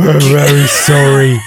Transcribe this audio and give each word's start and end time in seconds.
We're 0.00 0.20
very 0.20 0.66
sorry. 0.66 1.38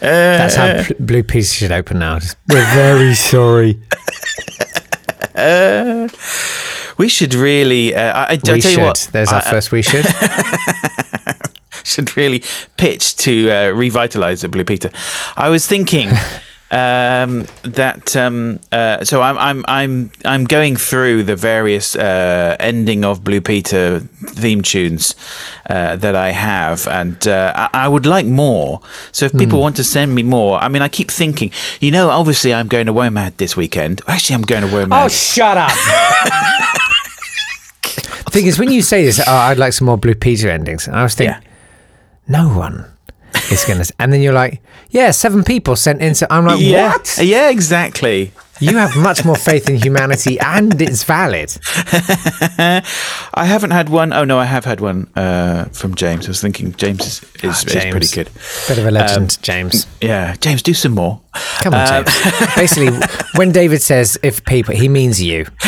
That's 0.00 0.54
how 0.54 0.84
P- 0.84 0.94
Blue 1.00 1.22
Peter 1.22 1.46
should 1.46 1.72
open 1.72 1.98
now. 1.98 2.18
Just, 2.20 2.36
We're 2.48 2.64
very 2.74 3.14
sorry. 3.14 3.80
We 6.98 7.08
should 7.08 7.34
really. 7.34 7.94
Uh, 7.94 8.00
I, 8.00 8.22
I, 8.22 8.26
I 8.30 8.36
tell 8.36 8.60
should. 8.60 8.72
you 8.72 8.80
what. 8.84 9.08
There's 9.12 9.32
our 9.32 9.42
I, 9.44 9.50
first 9.50 9.72
we 9.72 9.82
should. 9.82 10.06
should 11.84 12.16
really 12.16 12.42
pitch 12.76 13.16
to 13.16 13.50
uh, 13.50 13.70
revitalize 13.70 14.40
the 14.42 14.48
Blue 14.48 14.64
Peter. 14.64 14.90
I 15.36 15.48
was 15.48 15.66
thinking 15.66 16.10
um, 16.70 17.46
that. 17.62 18.16
Um, 18.16 18.60
uh, 18.72 19.04
so 19.04 19.22
I'm 19.22 19.38
I'm 19.38 19.64
I'm 19.68 20.10
I'm 20.24 20.44
going 20.44 20.76
through 20.76 21.24
the 21.24 21.36
various 21.36 21.94
uh, 21.96 22.56
ending 22.58 23.04
of 23.04 23.22
Blue 23.22 23.40
Peter 23.40 24.00
theme 24.00 24.62
tunes 24.62 25.14
uh, 25.70 25.96
that 25.96 26.16
I 26.16 26.30
have, 26.30 26.86
and 26.88 27.26
uh, 27.26 27.52
I, 27.54 27.84
I 27.84 27.88
would 27.88 28.06
like 28.06 28.26
more. 28.26 28.80
So 29.12 29.26
if 29.26 29.32
people 29.32 29.60
want 29.60 29.76
to 29.76 29.84
send 29.84 30.14
me 30.14 30.22
more, 30.22 30.58
I 30.58 30.68
mean, 30.68 30.82
I 30.82 30.88
keep 30.88 31.10
thinking, 31.10 31.52
you 31.80 31.90
know, 31.90 32.10
obviously 32.10 32.52
I'm 32.52 32.68
going 32.68 32.86
to 32.86 32.92
WOMAD 32.92 33.36
this 33.36 33.56
weekend. 33.56 34.00
Actually, 34.08 34.36
I'm 34.36 34.42
going 34.42 34.62
to 34.62 34.68
WOMAD. 34.68 35.04
Oh, 35.04 35.08
shut 35.08 35.56
up. 35.56 35.70
thing 38.36 38.46
is, 38.46 38.58
when 38.58 38.70
you 38.70 38.82
say 38.82 39.04
this, 39.04 39.20
oh, 39.26 39.32
I'd 39.32 39.58
like 39.58 39.72
some 39.72 39.86
more 39.86 39.96
Blue 39.96 40.14
Peter 40.14 40.50
endings. 40.50 40.88
I 40.88 41.02
was 41.02 41.14
thinking, 41.14 41.40
yeah. 41.42 41.48
no 42.28 42.48
one 42.48 42.84
going 43.66 43.82
to. 43.82 43.92
And 43.98 44.12
then 44.12 44.20
you're 44.22 44.32
like, 44.32 44.62
yeah, 44.90 45.10
seven 45.10 45.44
people 45.44 45.76
sent 45.76 46.00
in. 46.02 46.14
So 46.14 46.26
I'm 46.30 46.44
like, 46.46 46.60
Yeah, 46.60 46.88
what? 46.92 47.18
yeah, 47.22 47.50
exactly. 47.50 48.32
You 48.60 48.76
have 48.78 48.96
much 48.96 49.24
more 49.24 49.36
faith 49.36 49.68
in 49.68 49.76
humanity 49.76 50.38
and 50.40 50.80
it's 50.80 51.04
valid. 51.04 51.56
I 52.58 52.82
haven't 53.44 53.72
had 53.72 53.88
one. 53.88 54.12
Oh 54.12 54.24
no, 54.24 54.38
I 54.38 54.44
have 54.46 54.64
had 54.64 54.80
one 54.80 55.08
uh, 55.14 55.66
from 55.66 55.94
James. 55.94 56.26
I 56.26 56.28
was 56.28 56.40
thinking 56.40 56.72
James 56.74 57.00
is, 57.06 57.22
is, 57.42 57.64
Ah, 57.74 57.78
is 57.78 57.90
pretty 57.90 58.08
good. 58.14 58.30
Bit 58.68 58.78
of 58.78 58.86
a 58.86 58.90
legend, 58.90 59.38
James. 59.42 59.86
Yeah, 60.00 60.34
James, 60.36 60.62
do 60.62 60.72
some 60.74 60.92
more. 60.92 61.20
Come 61.60 61.74
on, 61.74 61.80
Um, 61.80 62.04
James. 62.04 62.54
Basically, 62.56 62.98
when 63.34 63.52
David 63.52 63.82
says 63.82 64.18
if 64.22 64.44
people, 64.44 64.74
he 64.74 64.88
means 64.88 65.20
you. 65.22 65.46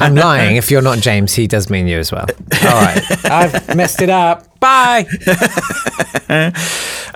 I'm 0.00 0.16
lying. 0.16 0.56
If 0.56 0.70
you're 0.70 0.82
not 0.82 0.98
James, 0.98 1.32
he 1.34 1.46
does 1.46 1.70
mean 1.70 1.86
you 1.86 1.98
as 1.98 2.10
well. 2.10 2.26
All 2.28 2.82
right. 2.82 3.24
I've 3.24 3.76
messed 3.76 4.02
it 4.02 4.10
up. 4.10 4.58
Bye. 4.58 5.06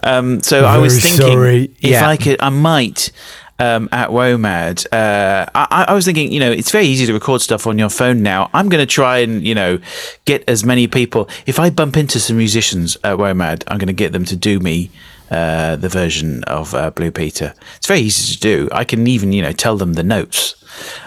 Um, 0.02 0.40
so 0.40 0.64
I 0.64 0.78
was 0.78 1.00
thinking 1.02 1.20
sorry. 1.20 1.64
if 1.80 1.90
Yeah. 1.90 2.08
I 2.08 2.16
could, 2.16 2.40
I 2.40 2.50
might. 2.50 3.10
Um, 3.58 3.88
at 3.90 4.10
WOMAD, 4.10 4.86
uh, 4.92 5.46
I, 5.54 5.86
I 5.88 5.94
was 5.94 6.04
thinking, 6.04 6.30
you 6.30 6.40
know, 6.40 6.52
it's 6.52 6.70
very 6.70 6.84
easy 6.84 7.06
to 7.06 7.14
record 7.14 7.40
stuff 7.40 7.66
on 7.66 7.78
your 7.78 7.88
phone 7.88 8.22
now. 8.22 8.50
I'm 8.52 8.68
going 8.68 8.82
to 8.82 8.92
try 8.92 9.18
and, 9.18 9.42
you 9.46 9.54
know, 9.54 9.78
get 10.26 10.44
as 10.46 10.62
many 10.62 10.86
people. 10.86 11.28
If 11.46 11.58
I 11.58 11.70
bump 11.70 11.96
into 11.96 12.20
some 12.20 12.36
musicians 12.36 12.96
at 12.96 13.16
WOMAD, 13.16 13.64
I'm 13.68 13.78
going 13.78 13.86
to 13.86 13.94
get 13.94 14.12
them 14.12 14.26
to 14.26 14.36
do 14.36 14.60
me 14.60 14.90
uh, 15.30 15.76
the 15.76 15.88
version 15.88 16.44
of 16.44 16.74
uh, 16.74 16.90
Blue 16.90 17.10
Peter. 17.10 17.54
It's 17.76 17.86
very 17.86 18.00
easy 18.00 18.34
to 18.34 18.40
do. 18.40 18.68
I 18.72 18.84
can 18.84 19.06
even, 19.06 19.32
you 19.32 19.40
know, 19.40 19.52
tell 19.52 19.76
them 19.78 19.94
the 19.94 20.02
notes. 20.02 20.62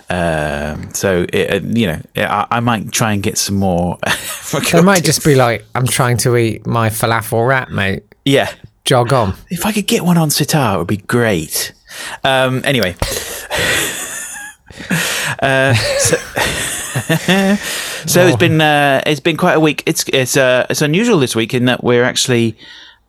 Um, 0.09 0.91
so, 0.95 1.27
it, 1.31 1.51
uh, 1.63 1.65
you 1.67 1.85
know, 1.85 2.01
I, 2.15 2.47
I 2.49 2.59
might 2.61 2.91
try 2.91 3.13
and 3.13 3.21
get 3.21 3.37
some 3.37 3.57
more. 3.57 3.99
They 4.71 4.81
might 4.81 5.03
just 5.03 5.23
be 5.23 5.35
like, 5.35 5.63
I'm 5.75 5.85
trying 5.85 6.17
to 6.17 6.35
eat 6.35 6.65
my 6.65 6.89
falafel 6.89 7.47
wrap, 7.47 7.69
mate. 7.69 8.01
yeah. 8.25 8.51
Jog 8.85 9.13
on. 9.13 9.35
If 9.51 9.67
I 9.67 9.71
could 9.71 9.85
get 9.85 10.03
one 10.03 10.17
on 10.17 10.31
sitar, 10.31 10.73
it 10.73 10.77
would 10.79 10.87
be 10.87 10.97
great. 10.97 11.73
Um, 12.23 12.61
anyway, 12.65 12.95
uh, 15.41 15.73
so, 15.73 16.15
so 18.05 18.27
it's 18.27 18.37
been 18.37 18.61
uh, 18.61 19.01
it's 19.05 19.19
been 19.19 19.37
quite 19.37 19.53
a 19.55 19.59
week. 19.59 19.83
It's 19.85 20.05
it's 20.09 20.37
uh, 20.37 20.65
it's 20.69 20.81
unusual 20.81 21.19
this 21.19 21.35
week 21.35 21.53
in 21.53 21.65
that 21.65 21.83
we're 21.83 22.03
actually 22.03 22.57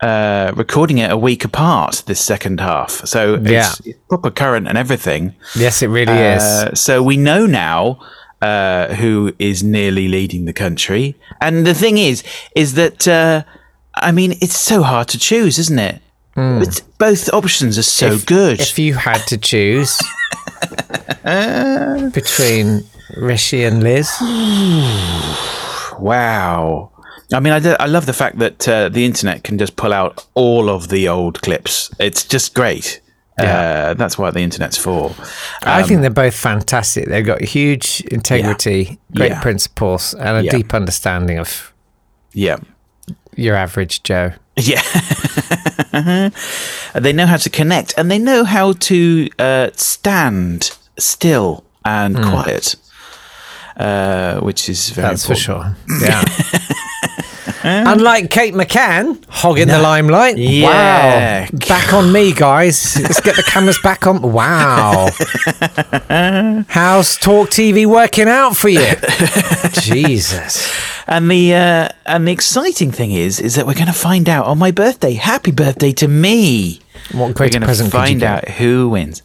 uh, 0.01 0.53
recording 0.57 0.99
it 0.99 1.11
a 1.11 1.17
week 1.17 1.45
apart. 1.45 2.03
This 2.07 2.21
second 2.21 2.61
half, 2.61 2.91
so 3.07 3.37
Yeah. 3.37 3.73
it's 3.85 3.99
proper 4.09 4.31
current 4.31 4.69
and 4.69 4.79
everything. 4.79 5.35
Yes, 5.57 5.83
it 5.83 5.89
really 5.89 6.13
is. 6.19 6.43
Uh, 6.43 6.75
so 6.75 7.03
we 7.03 7.17
know 7.17 7.47
now 7.47 8.01
uh, 8.43 8.95
who 8.95 9.33
is 9.39 9.63
nearly 9.63 10.09
leading 10.09 10.45
the 10.47 10.53
country, 10.55 11.17
and 11.41 11.67
the 11.67 11.75
thing 11.75 11.99
is, 11.99 12.23
is 12.55 12.75
that 12.75 13.07
uh, 13.09 13.43
I 13.95 14.13
mean, 14.13 14.33
it's 14.41 14.59
so 14.59 14.83
hard 14.83 15.09
to 15.09 15.19
choose, 15.19 15.59
isn't 15.59 15.79
it? 15.79 16.01
It's, 16.37 16.81
both 16.81 17.29
options 17.35 17.77
are 17.79 17.83
so 17.83 18.19
good. 18.19 18.61
If 18.61 18.79
you 18.79 18.95
had 18.95 19.19
to 19.27 19.37
choose 19.37 20.01
between 22.15 22.85
Rishi 23.17 23.65
and 23.65 23.83
Liz, 23.83 24.09
wow. 25.99 26.91
I 27.33 27.41
mean, 27.41 27.53
I, 27.53 27.59
do- 27.61 27.77
I 27.79 27.87
love 27.87 28.07
the 28.07 28.13
fact 28.13 28.39
that 28.39 28.69
uh, 28.69 28.89
the 28.89 29.05
internet 29.05 29.45
can 29.45 29.59
just 29.59 29.77
pull 29.77 29.93
out 29.93 30.27
all 30.35 30.69
of 30.69 30.89
the 30.89 31.09
old 31.09 31.41
clips. 31.43 31.91
It's 32.01 32.25
just 32.25 32.55
great. 32.55 33.01
Uh, 33.39 33.95
that's 33.95 34.19
what 34.19 34.35
the 34.35 34.41
internet's 34.41 34.77
for. 34.77 35.15
I 35.63 35.83
think 35.83 36.03
they're 36.03 36.11
both 36.11 36.35
fantastic. 36.35 37.07
They've 37.07 37.25
got 37.25 37.41
huge 37.41 38.03
integrity, 38.11 38.99
great 39.17 39.31
Yeah. 39.31 39.41
principles, 39.41 40.13
and 40.13 40.37
a 40.39 40.43
Yeah. 40.45 40.51
deep 40.51 40.75
understanding 40.75 41.39
of 41.39 41.73
Yeah. 42.35 42.59
Your 43.41 43.57
average 43.57 44.03
Joe. 44.03 44.33
Yeah. 44.57 44.83
they 46.95 47.13
know 47.15 47.27
how 47.27 47.39
to 47.39 47.49
connect 47.49 47.95
and 47.97 48.11
they 48.11 48.19
know 48.19 48.45
how 48.45 48.73
to 48.73 49.29
uh, 49.39 49.71
stand 49.73 50.77
still 50.99 51.65
and 51.83 52.15
quiet, 52.17 52.77
uh, 53.79 54.41
which 54.41 54.69
is 54.69 54.91
very. 54.91 55.09
That's 55.09 55.25
for 55.25 55.35
sure. 55.35 55.77
Yeah. 56.03 56.23
Unlike 57.63 58.31
Kate 58.31 58.55
McCann, 58.55 59.23
hogging 59.29 59.69
the 59.69 59.79
limelight. 59.79 60.39
Yeah. 60.39 61.49
Wow. 61.51 61.59
Back 61.69 61.93
on 61.93 62.13
me, 62.13 62.33
guys. 62.33 62.97
Let's 63.01 63.21
get 63.21 63.37
the 63.37 63.43
cameras 63.43 63.79
back 63.83 64.07
on. 64.07 64.23
Wow. 64.23 65.09
How's 66.69 67.17
Talk 67.17 67.51
TV 67.51 67.87
working 67.87 68.29
out 68.29 68.57
for 68.57 68.69
you? 68.69 68.95
Jesus. 69.73 70.73
And 71.07 71.31
the 71.31 71.55
uh, 71.55 71.89
and 72.07 72.27
the 72.27 72.33
exciting 72.33 72.93
thing 72.93 73.13
is, 73.13 73.41
is 73.41 73.57
that 73.57 73.67
we're 73.67 73.75
going 73.75 73.87
to 73.87 73.93
find 73.93 74.29
out 74.29 74.47
on 74.47 74.59
my 74.59 74.71
birthday. 74.71 75.15
Happy 75.15 75.51
birthday 75.51 75.93
to 75.93 76.09
me! 76.09 76.81
What 77.13 77.29
We're 77.29 77.33
greater 77.35 77.59
going 77.59 77.63
to 77.63 77.67
present 77.67 77.93
find 77.93 78.23
out 78.23 78.49
who 78.49 78.91
wins. 78.91 79.23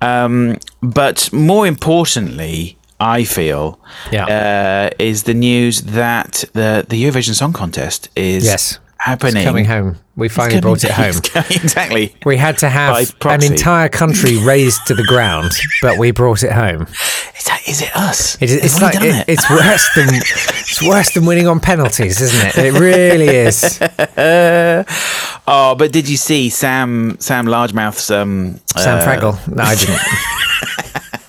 Um, 0.00 0.58
but 0.80 1.32
more 1.32 1.66
importantly, 1.66 2.78
I 3.00 3.24
feel 3.24 3.80
Yeah. 4.10 4.26
uh, 4.26 4.90
is 4.98 5.22
the 5.24 5.34
news 5.34 5.80
that 5.82 6.44
the 6.52 6.84
the 6.88 7.02
Eurovision 7.04 7.34
Song 7.34 7.52
Contest 7.52 8.08
is 8.14 8.44
Yes. 8.44 8.78
happening. 8.98 9.36
It's 9.42 9.46
coming 9.46 9.64
home. 9.64 9.96
We 10.16 10.28
finally 10.28 10.60
Coming- 10.60 10.62
brought 10.62 10.84
it 10.84 10.90
home. 11.02 11.20
coming- 11.22 11.62
exactly. 11.64 12.14
We 12.26 12.36
had 12.36 12.58
to 12.58 12.68
have 12.68 13.10
an 13.24 13.42
entire 13.42 13.88
country 13.88 14.36
razed 14.36 14.86
to 14.88 14.94
the 14.94 15.04
ground, 15.04 15.52
but 15.80 15.96
we 15.96 16.10
brought 16.10 16.42
it 16.42 16.52
home. 16.52 16.82
Is, 17.38 17.44
that, 17.46 17.60
is 17.66 17.80
it 17.80 17.96
us? 17.96 18.36
It, 18.42 18.50
is- 18.50 18.64
it's 18.64 18.74
Have 18.74 18.82
like 18.82 18.94
done 18.94 19.04
it, 19.06 19.14
it? 19.14 19.24
it's 19.28 19.48
worse 19.48 19.88
than 19.96 20.08
it's 20.12 20.82
worse 20.82 21.10
than 21.14 21.24
winning 21.24 21.48
on 21.48 21.58
penalties, 21.60 22.20
isn't 22.20 22.46
it? 22.48 22.58
It 22.58 22.78
really 22.78 23.28
is. 23.28 23.80
Oh, 25.52 25.74
but 25.74 25.90
did 25.90 26.08
you 26.08 26.16
see 26.16 26.48
Sam 26.48 27.16
Sam 27.18 27.46
Largemouth's 27.46 28.10
um 28.10 28.60
Sam 28.76 28.98
uh, 28.98 29.02
Fraggle. 29.06 29.34
No, 29.48 29.62
I 29.64 29.74
didn't. 29.74 29.98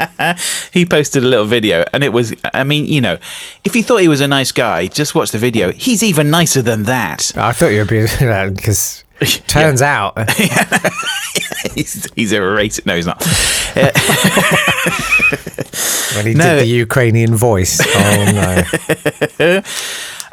he 0.73 0.85
posted 0.85 1.23
a 1.23 1.27
little 1.27 1.45
video 1.45 1.83
and 1.93 2.03
it 2.03 2.13
was 2.13 2.33
I 2.53 2.63
mean, 2.63 2.85
you 2.85 3.01
know, 3.01 3.17
if 3.63 3.75
you 3.75 3.83
thought 3.83 3.97
he 3.97 4.07
was 4.07 4.21
a 4.21 4.27
nice 4.27 4.51
guy, 4.51 4.87
just 4.87 5.15
watch 5.15 5.31
the 5.31 5.37
video. 5.37 5.71
He's 5.71 6.03
even 6.03 6.29
nicer 6.29 6.61
than 6.61 6.83
that. 6.83 7.31
I 7.35 7.51
thought 7.51 7.67
you 7.73 7.79
were 7.79 7.85
being 7.85 8.07
because 8.55 9.03
turns 9.47 9.81
out 9.81 10.17
he's, 11.75 12.07
he's 12.15 12.31
a 12.33 12.37
racist. 12.39 12.85
No, 12.85 12.95
he's 12.95 13.05
not. 13.05 13.23
when 16.15 16.25
he 16.25 16.33
No. 16.33 16.55
did 16.55 16.61
the 16.63 16.65
Ukrainian 16.67 17.35
voice. 17.35 17.79
Oh 17.95 18.63
no! 19.39 19.61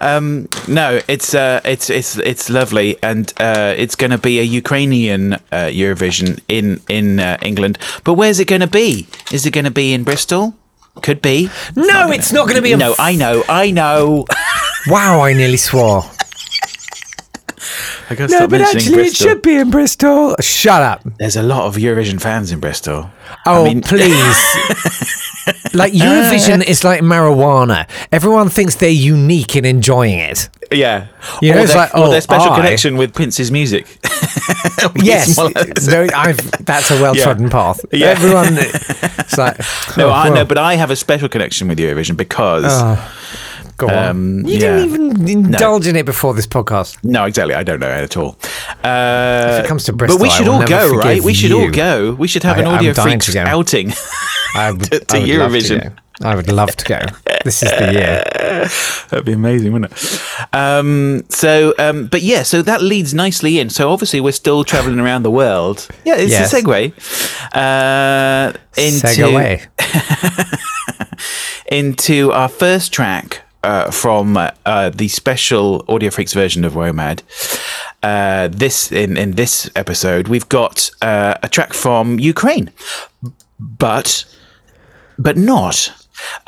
No, 0.01 1.01
it's 1.09 1.35
uh, 1.35 1.61
it's 1.65 1.91
it's 1.91 2.17
it's 2.19 2.49
lovely, 2.51 2.97
and 3.03 3.33
uh, 3.41 3.75
it's 3.77 3.97
going 3.97 4.11
to 4.11 4.19
be 4.19 4.39
a 4.41 4.43
Ukrainian 4.43 5.35
uh, 5.35 5.71
Eurovision 5.71 6.41
in 6.49 6.81
in 6.89 7.19
uh, 7.21 7.39
England. 7.43 7.79
But 8.05 8.15
where's 8.15 8.39
it 8.41 8.47
going 8.47 8.61
to 8.61 8.67
be? 8.67 9.07
Is 9.33 9.47
it 9.47 9.53
going 9.53 9.65
to 9.65 9.71
be 9.71 9.93
in 9.93 10.05
Bristol? 10.05 10.55
Could 11.03 11.23
be. 11.23 11.49
No, 11.77 12.11
it's 12.11 12.33
not 12.33 12.45
going 12.47 12.57
to 12.57 12.63
be. 12.63 12.73
A 12.73 12.77
No, 12.77 12.95
I 12.99 13.15
know, 13.15 13.45
I 13.49 13.71
know. 13.71 14.25
wow, 14.89 15.21
I 15.21 15.33
nearly 15.33 15.57
swore. 15.57 16.03
I 18.11 18.15
got 18.15 18.27
to 18.29 18.33
No, 18.33 18.39
stop 18.39 18.51
but 18.51 18.61
mentioning 18.61 18.83
actually, 18.83 18.95
Bristol. 18.95 19.27
it 19.27 19.31
should 19.31 19.43
be 19.43 19.57
in 19.57 19.71
Bristol. 19.71 20.35
Shut 20.41 20.83
up. 20.83 21.03
There's 21.19 21.37
a 21.37 21.43
lot 21.43 21.67
of 21.67 21.77
Eurovision 21.77 22.21
fans 22.21 22.51
in 22.51 22.59
Bristol. 22.59 23.11
Oh, 23.47 23.65
I 23.65 23.69
mean, 23.69 23.83
please. 23.93 24.37
like 25.75 25.93
uh, 25.95 25.97
Eurovision 25.97 26.63
is 26.65 26.85
like 26.85 27.01
marijuana. 27.03 27.89
Everyone 28.13 28.49
thinks 28.49 28.77
they're 28.77 28.91
unique 28.91 29.57
in 29.57 29.65
enjoying 29.65 30.19
it. 30.19 30.49
yeah. 30.71 31.07
You 31.43 31.53
know, 31.53 31.59
or 31.59 31.63
it's 31.63 31.73
their, 31.73 31.83
like, 31.83 31.91
oh, 31.95 32.03
or 32.03 32.07
oh, 32.07 32.11
their 32.11 32.21
special 32.21 32.53
I- 32.53 32.57
connection 32.57 32.97
with 32.97 33.15
Prince's 33.15 33.51
music. 33.51 33.87
Yes, 34.95 35.29
It's 35.31 35.37
one 35.37 35.47
of 35.49 35.75
those- 35.75 35.89
no, 35.89 36.07
I've, 36.15 36.65
that's 36.65 36.91
a 36.91 37.01
well 37.03 37.15
trodden 37.15 37.51
path. 37.51 37.85
Yeah. 37.93 38.07
Everyone, 38.09 38.55
it's 38.57 39.37
like 39.37 39.59
No, 39.97 40.09
oh, 40.09 40.11
I 40.11 40.25
well. 40.29 40.35
know, 40.35 40.45
but 40.45 40.57
I 40.59 40.77
have 40.77 40.91
a 40.91 40.97
special 40.97 41.29
connection 41.29 41.67
with 41.69 41.79
Eurovision 41.79 42.17
because 42.17 42.65
Oh. 42.67 42.97
Go 43.79 43.87
on. 43.89 43.95
Um, 44.09 44.41
you 44.47 44.55
yeah. 44.59 44.77
didn't 44.79 44.85
even 45.29 45.29
indulge 45.29 45.87
in 45.87 45.95
it 45.97 46.05
before 46.05 46.35
this 46.35 46.47
podcast. 46.49 46.99
No, 47.05 47.25
exactly. 47.25 47.55
I 47.55 47.63
don't 47.63 47.79
know 47.81 47.89
it 47.89 48.03
at 48.03 48.17
all. 48.17 48.37
Uh, 48.85 49.59
If 49.59 49.65
it 49.65 49.69
comes 49.69 49.85
to 49.85 49.93
but 49.93 49.99
Bristol, 50.09 50.21
we 50.23 50.29
I 50.29 50.33
should 50.33 50.49
all 50.49 50.67
go, 50.67 50.97
right? 50.97 51.23
We 51.23 51.33
should 51.33 51.53
all 51.53 51.71
go. 51.71 52.13
We 52.15 52.27
should 52.29 52.43
have 52.43 52.59
I- 52.59 52.61
an 52.63 52.67
audio 52.67 52.93
freaks 52.93 53.35
outing. 53.37 53.93
I 54.57 54.73
would, 54.73 54.83
To- 54.91 54.99
to 55.01 55.17
I 55.17 55.21
would 55.21 55.29
Eurovision. 55.29 55.97
I 56.21 56.35
would 56.35 56.51
love 56.51 56.75
to 56.75 56.85
go. 56.85 56.99
This 57.45 57.63
is 57.63 57.71
the 57.71 57.93
year. 57.93 58.25
That'd 59.11 59.25
be 59.25 59.33
amazing, 59.35 59.73
wouldn't 59.73 59.93
it? 59.93 60.21
Um, 60.53 61.23
so, 61.29 61.73
um, 61.79 62.09
but 62.09 62.23
yeah, 62.23 62.43
so 62.43 62.61
that 62.63 62.83
leads 62.83 63.15
nicely 63.15 63.61
in. 63.61 63.71
So 63.71 63.93
obviously, 63.93 64.21
we're 64.21 64.33
still 64.33 64.65
traveling 64.65 64.99
around 64.99 65.23
the 65.23 65.31
world. 65.31 65.87
Yeah, 66.05 66.17
it's 66.17 66.33
Yes. 66.33 66.53
a 66.53 66.57
segue 66.61 66.93
uh, 67.55 68.59
into 68.77 69.07
Seg 69.07 69.31
away. 69.31 69.63
into 71.71 72.33
our 72.33 72.49
first 72.49 72.93
track 72.93 73.43
uh, 73.63 73.91
from 73.91 74.37
uh, 74.37 74.51
uh, 74.67 74.91
the 74.91 75.09
special 75.09 75.85
Audio 75.89 76.11
Freaks 76.11 76.33
version 76.35 76.65
of 76.65 76.75
WOMAD. 76.75 77.23
Uh, 78.03 78.49
this 78.49 78.93
in 78.93 79.17
in 79.17 79.33
this 79.33 79.69
episode, 79.75 80.29
we've 80.29 80.49
got 80.49 80.91
uh, 81.03 81.35
a 81.43 81.49
track 81.49 81.73
from 81.73 82.19
Ukraine, 82.19 82.71
but 83.59 84.25
but 85.19 85.37
not. 85.37 85.93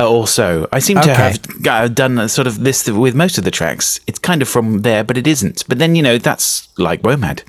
Uh, 0.00 0.08
also, 0.08 0.66
I 0.72 0.80
seem 0.80 0.96
to 1.00 1.10
Okay. 1.12 1.14
have 1.14 1.66
uh, 1.66 1.88
done 1.88 2.28
sort 2.28 2.46
of 2.48 2.64
this 2.64 2.88
with 2.88 3.14
most 3.14 3.38
of 3.38 3.44
the 3.44 3.50
tracks. 3.52 4.00
It's 4.08 4.18
kind 4.18 4.42
of 4.42 4.48
from 4.48 4.82
there, 4.82 5.04
but 5.04 5.16
it 5.16 5.26
isn't. 5.26 5.64
But 5.68 5.78
then 5.78 5.94
you 5.94 6.02
know 6.02 6.18
that's 6.18 6.68
like 6.78 7.02
WOMAD. 7.02 7.42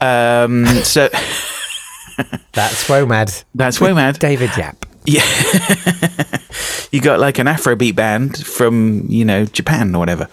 Um, 0.00 0.66
so 0.84 1.08
That's 2.52 2.86
WOMAD. 2.88 3.44
that's 3.54 3.78
WOMAD. 3.80 4.18
David 4.18 4.50
Yap. 4.56 4.86
Yeah. 5.06 5.24
you 6.92 7.00
got 7.00 7.18
like 7.20 7.38
an 7.38 7.46
Afrobeat 7.46 7.94
band 7.94 8.38
from, 8.46 9.04
you 9.08 9.24
know, 9.24 9.44
Japan 9.44 9.94
or 9.94 9.98
whatever. 9.98 10.28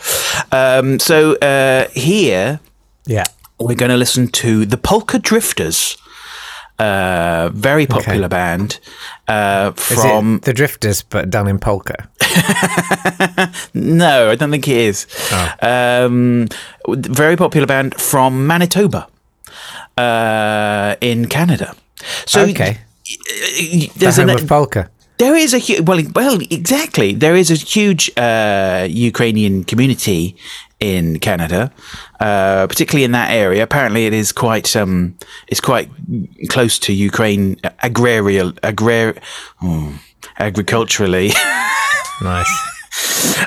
Um, 0.52 1.00
so 1.00 1.36
uh, 1.36 1.88
here 1.94 2.60
Yeah. 3.06 3.26
we're 3.60 3.76
going 3.76 3.92
to 3.92 3.98
listen 3.98 4.28
to 4.30 4.66
the 4.66 4.78
Polka 4.78 5.20
Drifters. 5.20 5.98
Uh, 6.80 7.50
very 7.54 7.86
popular 7.86 8.28
band 8.28 8.80
uh, 9.28 9.72
Is 9.78 9.84
from. 10.02 10.36
it 10.38 10.42
the 10.44 10.54
Drifters, 10.54 11.04
but 11.04 11.30
done 11.30 11.48
in 11.48 11.60
polka? 11.60 12.10
No, 13.74 14.32
I 14.32 14.36
don't 14.36 14.50
think 14.52 14.68
it 14.68 14.78
is. 14.78 15.06
Um, 15.62 16.48
very 16.88 17.36
popular 17.36 17.68
band 17.68 17.94
from 18.02 18.48
Manitoba 18.48 19.08
uh, 19.98 20.96
in 21.02 21.28
Canada. 21.28 21.76
So 22.26 22.42
Okay. 22.46 22.80
Y- 23.06 23.90
The 23.94 23.98
there's 23.98 24.18
home 24.18 24.30
an, 24.30 24.40
of 24.44 24.48
polka. 24.48 24.90
There 25.18 25.36
is 25.36 25.54
a 25.54 25.60
hu- 25.60 25.84
well, 25.84 26.02
well, 26.16 26.40
exactly. 26.50 27.14
There 27.14 27.36
is 27.36 27.52
a 27.52 27.56
huge 27.56 28.10
uh, 28.18 28.88
Ukrainian 28.90 29.64
community 29.64 30.36
in 30.80 31.20
Canada, 31.20 31.72
uh, 32.20 32.66
particularly 32.68 33.04
in 33.04 33.12
that 33.12 33.30
area. 33.32 33.62
Apparently, 33.62 34.08
it 34.08 34.14
is 34.14 34.32
quite 34.32 34.76
um, 34.76 35.16
it's 35.48 35.62
quite 35.62 35.90
close 36.50 36.80
to 36.80 36.94
Ukraine 36.94 37.58
agrarial 37.84 38.54
agrar 38.62 39.18
hmm, 39.60 39.96
agriculturally. 40.40 41.32
Nice. 42.24 42.54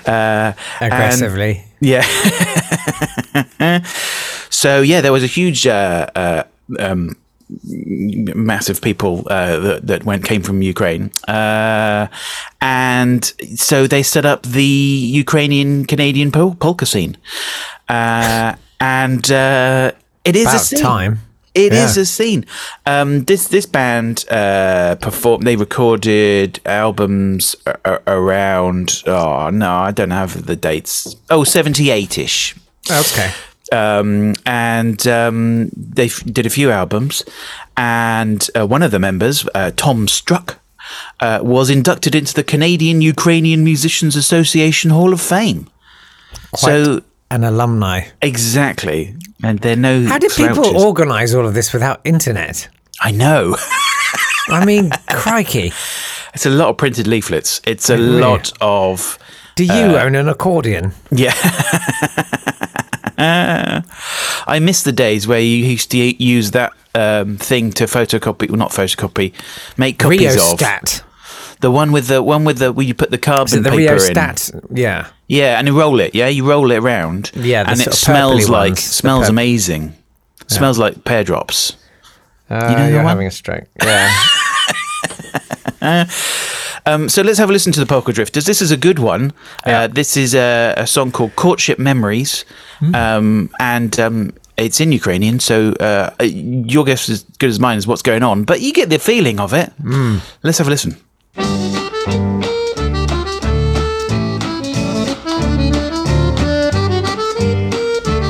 Uh, 0.05 0.53
Aggressively. 0.81 1.65
yeah. 1.81 2.03
so 4.51 4.81
yeah, 4.83 5.01
there 5.01 5.13
was 5.13 5.23
a 5.23 5.29
huge. 5.29 5.65
Uh, 5.67 6.07
uh, 6.17 6.43
um, 6.81 7.15
massive 8.35 8.81
people 8.81 9.27
uh, 9.31 9.59
that, 9.59 9.87
that 9.87 10.05
went 10.05 10.25
came 10.25 10.43
from 10.43 10.63
Ukraine, 10.63 11.11
uh, 11.29 12.07
and 12.61 13.25
so 13.57 13.87
they 13.87 14.03
set 14.03 14.25
up 14.25 14.43
the 14.43 14.65
Ukrainian 14.65 15.85
Canadian 15.87 16.31
pol- 16.33 16.55
polka 16.55 16.87
scene, 16.87 17.17
uh, 17.89 18.55
and 18.81 19.31
uh, 19.31 19.93
it 20.25 20.37
is 20.37 20.53
a 20.53 20.59
scene. 20.59 20.81
time. 20.81 21.21
It 21.55 21.73
is 21.73 21.97
Yeah. 21.97 22.03
a 22.03 22.05
scene. 22.07 22.47
Um, 22.85 23.25
this 23.27 23.47
this 23.49 23.65
band 23.67 24.25
uh, 24.29 24.97
performed. 25.01 25.47
They 25.47 25.55
recorded 25.57 26.59
albums 26.67 27.55
a- 27.67 27.79
a- 27.85 28.01
around. 28.09 29.03
Oh 29.07 29.51
no, 29.51 29.71
I 29.89 29.93
don't 29.93 30.11
have 30.11 30.47
the 30.47 30.57
dates. 30.57 31.15
Oh, 31.31 31.45
78 31.45 32.19
ish 32.19 32.57
Okay. 32.91 33.31
Um, 33.75 34.35
and 34.47 35.07
um, 35.07 35.71
they 35.75 36.07
f- 36.07 36.23
did 36.25 36.47
a 36.47 36.51
few 36.51 36.71
albums. 36.71 37.23
And 37.77 38.41
uh, 38.55 38.67
one 38.67 38.83
of 38.87 38.91
the 38.93 38.99
members, 38.99 39.47
uh, 39.55 39.71
Tom 39.77 40.07
Struck, 40.09 40.59
uh, 41.21 41.41
was 41.43 41.71
inducted 41.71 42.15
into 42.15 42.33
the 42.35 42.45
Canadian 42.45 43.01
Ukrainian 43.03 43.65
Musicians 43.65 44.15
Association 44.17 44.91
Hall 44.91 45.13
of 45.13 45.21
Fame. 45.21 45.69
So 46.57 47.01
An 47.31 47.43
alumni. 47.45 47.97
exactly, 48.23 49.17
and 49.43 49.59
they're 49.59 49.77
no. 49.89 50.05
How 50.07 50.19
did 50.19 50.31
people 50.33 50.77
organise 50.89 51.35
all 51.35 51.47
of 51.47 51.55
this 51.55 51.73
without 51.73 52.01
internet? 52.05 52.69
I 53.01 53.11
know. 53.11 53.57
I 54.49 54.65
mean, 54.65 54.91
crikey. 55.11 55.73
it's 56.35 56.47
a 56.47 56.51
lot 56.51 56.69
of 56.69 56.77
printed 56.77 57.07
leaflets. 57.09 57.61
It's 57.67 57.89
a 57.91 57.97
Really? 57.97 58.21
lot 58.21 58.53
of 58.61 59.19
Do 59.57 59.65
you 59.65 59.73
Uh, 59.97 60.03
own 60.05 60.15
an 60.15 60.29
accordion? 60.29 60.93
Yeah. 61.11 61.35
I 64.47 64.59
miss 64.61 64.83
the 64.83 64.93
days 64.93 65.27
where 65.27 65.41
you 65.41 65.57
used 65.57 65.91
to 65.93 65.99
use 65.99 66.51
that 66.53 66.73
um, 66.95 67.37
thing 67.37 67.71
to 67.73 67.85
photocopy, 67.85 68.49
well, 68.51 68.59
not 68.59 68.71
photocopy, 68.71 69.33
make 69.77 69.99
copies 69.99 70.35
of 70.35 70.59
Rheostat. 70.61 71.03
the 71.61 71.71
one 71.71 71.93
with 71.93 72.09
the 72.09 72.23
one 72.23 72.45
with 72.45 72.59
the 72.59 72.73
where 72.73 72.87
you 72.87 72.95
put 72.95 73.11
the 73.11 73.19
carbon 73.19 73.63
the 73.63 73.71
paper 73.71 73.83
in. 73.83 73.99
rheostat? 73.99 74.51
Yeah. 74.71 75.09
Yeah, 75.27 75.59
and 75.59 75.67
you 75.67 75.79
roll 75.79 76.01
it. 76.01 76.15
Yeah, 76.15 76.29
you 76.29 76.49
roll 76.49 76.71
it 76.71 76.77
around. 76.77 77.31
Yeah, 77.35 77.65
and 77.67 77.81
it 77.81 77.87
of 77.87 77.95
smells 77.95 78.49
like 78.49 78.71
ones, 78.73 78.83
smells 78.83 79.29
amazing. 79.29 79.95
Smells 80.47 80.79
like 80.79 81.05
pear 81.05 81.25
drops. 81.25 81.77
Uh, 82.51 82.59
know 82.77 82.85
the 82.85 82.93
you're 82.93 83.03
having 83.03 83.27
a 83.27 83.31
stroke. 83.31 83.65
Yeah. 83.83 84.15
Um, 86.87 87.09
so 87.09 87.23
let's 87.23 87.39
have 87.39 87.49
a 87.49 87.53
listen 87.53 87.73
to 87.73 87.81
the 87.81 87.87
Polka 87.87 88.13
Drifters. 88.13 88.45
This 88.45 88.61
is 88.61 88.71
a 88.71 88.77
good 88.77 88.99
one. 88.99 89.33
Uh, 89.65 89.87
this 89.87 90.17
is 90.17 90.35
a, 90.35 90.75
a 90.77 90.87
song 90.87 91.11
called 91.13 91.35
Courtship 91.37 91.79
Memories, 91.79 92.45
Hmm. 92.81 92.95
um, 92.95 93.51
and 93.59 93.99
um, 94.01 94.33
it's 94.57 94.81
in 94.81 94.93
Ukrainian. 94.93 95.41
So 95.41 95.73
uh, 95.81 96.11
your 96.23 96.85
guess 96.85 97.09
is 97.09 97.23
as 97.23 97.37
good 97.39 97.51
as 97.51 97.59
mine 97.61 97.79
as 97.79 97.87
what's 97.87 98.03
going 98.03 98.23
on, 98.23 98.45
but 98.45 98.61
you 98.61 98.73
get 98.73 98.91
the 98.91 98.99
feeling 98.99 99.41
of 99.41 99.53
it. 99.55 99.71
Hmm. 99.81 100.19
Let's 100.43 100.59
have 100.59 100.67
a 100.67 100.71
listen. 100.71 100.97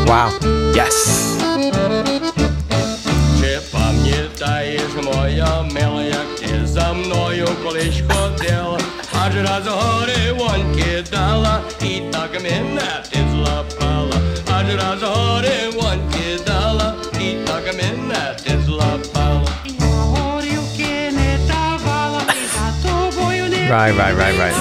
wow. 0.07 0.31
Yes. 0.75 1.34
Right, 23.75 23.91
right, 23.99 24.15
right, 24.15 24.39
right. 24.39 24.55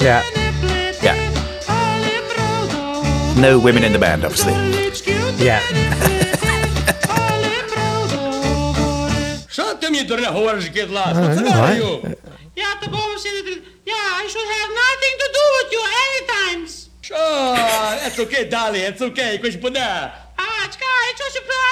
Yeah. 0.00 0.22
Yeah. 1.02 1.16
No 3.36 3.58
women 3.58 3.82
in 3.82 3.92
the 3.92 3.98
band, 3.98 4.24
obviously. 4.24 4.52
Yeah. 5.44 5.60
right. 11.58 11.82
Yeah, 13.84 13.94
I 13.94 14.28
should 14.30 14.48
have 14.56 14.70
nothing 14.84 15.16
to 15.18 15.28
do 15.34 15.44
with 15.56 15.72
you 15.72 15.82
anytime. 16.06 16.62
Sure, 17.00 17.56
that's 17.56 18.18
okay, 18.20 18.48
Dolly. 18.48 18.82
It's 18.82 19.02
okay. 19.02 19.38
Question 19.38 19.60
put 19.60 19.74
that. 19.74 20.29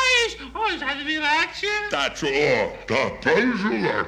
That's 0.09 0.35
oj, 0.55 0.79
zadwie? 0.79 1.19
That's 1.91 2.23
all. 2.23 2.31
That 2.89 3.21
pleasure. 3.21 4.07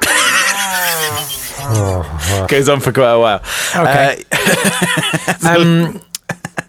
Goes 2.49 2.69
on 2.69 2.81
for 2.81 2.93
quite 2.93 3.13
a 3.13 3.19
while. 3.19 3.43
Okay. 3.77 4.25
Uh, 4.33 5.49
um, 5.59 6.01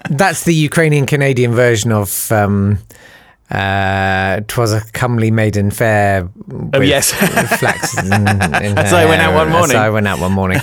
that's 0.09 0.43
the 0.43 0.53
Ukrainian 0.53 1.05
Canadian 1.05 1.53
version 1.53 1.91
of. 1.91 2.31
Um, 2.31 2.79
uh, 3.51 4.39
a 4.39 4.81
comely 4.93 5.29
maiden 5.29 5.71
fair. 5.71 6.23
Oh, 6.23 6.55
with, 6.55 6.75
oh 6.75 6.79
yes, 6.79 7.11
flax. 7.59 7.97
In, 7.97 8.05
in 8.13 8.77
so 8.87 8.95
I 8.95 9.05
went 9.05 9.21
out 9.21 9.33
one 9.33 9.49
morning. 9.49 9.71
So 9.71 9.77
I 9.77 9.89
went 9.89 10.07
out 10.07 10.19
one 10.19 10.31
morning. 10.31 10.61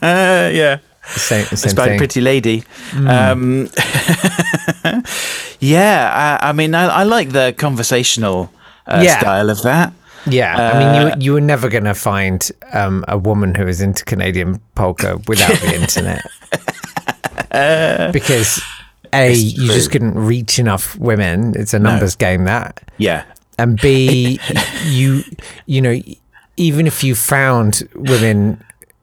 yeah. 0.00 0.78
Same, 1.04 1.46
It's 1.50 1.62
same 1.62 1.74
by 1.74 1.88
thing. 1.88 1.98
Pretty 1.98 2.20
Lady. 2.20 2.64
Um, 2.94 3.68
yeah, 5.60 6.38
I, 6.40 6.48
I 6.48 6.52
mean, 6.52 6.74
I, 6.74 6.86
I 6.86 7.02
like 7.04 7.30
the 7.30 7.54
conversational 7.56 8.50
uh, 8.86 9.00
Yeah. 9.04 9.18
style 9.20 9.50
of 9.50 9.62
that. 9.62 9.92
Yeah, 10.26 10.54
I 10.56 10.78
mean, 10.78 10.88
Uh, 10.88 11.16
you 11.16 11.22
you 11.24 11.32
were 11.32 11.40
never 11.40 11.68
going 11.68 11.84
to 11.84 11.94
find 11.94 12.48
um, 12.72 13.04
a 13.08 13.18
woman 13.18 13.54
who 13.56 13.66
is 13.66 13.80
into 13.80 14.04
Canadian 14.04 14.60
polka 14.76 15.18
without 15.26 15.58
the 15.60 15.74
internet. 15.74 16.22
because 18.12 18.62
a 19.12 19.32
you 19.32 19.66
just 19.72 19.90
couldn't 19.90 20.14
reach 20.14 20.58
enough 20.58 20.96
women. 20.98 21.54
It's 21.56 21.74
a 21.74 21.78
numbers 21.78 22.14
game 22.16 22.44
that, 22.44 22.80
Yeah. 22.98 23.24
and 23.58 23.78
b 23.80 24.38
you 24.86 25.22
you 25.66 25.80
know 25.82 26.00
even 26.56 26.86
if 26.86 27.02
you 27.02 27.14
found 27.14 27.82
women 27.96 28.62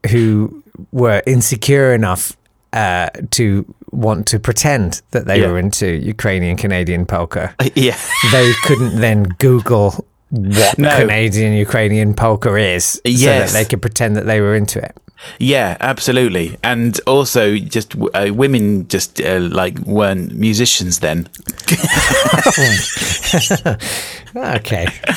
who 0.10 0.59
were 0.91 1.21
insecure 1.25 1.93
enough 1.93 2.36
uh, 2.74 3.09
to 3.31 3.65
want 3.91 4.27
to 4.27 4.39
pretend 4.39 5.01
that 5.12 5.25
they 5.25 5.41
Yeah. 5.41 5.48
were 5.48 5.57
into 5.59 5.88
Ukrainian 5.88 6.55
Canadian 6.57 7.05
polka, 7.05 7.55
Yeah. 7.75 7.98
they 8.31 8.51
couldn't 8.65 9.00
then 9.01 9.24
Google 9.39 10.05
what 10.29 10.77
No. 10.77 10.95
Canadian 11.00 11.53
Ukrainian 11.53 12.13
polka 12.13 12.55
is, 12.55 12.86
so 12.86 13.01
that 13.05 13.50
they 13.50 13.65
could 13.65 13.81
pretend 13.81 14.15
that 14.15 14.25
they 14.25 14.41
were 14.41 14.55
into 14.55 14.79
it. 14.79 14.95
Yeah, 15.38 15.75
absolutely. 15.81 16.57
And 16.63 16.98
also, 17.05 17.57
just 17.57 17.93
uh, 18.13 18.31
women 18.33 18.88
just 18.88 19.19
uh, 19.19 19.39
like 19.41 19.77
weren't 19.79 20.33
musicians 20.33 21.00
then. 21.00 21.27
Okay, 24.36 24.86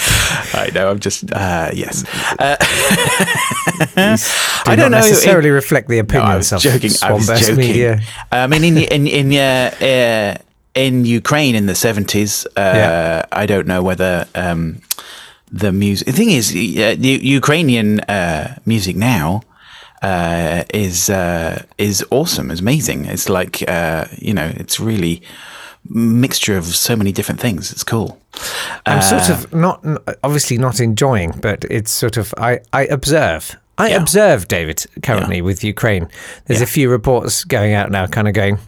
I 0.54 0.70
know. 0.74 0.88
I'm 0.90 0.98
just 0.98 1.30
uh, 1.32 1.70
yes. 1.74 2.04
Uh, 2.38 2.56
do 3.94 4.70
I 4.72 4.74
don't 4.76 4.90
know. 4.90 4.98
necessarily 4.98 5.50
reflect 5.50 5.88
the 5.88 5.96
No, 5.96 6.00
I 6.00 6.02
opinions 6.02 6.52
was 6.52 6.64
of 6.64 6.72
joking. 6.72 6.92
I 7.02 7.12
was 7.12 7.26
joking. 7.26 7.56
Media. 7.56 8.00
I 8.32 8.46
mean, 8.46 8.64
in 8.64 8.78
in 8.78 9.06
in 9.06 9.32
uh, 9.36 9.70
uh, 9.84 10.42
in 10.74 11.04
Ukraine 11.04 11.54
in 11.54 11.66
the 11.66 11.74
seventies, 11.74 12.46
uh, 12.56 12.60
Yeah. 12.60 13.24
I 13.32 13.46
don't 13.46 13.66
know 13.66 13.82
whether 13.82 14.26
um, 14.34 14.80
the 15.50 15.72
music. 15.72 16.06
The 16.06 16.12
thing 16.12 16.30
is, 16.30 16.50
uh, 16.50 16.94
the 16.98 17.20
Ukrainian 17.40 18.00
uh, 18.00 18.56
music 18.66 18.96
now 18.96 19.42
uh, 20.02 20.64
is 20.72 21.10
uh, 21.10 21.62
is 21.78 22.04
awesome. 22.10 22.50
It's 22.50 22.60
amazing. 22.60 23.04
It's 23.06 23.28
like 23.28 23.62
uh, 23.68 24.04
you 24.18 24.32
know, 24.34 24.50
it's 24.56 24.80
really 24.80 25.22
mixture 25.88 26.56
of 26.56 26.64
so 26.64 26.96
many 26.96 27.12
different 27.12 27.40
things. 27.40 27.72
It's 27.72 27.84
cool. 27.84 28.18
I'm 28.86 29.02
sort 29.02 29.28
of 29.30 29.52
not 29.52 29.84
obviously 30.24 30.56
not 30.58 30.80
enjoying, 30.80 31.32
but 31.42 31.64
it's 31.70 31.90
sort 31.90 32.16
of 32.16 32.32
I 32.38 32.60
I 32.72 32.82
observe. 32.86 33.56
I 33.78 33.88
Yeah. 33.88 34.02
observe 34.02 34.48
David 34.48 34.86
currently 35.02 35.40
with 35.42 35.64
Ukraine. 35.64 36.08
There's 36.46 36.60
a 36.62 36.66
few 36.66 36.90
reports 36.90 37.44
going 37.44 37.72
out 37.74 37.90
now, 37.90 38.06
kind 38.06 38.28
of 38.28 38.34
going. 38.34 38.58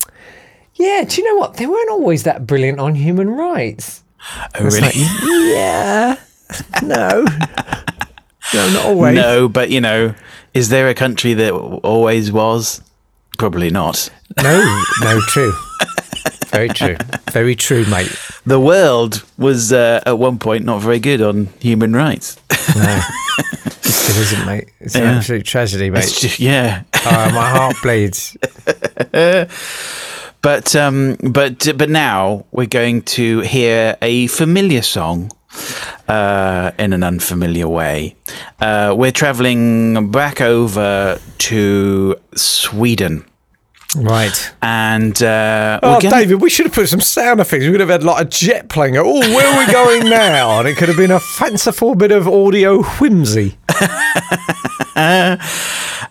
Yeah, 0.76 1.04
do 1.06 1.20
you 1.20 1.28
know 1.28 1.38
what? 1.40 1.54
They 1.56 1.66
weren't 1.66 1.90
always 1.90 2.24
that 2.24 2.46
brilliant 2.46 2.80
on 2.80 2.94
human 2.94 3.30
rights. 3.30 4.02
Oh, 4.58 4.64
really? 4.64 4.80
like, 4.80 4.94
yeah, 4.96 6.16
no, 6.82 7.24
no, 8.54 8.70
not 8.72 8.86
always. 8.86 9.14
no, 9.14 9.48
but 9.48 9.70
you 9.70 9.80
know, 9.80 10.14
is 10.54 10.68
there 10.70 10.88
a 10.88 10.94
country 10.94 11.34
that 11.34 11.52
always 11.52 12.32
was? 12.32 12.80
Probably 13.38 13.70
not. 13.70 14.08
no, 14.42 14.84
no, 15.00 15.20
true. 15.28 15.52
Very 16.48 16.68
true. 16.68 16.96
Very 17.32 17.56
true, 17.56 17.84
mate. 17.86 18.14
The 18.46 18.60
world 18.60 19.24
was 19.36 19.72
uh, 19.72 20.00
at 20.06 20.18
one 20.18 20.38
point 20.38 20.64
not 20.64 20.80
very 20.80 21.00
good 21.00 21.20
on 21.20 21.46
human 21.60 21.92
rights. 21.94 22.36
No, 22.76 23.00
it 23.66 23.72
still 23.84 24.22
isn't, 24.22 24.46
mate. 24.46 24.68
It's 24.80 24.94
an 24.96 25.02
Yeah. 25.02 25.16
absolute 25.18 25.44
tragedy, 25.44 25.90
mate. 25.90 26.12
Just, 26.12 26.40
yeah. 26.40 26.82
Oh, 27.04 27.30
my 27.32 27.48
heart 27.50 27.76
bleeds. 27.82 28.36
But 30.44 30.76
um, 30.76 31.16
but 31.22 31.68
but 31.78 31.88
now 31.88 32.44
we're 32.52 32.66
going 32.66 33.00
to 33.16 33.40
hear 33.40 33.96
a 34.02 34.26
familiar 34.26 34.82
song 34.82 35.30
uh, 36.06 36.70
in 36.78 36.92
an 36.92 37.02
unfamiliar 37.02 37.66
way. 37.66 38.14
Uh, 38.60 38.94
we're 38.96 39.10
traveling 39.10 40.10
back 40.10 40.42
over 40.42 41.18
to 41.38 42.16
Sweden, 42.34 43.24
Right. 43.96 44.52
and 44.60 45.16
uh, 45.22 45.80
Oh, 45.82 45.98
gonna- 45.98 46.14
David, 46.14 46.42
we 46.42 46.50
should 46.50 46.66
have 46.66 46.74
put 46.74 46.90
some 46.90 47.00
sound 47.00 47.40
effects. 47.40 47.64
We 47.64 47.70
could 47.70 47.80
have 47.80 47.88
had 47.88 48.02
like 48.04 48.26
a 48.26 48.28
jet 48.28 48.68
playing. 48.68 48.98
Oh, 48.98 49.20
where 49.20 49.46
are 49.46 49.66
we 49.66 49.72
going 49.72 50.10
now? 50.10 50.58
And 50.58 50.68
it 50.68 50.76
could 50.76 50.88
have 50.88 50.98
been 50.98 51.10
a 51.12 51.20
fanciful 51.20 51.94
bit 51.94 52.12
of 52.12 52.28
audio 52.28 52.82
whimsy. 52.82 53.56
uh, 54.94 55.36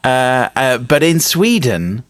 uh, 0.03 0.77
but 0.79 1.03
in 1.03 1.19
Sweden. 1.19 2.03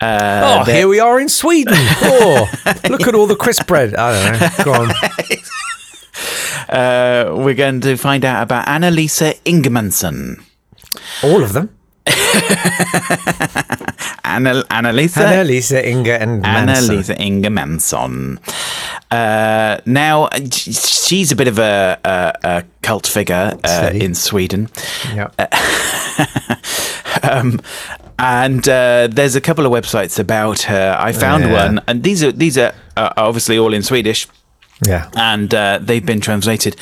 Uh, 0.00 0.60
Oh, 0.60 0.64
here 0.70 0.88
we 0.88 0.98
are 1.00 1.20
in 1.20 1.28
Sweden. 1.28 1.74
Oh, 2.02 2.48
look 2.88 3.02
at 3.06 3.14
all 3.14 3.26
the 3.26 3.36
crisp 3.36 3.66
bread. 3.66 3.94
I 3.94 4.12
don't 4.30 4.40
know. 4.40 4.64
Go 4.64 4.72
on. 4.72 4.90
uh, 6.70 7.34
we're 7.44 7.54
going 7.54 7.80
to 7.82 7.96
find 7.96 8.24
out 8.24 8.42
about 8.42 8.66
Annalisa 8.66 9.34
Ingemansson. 9.44 10.42
All 11.22 11.42
of 11.42 11.52
them. 11.52 11.68
Anna, 14.24 14.62
Annalisa 14.70 15.24
Annalisa, 15.26 15.84
Inga, 15.84 16.20
and 16.22 16.42
Manson. 16.42 16.96
Annalisa 16.96 17.16
Ingemansson. 17.18 18.38
Uh, 19.10 19.80
now, 19.86 20.28
she's 20.50 21.32
a 21.32 21.36
bit 21.36 21.48
of 21.48 21.58
a, 21.58 21.98
a, 22.04 22.32
a 22.48 22.64
cult 22.82 23.06
figure 23.06 23.58
uh, 23.64 23.90
in 23.92 24.14
Sweden. 24.14 24.68
Yeah. 25.14 25.30
um, 27.22 27.60
and 28.20 28.68
uh, 28.68 29.08
there's 29.10 29.34
a 29.36 29.40
couple 29.40 29.64
of 29.66 29.72
websites 29.72 30.18
about 30.18 30.62
her. 30.62 30.96
I 30.98 31.12
found 31.12 31.44
Yeah. 31.44 31.64
one, 31.64 31.80
and 31.86 32.02
these 32.02 32.22
are 32.22 32.32
these 32.32 32.58
are 32.58 32.72
uh, 32.96 33.10
obviously 33.16 33.58
all 33.58 33.72
in 33.74 33.82
Swedish, 33.82 34.26
Yeah. 34.86 35.08
and 35.16 35.52
uh, 35.54 35.78
they've 35.82 36.04
been 36.04 36.20
translated. 36.20 36.76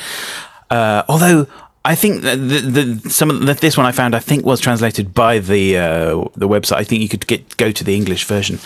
Uh, 0.69 1.03
although 1.07 1.47
I 1.85 1.95
think 1.95 2.23
that 2.23 2.35
the, 2.35 2.59
the 2.59 3.09
some 3.09 3.29
of 3.31 3.45
the, 3.45 3.53
this 3.53 3.77
one 3.77 3.85
I 3.85 3.91
found 3.93 4.13
I 4.13 4.19
think 4.19 4.45
was 4.45 4.59
translated 4.59 5.13
by 5.13 5.39
the 5.39 5.77
uh, 5.77 6.25
the 6.35 6.47
website. 6.47 6.75
I 6.77 6.83
think 6.83 7.01
you 7.01 7.07
could 7.09 7.25
get 7.25 7.55
go 7.57 7.71
to 7.71 7.83
the 7.83 7.95
English 7.95 8.25
version, 8.25 8.59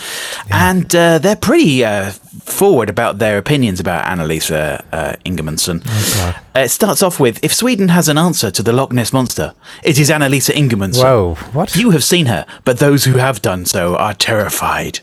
and 0.50 0.94
uh, 0.96 1.20
they're 1.20 1.36
pretty 1.36 1.86
uh, 1.86 2.12
forward 2.46 2.90
about 2.90 3.20
their 3.20 3.38
opinions 3.38 3.80
about 3.80 4.06
Annalisa 4.06 4.84
uh, 4.92 5.14
Ingemansson. 5.26 5.84
Oh, 5.86 6.36
Uh, 6.56 6.60
it 6.62 6.70
starts 6.70 7.04
off 7.04 7.20
with 7.20 7.40
if 7.44 7.54
Sweden 7.54 7.90
has 7.90 8.10
an 8.10 8.18
answer 8.18 8.50
to 8.52 8.64
the 8.64 8.74
Loch 8.74 8.92
Ness 8.92 9.14
monster, 9.14 9.54
it 9.84 10.00
is 10.00 10.10
Annalisa 10.10 10.54
Ingemansson. 10.54 11.04
Whoa. 11.04 11.36
What? 11.54 11.76
You 11.76 11.92
have 11.92 12.04
seen 12.04 12.26
her, 12.26 12.46
but 12.66 12.80
those 12.80 13.06
who 13.06 13.18
have 13.20 13.42
done 13.42 13.66
so 13.66 13.96
are 13.96 14.14
terrified. 14.16 15.00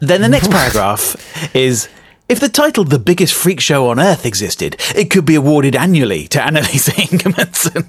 Then 0.00 0.20
the 0.20 0.28
next 0.28 0.50
paragraph 0.58 1.16
is 1.56 1.88
if 2.28 2.40
the 2.40 2.48
title 2.48 2.84
The 2.84 2.98
Biggest 2.98 3.34
Freak 3.34 3.60
Show 3.60 3.88
on 3.88 4.00
Earth 4.00 4.26
existed, 4.26 4.76
it 4.94 5.10
could 5.10 5.24
be 5.24 5.36
awarded 5.36 5.76
annually 5.76 6.26
to 6.28 6.38
Annalisa 6.38 6.90
Ingemansson. 7.08 7.88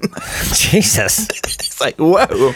Jesus. 0.55 1.27
it's 1.29 1.81
like, 1.81 1.95
whoa, 1.97 2.53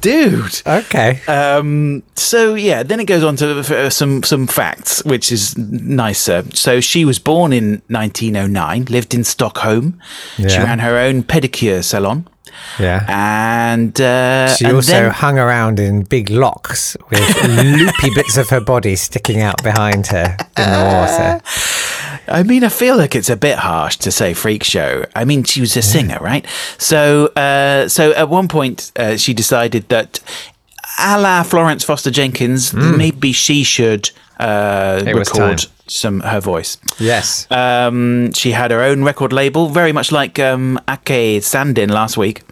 dude. 0.00 0.62
Okay. 0.66 1.20
Um, 1.26 2.02
so 2.14 2.54
yeah, 2.54 2.82
then 2.82 3.00
it 3.00 3.06
goes 3.06 3.24
on 3.24 3.36
to 3.36 3.58
uh, 3.58 3.90
some 3.90 4.22
some 4.22 4.46
facts, 4.46 5.04
which 5.04 5.32
is 5.32 5.56
nicer. 5.58 6.44
So 6.54 6.80
she 6.80 7.04
was 7.04 7.18
born 7.18 7.52
in 7.52 7.82
1909, 7.88 8.84
lived 8.84 9.14
in 9.14 9.24
Stockholm. 9.24 10.00
Yeah. 10.38 10.48
She 10.48 10.58
ran 10.58 10.78
her 10.78 10.96
own 10.96 11.24
pedicure 11.24 11.82
salon, 11.82 12.28
Yeah. 12.78 13.04
and 13.08 14.00
uh, 14.00 14.48
She 14.54 14.64
and 14.64 14.76
also 14.76 14.92
then- 14.92 15.10
hung 15.10 15.38
around 15.38 15.78
in 15.80 16.02
big 16.02 16.30
locks 16.30 16.96
with 17.10 17.44
loopy 17.48 18.10
bits 18.14 18.36
of 18.36 18.48
her 18.50 18.60
body 18.60 18.96
sticking 18.96 19.40
out 19.40 19.62
behind 19.62 20.06
her 20.08 20.36
in 20.56 20.70
the 20.70 20.84
water. 20.94 21.40
I 22.28 22.42
mean, 22.44 22.62
I 22.64 22.68
feel 22.68 22.96
like 22.96 23.14
it's 23.16 23.28
a 23.30 23.36
bit 23.36 23.58
harsh 23.58 23.96
to 23.98 24.10
say 24.12 24.34
freak 24.34 24.62
show. 24.64 25.04
I 25.16 25.24
mean, 25.24 25.42
she 25.44 25.60
was 25.60 25.76
a 25.76 25.82
singer, 25.82 26.18
right? 26.20 26.46
So, 26.78 27.26
uh, 27.36 27.88
so 27.88 28.12
at 28.12 28.28
one 28.28 28.46
point, 28.48 28.92
uh, 28.96 29.16
she 29.16 29.34
decided 29.34 29.88
that, 29.88 30.20
a 31.00 31.20
la 31.20 31.42
Florence 31.42 31.84
Foster 31.84 32.10
Jenkins, 32.10 32.72
maybe 32.74 33.32
she 33.32 33.64
should 33.64 34.10
uh, 34.38 35.02
record 35.06 35.66
some 35.86 36.20
her 36.20 36.40
voice. 36.40 36.78
Yes. 36.98 37.50
Um, 37.50 38.32
she 38.32 38.52
had 38.52 38.70
her 38.70 38.82
own 38.82 39.04
record 39.04 39.32
label, 39.32 39.68
very 39.68 39.92
much 39.92 40.12
like 40.12 40.38
um, 40.38 40.78
Ake 40.88 41.42
Sandin 41.42 41.90
last 41.90 42.16
week. 42.16 42.46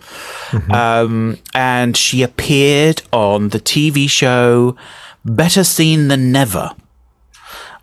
Mm-hmm. 0.50 0.72
Um, 0.72 1.38
and 1.54 1.96
she 1.96 2.22
appeared 2.22 3.02
on 3.12 3.50
the 3.50 3.60
TV 3.60 4.08
show 4.08 4.76
Better 5.24 5.64
Seen 5.64 6.08
Than 6.08 6.32
Never. 6.32 6.72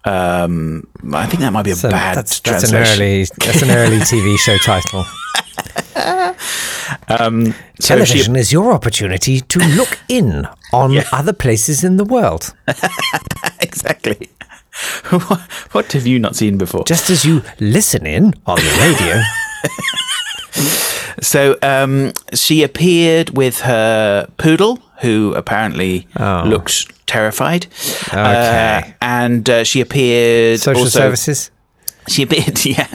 Um, 0.03 0.87
I 1.13 1.25
think 1.25 1.41
that 1.41 1.51
might 1.51 1.65
be 1.65 1.71
a 1.71 1.75
So 1.75 1.89
bad 1.89 2.15
that's, 2.15 2.39
that's 2.41 2.71
an 2.71 2.75
early 2.75 3.25
that's 3.39 3.63
an 3.63 3.71
early 3.71 3.97
TV 3.97 4.37
show 4.37 4.55
title. 4.63 5.03
So 7.07 7.51
she- 7.79 7.87
Television 7.87 8.35
is 8.35 8.51
your 8.51 8.71
opportunity 8.73 9.41
to 9.41 9.59
look 9.59 9.97
in 10.07 10.47
on 10.73 10.97
other 11.11 11.33
places 11.33 11.83
in 11.83 11.97
the 11.97 12.05
world, 12.05 12.53
exactly. 13.59 14.29
what, 15.09 15.39
what 15.71 15.91
have 15.93 16.05
you 16.07 16.19
not 16.19 16.35
seen 16.35 16.57
before? 16.57 16.83
just 16.85 17.09
as 17.09 17.23
you 17.25 17.41
listen 17.59 18.05
in 18.05 18.33
on 18.45 18.57
the 18.57 18.77
radio. 18.79 19.21
So 21.21 21.57
um, 21.61 22.11
she 22.33 22.63
appeared 22.63 23.29
with 23.37 23.61
her 23.61 24.27
poodle, 24.37 24.79
who 25.01 25.33
apparently 25.35 26.07
looked 26.19 27.07
terrified. 27.07 27.67
Oh. 28.13 28.19
Okay. 28.19 28.83
Uh, 28.85 28.93
and 29.01 29.49
uh, 29.49 29.63
she 29.63 29.79
appeared 29.81 30.59
Social 30.59 30.83
also, 30.83 30.99
services. 30.99 31.51
She 32.07 32.23
appeared, 32.27 32.63
yeah. 32.65 32.87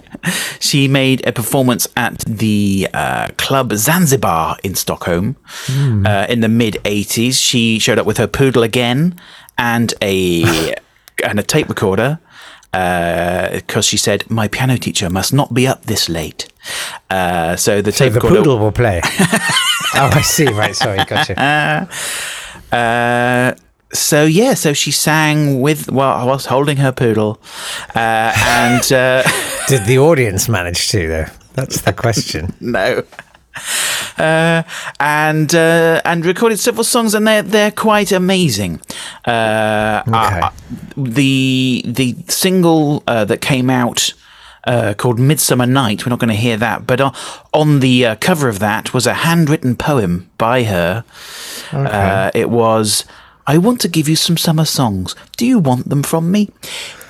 She 0.60 0.86
made 0.88 1.26
a 1.26 1.32
performance 1.32 1.88
at 1.96 2.18
the 2.26 2.88
uh, 2.94 3.28
club 3.38 3.72
Zanzibar 3.74 4.56
in 4.62 4.74
Stockholm 4.74 5.36
uh, 5.68 6.26
in 6.28 6.40
the 6.40 6.48
mid 6.48 6.74
'80s. 6.84 7.34
She 7.42 7.78
showed 7.78 7.98
up 7.98 8.06
with 8.06 8.18
her 8.18 8.26
poodle 8.26 8.62
again 8.62 9.18
and 9.56 9.92
a 10.02 10.74
and 11.24 11.38
a 11.40 11.42
tape 11.42 11.68
recorder 11.68 12.18
because 12.72 13.84
she 13.84 13.96
said 13.96 14.30
my 14.30 14.46
piano 14.46 14.76
teacher 14.76 15.10
must 15.10 15.32
not 15.32 15.52
be 15.52 15.66
up 15.66 15.86
this 15.86 16.08
late. 16.08 16.46
Uh, 17.08 17.56
so 17.56 17.82
the 17.82 17.90
So 17.92 18.04
tape 18.04 18.12
the 18.12 18.20
recorder. 18.20 18.36
poodle 18.36 18.58
will 18.58 18.72
play. 18.72 19.00
oh, 19.94 20.10
I 20.14 20.20
see. 20.22 20.46
Right. 20.52 20.76
Sorry. 20.76 20.98
Gotcha. 21.04 21.88
Uh, 22.72 23.54
so 24.10 24.24
yeah, 24.24 24.54
so 24.54 24.72
she 24.72 24.90
sang 24.90 25.60
with 25.60 25.90
well, 25.92 26.26
was 26.26 26.46
holding 26.46 26.78
her 26.78 26.92
poodle, 26.92 27.38
uh, 27.94 28.32
and. 28.36 28.92
Uh, 28.92 29.22
Did 29.68 29.84
the 29.86 29.98
audience 29.98 30.48
manage 30.48 30.88
to, 30.88 31.06
though? 31.06 31.26
That's 31.54 31.82
the 31.82 31.92
question. 31.92 32.54
no. 32.60 33.04
Uh, 34.18 34.62
and 34.98 35.54
uh, 35.54 36.00
and 36.04 36.24
recorded 36.26 36.58
several 36.58 36.84
songs, 36.84 37.14
and 37.14 37.26
they're 37.26 37.42
they're 37.42 37.70
quite 37.70 38.10
amazing. 38.12 38.80
Uh, 39.24 40.02
Okay. 40.06 40.40
uh, 40.40 40.50
the 40.96 41.82
the 41.86 42.16
single 42.28 43.02
uh, 43.06 43.24
that 43.24 43.40
came 43.40 43.70
out 43.70 44.12
uh, 44.64 44.94
called 44.96 45.18
"Midsummer 45.18 45.66
Night." 45.66 46.04
We're 46.04 46.10
not 46.10 46.18
going 46.20 46.36
to 46.36 46.42
hear 46.48 46.56
that, 46.58 46.86
but 46.86 47.00
uh, 47.00 47.10
on 47.52 47.80
the 47.80 48.06
uh, 48.06 48.16
cover 48.20 48.48
of 48.48 48.58
that 48.58 48.92
was 48.94 49.06
a 49.06 49.14
handwritten 49.14 49.76
poem 49.76 50.30
by 50.38 50.64
her. 50.64 51.04
Uh, 51.72 52.30
it 52.34 52.50
was. 52.50 53.04
I 53.50 53.58
want 53.58 53.80
to 53.80 53.88
give 53.88 54.08
you 54.08 54.14
some 54.14 54.36
summer 54.36 54.64
songs. 54.64 55.16
Do 55.36 55.44
you 55.44 55.58
want 55.58 55.88
them 55.88 56.04
from 56.04 56.30
me? 56.30 56.50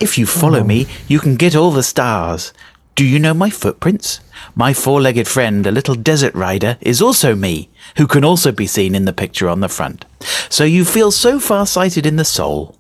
If 0.01 0.17
you 0.17 0.25
follow 0.25 0.65
me, 0.65 0.87
oh. 0.89 0.93
you 1.07 1.19
can 1.19 1.37
get 1.37 1.55
all 1.55 1.71
the 1.71 1.83
stars. 1.83 2.55
Do 2.95 3.05
you 3.05 3.19
know 3.19 3.35
my 3.35 3.51
footprints? 3.51 4.21
My 4.55 4.73
four 4.73 5.03
legged 5.03 5.29
friend, 5.29 5.67
a 5.67 5.71
little 5.71 5.95
desert 5.95 6.35
rider, 6.35 6.79
is 6.81 7.03
also 7.03 7.35
me, 7.35 7.69
who 7.99 8.07
can 8.07 8.25
also 8.25 8.53
be 8.53 8.67
seen 8.67 8.95
in 8.95 9.05
the 9.05 9.13
picture 9.13 9.51
on 9.51 9.61
the 9.61 9.69
front. 9.69 10.07
So 10.49 10.65
you 10.65 10.87
feel 10.87 11.11
so 11.11 11.41
far 11.41 11.67
sighted 11.67 12.07
in 12.07 12.17
the 12.17 12.25
soul. 12.25 12.75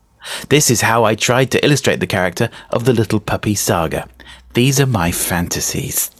This 0.48 0.70
is 0.70 0.80
how 0.80 1.04
I 1.04 1.14
tried 1.14 1.50
to 1.50 1.62
illustrate 1.62 2.00
the 2.00 2.06
character 2.06 2.48
of 2.70 2.86
the 2.86 2.94
little 2.94 3.20
puppy 3.20 3.54
saga. 3.54 4.08
These 4.54 4.80
are 4.80 4.86
my 4.86 5.12
fantasies. 5.12 6.10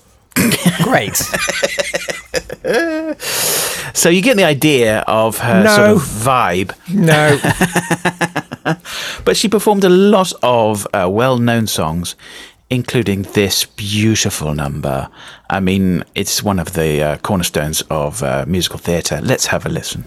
Great. 0.83 1.17
So 3.95 4.09
you 4.09 4.23
get 4.23 4.37
the 4.37 4.45
idea 4.45 5.01
of 5.07 5.39
her 5.39 5.63
No. 5.65 5.77
sort 5.77 5.91
of 5.91 6.03
vibe. 6.03 6.73
No. 6.89 7.39
But 9.25 9.37
she 9.37 9.49
performed 9.49 9.85
a 9.85 9.89
lot 9.89 10.33
of 10.43 10.87
uh, 10.95 11.09
well 11.11 11.39
known 11.39 11.67
songs, 11.67 12.15
including 12.69 13.23
this 13.35 13.65
beautiful 13.65 14.55
number. 14.55 15.09
I 15.49 15.61
mean, 15.61 16.05
it's 16.15 16.43
one 16.43 16.59
of 16.59 16.73
the 16.75 17.03
uh, 17.03 17.17
cornerstones 17.19 17.83
of 17.91 18.23
uh, 18.23 18.45
musical 18.47 18.79
theatre. 18.79 19.21
Let's 19.23 19.47
have 19.47 19.67
a 19.67 19.69
listen. 19.71 20.05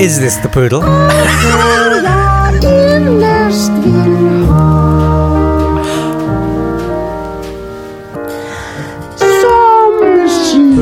Is 0.00 0.18
this 0.18 0.36
the 0.38 0.48
poodle? 0.48 0.80
som 0.80 1.10
jag 2.62 2.64
innerst 2.64 3.70
vill 3.84 4.46
ha 4.46 4.80
Som 9.16 10.80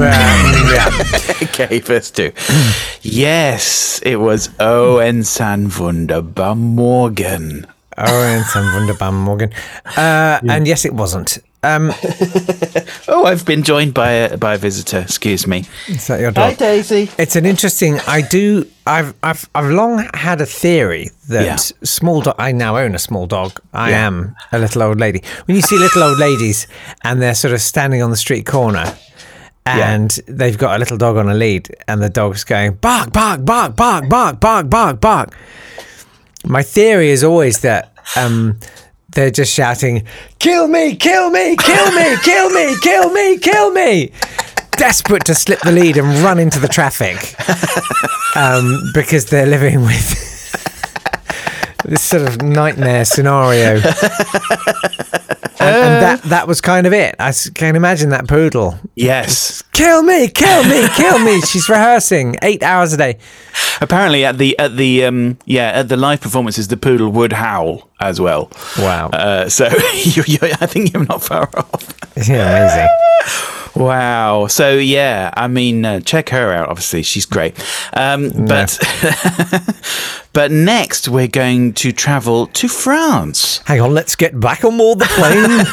yeah. 0.73 0.89
Okay, 1.43 1.81
verse 1.81 2.11
two. 2.11 2.31
yes, 3.03 4.01
it 4.07 4.17
was 4.17 4.51
Oh 4.61 4.99
en 4.99 5.25
san 5.25 5.69
wunderbar 5.69 6.55
Morgen. 6.55 7.67
Oh, 7.97 8.23
and 8.23 8.45
some 8.47 8.67
wunderbar 8.75 9.13
Morgan. 9.13 9.51
Uh, 9.97 10.39
And 10.49 10.67
yes, 10.69 10.85
it 10.85 10.93
wasn't. 10.95 11.39
Um, 11.63 11.93
Oh, 13.11 13.25
I've 13.25 13.45
been 13.45 13.63
joined 13.63 13.95
by 13.95 14.11
a, 14.11 14.37
by 14.37 14.55
a 14.55 14.59
visitor. 14.59 15.01
Excuse 15.01 15.47
me. 15.47 15.65
is 15.89 16.07
that 16.09 16.21
your 16.21 16.31
dog? 16.31 16.51
Hi, 16.51 16.55
Daisy. 16.55 17.11
It's 17.19 17.37
an 17.37 17.47
interesting. 17.47 17.99
I 18.07 18.21
do. 18.21 18.67
I've 18.87 19.15
I've 19.23 19.49
I've 19.55 19.71
long 19.71 20.07
had 20.15 20.41
a 20.41 20.47
theory 20.47 21.11
that 21.29 21.45
Yeah. 21.45 21.57
small 21.57 22.21
dog. 22.21 22.37
I 22.39 22.53
now 22.53 22.77
own 22.77 22.95
a 22.95 22.99
small 22.99 23.27
dog. 23.27 23.61
I 23.73 23.91
Yeah. 23.91 24.07
am 24.07 24.37
a 24.53 24.59
little 24.59 24.83
old 24.83 25.01
lady. 25.01 25.23
When 25.47 25.57
you 25.57 25.63
see 25.63 25.79
little 25.79 26.03
old 26.03 26.19
ladies 26.19 26.67
and 27.03 27.21
they're 27.21 27.35
sort 27.35 27.55
of 27.55 27.61
standing 27.61 28.03
on 28.03 28.11
the 28.11 28.17
street 28.17 28.47
corner. 28.47 28.97
And 29.67 30.11
they've 30.27 30.57
got 30.57 30.77
a 30.77 30.79
little 30.79 30.97
dog 30.97 31.19
on 31.19 31.29
a 31.29 31.35
lead, 31.35 31.69
and 31.87 32.01
the 32.01 32.09
dog's 32.09 32.43
going 32.43 32.73
bark, 32.77 33.13
bark, 33.13 33.45
bark, 33.45 33.77
bark, 33.77 34.09
bark, 34.09 34.41
bark, 34.41 34.71
bark, 34.71 34.99
bark. 35.01 35.37
My 36.47 36.63
theory 36.63 37.11
is 37.11 37.23
always 37.23 37.59
that 37.61 37.93
um, 38.17 38.59
they're 39.19 39.31
just 39.33 39.53
shouting, 39.53 40.05
"Kill 40.39 40.69
me! 40.69 40.95
Kill 40.95 41.31
me! 41.31 41.57
Kill 41.57 41.91
me! 41.91 42.17
Kill 42.23 42.51
me! 42.51 42.77
Kill 42.81 43.11
me! 43.11 43.39
Kill 43.39 43.73
me!" 43.73 44.13
Desperate 44.77 45.25
to 45.25 45.35
slip 45.35 45.59
the 45.61 45.73
lead 45.73 45.97
and 45.97 46.07
run 46.23 46.39
into 46.39 46.61
the 46.61 46.69
traffic 46.69 47.35
um, 48.37 48.81
because 48.95 49.27
they're 49.27 49.45
living 49.47 49.81
with 49.81 50.38
this 51.89 52.03
sort 52.03 52.29
of 52.29 52.43
nightmare 52.43 53.05
scenario. 53.05 53.81
And, 55.61 55.77
and 55.77 56.03
that 56.03 56.23
that 56.29 56.47
was 56.47 56.61
kind 56.61 56.87
of 56.87 56.93
it. 56.93 57.17
I 57.19 57.33
can 57.55 57.75
imagine 57.75 58.11
that 58.11 58.29
poodle. 58.29 58.79
Yes. 58.95 59.63
Kill 59.73 60.05
me! 60.05 60.29
Kill 60.29 60.63
me! 60.65 60.87
Kill 60.95 61.19
me! 61.19 61.41
She's 61.41 61.69
rehearsing 61.69 62.37
eight 62.43 62.63
hours 62.63 62.93
a 62.93 62.97
day. 62.97 63.19
Apparently, 63.81 64.25
at 64.25 64.39
the 64.39 64.57
at 64.59 64.77
the 64.77 65.05
um 65.05 65.37
yeah 65.47 65.71
at 65.71 65.89
the 65.89 65.97
live 65.97 66.21
performances, 66.21 66.69
the 66.69 66.77
poodle 66.77 67.11
would 67.11 67.33
howl 67.33 67.91
as 68.01 68.21
well. 68.21 68.53
Wow. 68.79 69.09
Uh, 69.09 69.49
so 69.49 69.67
you, 69.95 70.23
you, 70.27 70.39
I 70.43 70.67
think 70.67 70.93
you're 70.93 71.05
not 71.05 71.23
far 71.23 71.51
off. 71.57 71.93
Yeah, 72.17 72.67
amazing. 72.67 73.55
Wow. 73.75 74.47
So 74.49 74.75
yeah, 74.75 75.31
I 75.37 75.49
mean, 75.49 75.85
uh, 75.85 76.01
check 76.01 76.31
her 76.31 76.53
out. 76.53 76.69
Obviously, 76.69 77.03
she's 77.03 77.27
great. 77.27 77.55
Um, 77.93 78.31
but 78.47 78.79
but 80.33 80.51
next, 80.51 81.09
we're 81.09 81.29
going 81.29 81.73
to 81.75 81.93
travel 81.93 82.47
to 82.49 82.69
France. 82.69 83.59
Hang 83.67 83.81
on, 83.81 83.95
let's 83.95 84.17
get 84.17 84.39
back 84.39 84.65
on 84.65 84.77
board 84.79 84.99
the 85.01 85.07
plane. 85.07 85.65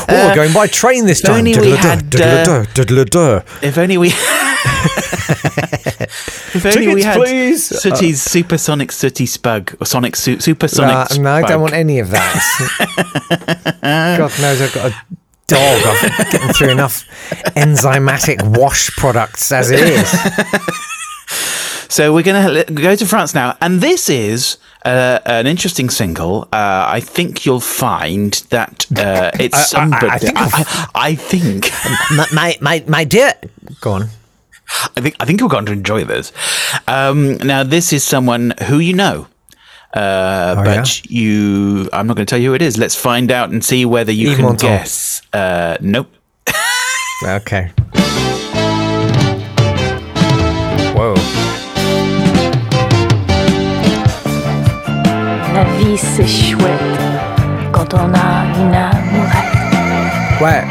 oh, 0.08 0.28
we're 0.28 0.34
going 0.34 0.52
by 0.52 0.66
train 0.66 1.06
this 1.06 1.20
time. 1.20 1.38
only 1.38 1.58
we 1.58 1.70
had. 1.70 2.12
If 3.62 3.78
only 3.78 3.98
we. 3.98 4.08
if 6.52 6.66
only 6.66 6.94
we 6.94 7.02
had 7.02 7.16
please. 7.16 7.64
Sooty's 7.66 8.22
supersonic 8.22 8.92
Sooty 8.92 9.26
Spug 9.26 9.80
or 9.80 9.84
Sonic 9.84 10.16
su- 10.16 10.40
Supersonic. 10.40 10.94
Uh, 10.94 11.06
no, 11.20 11.30
I 11.32 11.42
don't 11.42 11.60
want 11.60 11.74
any 11.74 11.98
of 11.98 12.10
that. 12.10 12.40
God 13.82 14.32
knows 14.40 14.60
I've 14.60 14.74
got 14.74 14.92
a 14.92 14.94
dog. 15.50 15.82
I'm 15.84 16.30
getting 16.32 16.52
through 16.54 16.70
enough 16.70 17.04
enzymatic 17.56 18.42
wash 18.58 18.90
products 18.96 19.52
as 19.52 19.70
it 19.70 19.80
is. 19.80 20.14
So 21.88 22.14
we're 22.14 22.22
going 22.22 22.64
to 22.66 22.72
go 22.72 22.94
to 22.94 23.04
France 23.04 23.34
now, 23.34 23.56
and 23.60 23.80
this 23.80 24.08
is 24.08 24.58
uh, 24.84 25.18
an 25.26 25.48
interesting 25.48 25.90
single. 25.90 26.42
Uh, 26.52 26.84
I 26.86 27.00
think 27.00 27.44
you'll 27.44 27.58
find 27.58 28.32
that 28.50 28.86
uh, 28.96 29.32
it's 29.40 29.74
I- 29.74 29.88
I- 29.90 30.08
I 30.14 30.18
think 30.18 30.36
I, 30.38 30.90
I 30.94 31.14
think 31.16 31.70
my, 32.16 32.26
my, 32.32 32.56
my, 32.60 32.84
my 32.86 33.02
dear. 33.04 33.32
Go 33.80 33.92
on. 33.94 34.02
I 34.96 35.00
think 35.00 35.16
I 35.18 35.24
think 35.24 35.40
you're 35.40 35.48
going 35.48 35.66
to 35.66 35.72
enjoy 35.72 36.04
this. 36.04 36.32
Um, 36.86 37.38
now, 37.38 37.64
this 37.64 37.92
is 37.92 38.04
someone 38.04 38.54
who 38.68 38.78
you 38.78 38.94
know. 38.94 39.26
Uh, 39.94 40.54
Oh, 40.58 40.64
but 40.64 41.04
you, 41.10 41.88
I'm 41.92 42.06
not 42.06 42.16
going 42.16 42.26
to 42.26 42.30
tell 42.30 42.38
you 42.40 42.50
who 42.50 42.54
it 42.54 42.62
is. 42.62 42.78
Let's 42.78 42.94
find 42.94 43.30
out 43.32 43.50
and 43.50 43.64
see 43.64 43.84
whether 43.84 44.12
you 44.12 44.30
Yves 44.30 44.36
can 44.36 44.44
Montand. 44.44 44.60
guess. 44.60 45.22
Uh, 45.32 45.76
nope. 45.80 46.08
Okay. 47.22 47.70
Whoa. 50.94 51.14
La 55.54 55.64
vie 55.78 55.96
c'est 55.96 56.26
chouette 56.26 57.00
quand 57.72 57.92
on 57.94 58.12
a 58.14 58.44
une 58.58 58.74
amourette. 58.74 60.40
Where? 60.40 60.64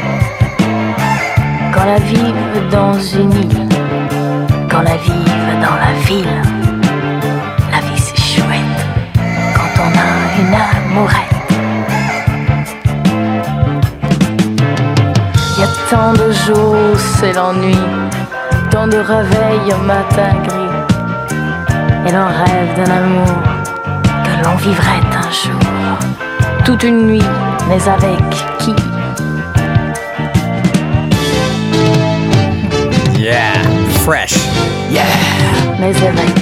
Quand 1.72 1.84
la 1.84 1.98
vive 1.98 2.68
dans 2.70 2.94
une 2.98 3.32
île, 3.32 3.68
quand 4.70 4.82
la 4.82 4.96
vive 4.96 5.60
dans 5.62 5.76
la 5.76 5.92
ville. 6.06 6.42
Amourette. 11.00 11.34
Y 15.58 15.62
a 15.62 15.68
tant 15.90 16.12
de 16.12 16.32
jours 16.32 16.74
où 16.74 16.98
c'est 17.18 17.32
l'ennui, 17.32 17.78
tant 18.70 18.86
de 18.86 18.98
réveils 18.98 19.72
au 19.72 19.84
matin 19.84 20.32
gris. 20.46 20.76
Et 22.06 22.12
l'on 22.12 22.26
rêve 22.26 22.74
d'un 22.76 22.90
amour 22.92 23.34
que 24.24 24.44
l'on 24.44 24.56
vivrait 24.56 25.02
un 25.12 25.30
jour, 25.30 25.60
toute 26.64 26.82
une 26.82 27.06
nuit, 27.06 27.28
mais 27.68 27.88
avec 27.88 28.18
qui? 28.58 28.74
Yeah. 33.18 33.52
Fresh. 34.04 34.34
Mais 35.78 35.94
avec 35.96 36.34
qui? 36.34 36.40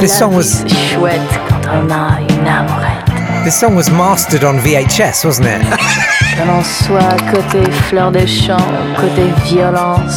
This 0.00 0.10
La 0.10 0.18
song 0.18 0.30
vie, 0.30 0.36
was 0.36 0.64
chouette 0.68 1.51
quand 1.72 2.18
une 2.18 3.44
this 3.44 3.58
song 3.58 3.74
was 3.74 3.90
mastered 3.90 4.44
on 4.44 4.58
VHS, 4.58 5.24
wasn't 5.24 5.48
it? 5.48 5.62
Que 6.36 6.44
l'on 6.46 6.62
soit 6.62 7.16
côté 7.30 7.70
fleur 7.88 8.12
des 8.12 8.26
champs, 8.26 8.56
côté 8.96 9.24
violence, 9.46 10.16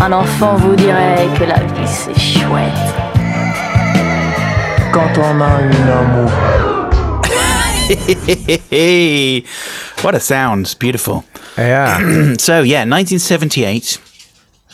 un 0.00 0.12
enfant 0.12 0.54
vous 0.56 0.76
dirait 0.76 1.28
que 1.38 1.44
la 1.44 1.58
vie 1.58 1.86
c'est 1.86 2.18
chouette. 2.18 2.72
Quand 4.92 5.10
on 5.18 5.40
a 5.40 5.60
une 5.62 5.88
amourette. 5.90 6.66
Hey, 8.70 9.44
what 10.02 10.14
a 10.14 10.20
sound! 10.20 10.66
It's 10.66 10.74
beautiful. 10.74 11.24
yeah. 11.58 11.98
So 12.38 12.62
yeah, 12.62 12.84
1978. 12.84 13.98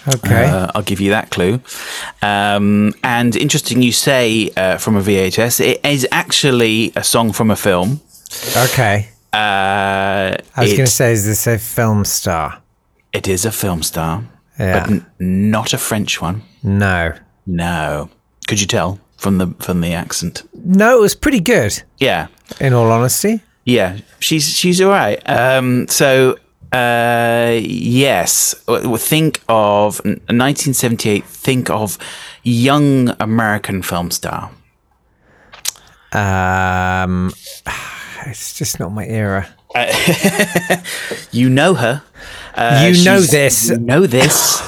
Okay. 0.09 0.45
Uh, 0.47 0.69
I'll 0.75 0.83
give 0.83 1.01
you 1.01 1.11
that 1.11 1.31
clue. 1.31 1.61
Um, 2.23 2.93
and 3.05 3.37
interesting, 3.37 3.83
you 3.83 3.93
say 3.93 4.51
uh, 4.57 4.79
from 4.79 4.97
a 4.97 5.01
VHS. 5.01 5.61
It 5.61 5.85
is 5.85 6.07
actually 6.11 6.93
a 6.97 7.05
song 7.05 7.33
from 7.33 7.51
a 7.51 7.57
film. 7.57 8.01
okay. 8.57 9.09
Uh, 9.33 10.37
I 10.57 10.59
was 10.59 10.73
going 10.73 10.85
to 10.85 10.87
say, 10.87 11.13
is 11.13 11.25
this 11.27 11.47
a 11.47 11.59
film 11.59 12.05
star? 12.05 12.59
it 13.13 13.29
is 13.29 13.45
a 13.45 13.53
film 13.53 13.83
star, 13.83 14.25
Yeah. 14.59 14.81
but 14.81 14.91
n- 14.91 15.07
not 15.21 15.75
a 15.75 15.79
French 15.79 16.21
one. 16.23 16.43
No. 16.63 17.13
No. 17.47 18.09
Could 18.49 18.61
you 18.61 18.67
tell 18.67 18.99
from 19.19 19.37
the 19.39 19.49
from 19.61 19.81
the 19.83 19.93
accent? 19.93 20.43
No, 20.65 20.97
it 20.99 21.01
was 21.01 21.15
pretty 21.15 21.41
good, 21.41 21.83
Yeah, 21.99 22.29
in 22.61 22.73
all 22.73 22.91
honesty. 22.91 23.41
yeah. 23.65 23.99
She's 24.21 24.49
she's 24.49 24.81
all 24.81 24.91
right. 24.91 25.19
Um, 25.29 25.87
so 25.89 26.37
uh, 26.73 27.59
yes, 27.63 28.55
think 28.99 29.41
of 29.49 30.01
1978. 30.05 31.25
Think 31.25 31.71
of 31.71 31.99
young 32.43 33.11
American 33.21 33.83
film 33.83 34.11
star. 34.11 34.51
Um, 36.13 37.33
it's 38.27 38.55
just 38.55 38.79
not 38.81 38.93
my 38.93 39.07
era. 39.07 39.49
You 41.31 41.49
know 41.49 41.75
her. 41.75 42.03
Uh, 42.55 42.91
You 42.93 43.05
know 43.05 43.21
this. 43.21 43.71
You 43.71 43.79
know 43.79 44.07
this. 44.07 44.61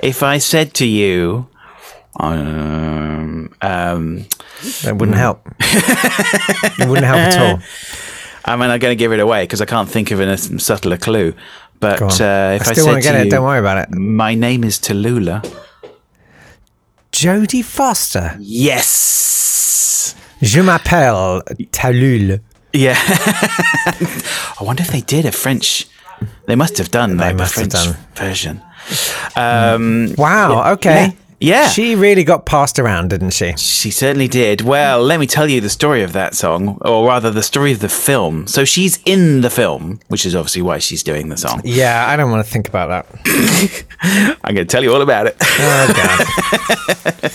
if 0.00 0.22
I 0.22 0.36
said 0.38 0.74
to 0.74 0.86
you, 0.86 1.46
um, 2.20 3.54
um, 3.62 4.26
That 4.82 4.96
wouldn't 4.98 5.16
help. 5.16 5.40
it 5.60 6.88
wouldn't 6.88 7.06
help 7.06 7.18
at 7.20 7.38
all. 7.40 7.58
I 8.44 8.56
mean, 8.56 8.70
I'm 8.70 8.78
going 8.80 8.92
to 8.92 8.96
give 8.96 9.12
it 9.12 9.20
away 9.20 9.44
because 9.44 9.60
I 9.60 9.66
can't 9.66 9.88
think 9.88 10.10
of 10.10 10.20
a 10.20 10.36
subtler 10.36 10.96
clue. 10.96 11.34
But 11.80 12.00
uh, 12.20 12.58
if 12.60 12.66
I 12.68 12.70
I, 12.70 12.72
still 12.72 12.84
said 12.84 12.90
want 12.92 13.02
to 13.02 13.08
get 13.08 13.20
it. 13.20 13.24
you, 13.26 13.30
Don't 13.30 13.44
worry 13.44 13.58
about 13.58 13.78
it. 13.78 13.90
My 13.96 14.34
name 14.34 14.64
is 14.64 14.78
Tallulah. 14.78 15.42
Jodie 17.12 17.64
Foster. 17.64 18.36
Yes. 18.40 20.14
Je 20.40 20.60
m'appelle 20.62 21.42
Talul. 21.70 22.40
Yeah. 22.72 22.96
I 22.98 24.56
wonder 24.60 24.82
if 24.82 24.88
they 24.90 25.00
did 25.02 25.26
a 25.26 25.32
French. 25.32 25.86
They 26.46 26.56
must 26.56 26.78
have 26.78 26.90
done 26.90 27.16
like 27.16 27.36
the 27.36 27.42
must 27.42 27.54
have 27.56 27.70
French 27.70 27.84
done. 27.86 27.96
version. 28.14 28.62
Um, 29.36 30.14
Wow. 30.16 30.72
Okay. 30.74 31.06
Yeah. 31.06 31.10
She 31.68 31.94
really 31.94 32.24
got 32.24 32.46
passed 32.46 32.78
around, 32.78 33.10
didn't 33.10 33.30
she? 33.30 33.52
She 33.56 33.90
certainly 33.90 34.28
did. 34.28 34.60
Well, 34.60 35.02
let 35.02 35.18
me 35.18 35.26
tell 35.26 35.48
you 35.48 35.60
the 35.60 35.68
story 35.70 36.02
of 36.02 36.12
that 36.12 36.34
song, 36.34 36.78
or 36.82 37.06
rather, 37.06 37.30
the 37.30 37.42
story 37.42 37.72
of 37.72 37.80
the 37.80 37.88
film. 37.88 38.46
So 38.46 38.64
she's 38.64 39.00
in 39.04 39.40
the 39.40 39.50
film, 39.50 40.00
which 40.08 40.24
is 40.24 40.34
obviously 40.36 40.62
why 40.62 40.78
she's 40.78 41.02
doing 41.02 41.28
the 41.28 41.36
song. 41.36 41.60
Yeah, 41.64 42.06
I 42.08 42.16
don't 42.16 42.30
want 42.30 42.46
to 42.46 42.52
think 42.52 42.68
about 42.68 42.88
that. 42.88 43.86
I'm 44.44 44.54
going 44.54 44.66
to 44.66 44.70
tell 44.70 44.82
you 44.82 44.94
all 44.94 45.02
about 45.02 45.26
it. 45.26 45.36
Oh 45.40 45.92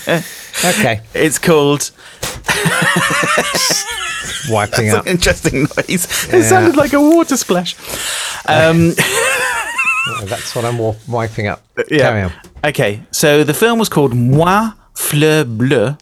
god. 0.08 0.24
okay. 0.64 1.00
It's 1.14 1.38
called 1.38 1.90
Wiping 4.50 4.90
up. 4.94 5.06
Interesting 5.06 5.62
Noise. 5.62 6.32
It 6.32 6.44
sounded 6.44 6.76
like 6.76 6.92
a 6.92 7.00
water 7.00 7.36
splash. 7.36 7.74
Um, 8.46 8.94
That's 10.24 10.54
what 10.54 10.64
I'm 10.64 10.78
wiping 11.08 11.46
up. 11.48 11.62
Carry 11.88 12.22
on. 12.22 12.32
Okay, 12.64 13.02
so 13.10 13.44
the 13.44 13.54
film 13.54 13.78
was 13.78 13.88
called 13.88 14.14
Moi 14.14 14.70
Fleur 14.94 15.44
Bleue. 15.44 15.96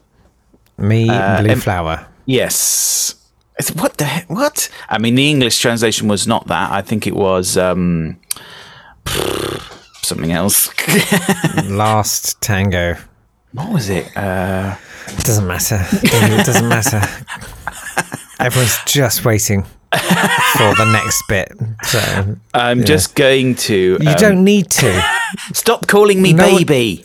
Me, 0.78 1.06
blue 1.06 1.14
em- 1.14 1.60
flower. 1.60 2.06
Yes. 2.26 3.14
It's, 3.58 3.70
what 3.72 3.96
the 3.96 4.04
heck? 4.04 4.28
What? 4.28 4.68
I 4.88 4.98
mean, 4.98 5.14
the 5.14 5.30
English 5.30 5.58
translation 5.60 6.08
was 6.08 6.26
not 6.26 6.46
that. 6.48 6.70
I 6.70 6.82
think 6.82 7.06
it 7.06 7.14
was 7.16 7.56
um, 7.56 8.18
something 10.02 10.32
else. 10.32 10.68
Last 11.68 12.40
tango. 12.40 12.96
what 13.52 13.72
was 13.72 13.88
it? 13.88 14.14
Uh, 14.16 14.76
It 15.08 15.24
doesn't 15.24 15.46
matter. 15.46 15.78
It 15.92 16.44
doesn't 16.46 16.68
matter. 16.68 17.00
Everyone's 18.40 18.78
just 18.86 19.24
waiting 19.24 19.64
for 20.56 20.74
the 20.74 20.90
next 20.92 21.22
bit. 21.28 21.52
So 21.84 22.36
I'm 22.54 22.84
just 22.84 23.14
going 23.14 23.54
to. 23.56 23.98
you 24.00 24.08
um, 24.08 24.16
don't 24.16 24.44
need 24.44 24.70
to. 24.70 25.02
stop 25.52 25.86
calling 25.86 26.20
me 26.20 26.32
No 26.32 26.56
baby. 26.58 27.04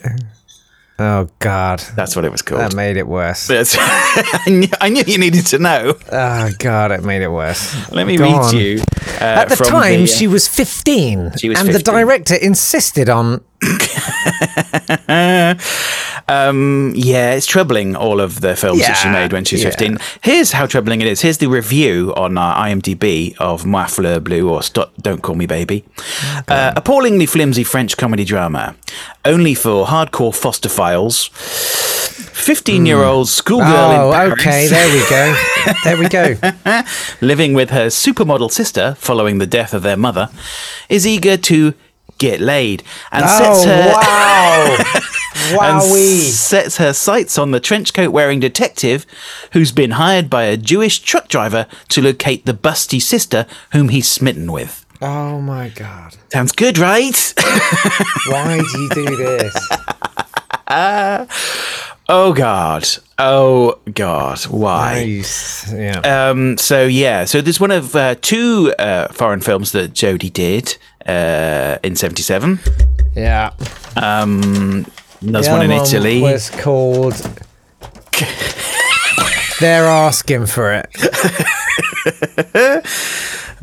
Oh 1.03 1.29
God, 1.39 1.79
That's 1.95 2.15
what 2.15 2.25
it 2.25 2.31
was 2.31 2.43
called. 2.43 2.61
that 2.61 2.75
made 2.75 2.95
it 2.95 3.07
worse. 3.07 3.49
I, 3.49 4.43
knew, 4.47 4.67
I 4.79 4.89
knew 4.89 5.03
you 5.07 5.17
needed 5.17 5.47
to 5.47 5.57
know. 5.57 5.95
Oh 6.11 6.51
God, 6.59 6.91
it 6.91 7.03
made 7.03 7.23
it 7.23 7.29
worse. 7.29 7.91
Let 7.91 8.05
me 8.05 8.17
Go 8.17 8.25
read 8.25 8.33
on. 8.35 8.55
you. 8.55 8.81
Uh, 9.19 9.23
At 9.23 9.49
the 9.49 9.55
time, 9.55 10.01
the, 10.01 10.03
uh, 10.03 10.05
she 10.05 10.27
was 10.27 10.47
15, 10.47 11.37
She 11.37 11.49
was 11.49 11.59
and 11.59 11.69
the 11.69 11.79
director 11.79 12.35
insisted 12.35 13.09
on. 13.09 13.43
Um, 16.27 16.93
yeah, 16.95 17.33
it's 17.33 17.45
troubling 17.45 17.95
all 17.95 18.19
of 18.21 18.41
the 18.41 18.55
films 18.55 18.81
that 18.81 18.93
she 18.95 19.09
made 19.09 19.33
when 19.33 19.43
she 19.45 19.55
was 19.55 19.63
yeah. 19.63 19.69
15. 19.71 19.97
Here's 20.23 20.51
how 20.53 20.65
troubling 20.65 21.01
it 21.01 21.07
is. 21.07 21.21
Here's 21.21 21.37
the 21.39 21.47
review 21.47 22.13
on 22.15 22.37
uh, 22.37 22.55
IMDb 22.55 23.35
of 23.37 23.65
Moi 23.65 23.85
Fleur 23.85 24.19
Bleue 24.19 24.49
or 24.49 24.61
Stop, 24.63 24.93
Don't 25.01 25.21
Call 25.21 25.35
Me 25.35 25.45
Baby. 25.45 25.83
Uh, 26.47 26.73
appallingly 26.75 27.25
flimsy 27.25 27.63
French 27.63 27.97
comedy 27.97 28.23
drama. 28.25 28.75
Only 29.25 29.53
for 29.55 29.85
hardcore 29.85 30.31
Fosterphiles. 30.33 31.29
15 32.41 32.85
year 32.85 33.03
old 33.03 33.27
schoolgirl 33.29 33.67
Oh, 33.69 34.07
in 34.11 34.13
Paris. 34.13 34.33
okay, 34.33 34.67
there 34.67 34.93
we 34.93 35.09
go. 35.09 35.35
There 35.83 35.97
we 35.97 36.09
go. 36.09 36.81
living 37.21 37.53
with 37.53 37.69
her 37.69 37.87
supermodel 37.87 38.51
sister 38.51 38.95
following 38.97 39.37
the 39.37 39.45
death 39.45 39.73
of 39.75 39.83
their 39.83 39.97
mother, 39.97 40.29
is 40.89 41.05
eager 41.05 41.37
to 41.37 41.73
get 42.17 42.39
laid 42.41 42.83
and 43.11 43.27
sets 43.29 43.63
Oh 43.63 43.67
her 43.67 43.91
wow, 43.93 45.01
and 45.59 45.81
sets 45.83 46.77
her 46.77 46.93
sights 46.93 47.37
on 47.37 47.51
the 47.51 47.59
trench 47.59 47.93
coat 47.93 48.11
wearing 48.11 48.39
detective 48.39 49.05
who's 49.53 49.71
been 49.71 49.91
hired 49.91 50.29
by 50.29 50.43
a 50.43 50.57
Jewish 50.57 50.99
truck 50.99 51.27
driver 51.27 51.67
to 51.89 52.01
locate 52.01 52.45
the 52.45 52.53
busty 52.53 53.01
sister 53.01 53.45
whom 53.73 53.89
he's 53.89 54.09
smitten 54.09 54.51
with. 54.51 54.85
Oh 55.01 55.41
my 55.41 55.69
God, 55.69 56.15
Sounds 56.31 56.51
good, 56.51 56.77
right? 56.77 57.33
why 58.27 58.61
do 58.71 58.81
you 58.81 58.89
do 58.89 59.15
this? 59.15 59.69
oh 62.09 62.33
god. 62.35 62.87
Oh 63.17 63.79
god. 63.93 64.39
Why? 64.43 65.03
Nice. 65.05 65.71
Yeah. 65.73 65.99
Um, 65.99 66.57
so 66.57 66.85
yeah, 66.85 67.25
so 67.25 67.41
there's 67.41 67.59
one 67.59 67.71
of 67.71 67.95
uh, 67.95 68.15
two 68.21 68.73
uh, 68.79 69.07
foreign 69.09 69.41
films 69.41 69.71
that 69.73 69.93
Jodie 69.93 70.31
did 70.31 70.77
uh, 71.05 71.77
in 71.83 71.95
'77. 71.95 72.59
yeah. 73.15 73.51
Um, 73.97 74.85
there's 75.21 75.45
The 75.45 75.51
one 75.51 75.63
in 75.63 75.71
Italy. 75.71 76.21
Was 76.21 76.49
called. 76.49 77.13
They're 79.59 79.85
asking 79.85 80.47
for 80.47 80.73
it. 80.73 80.89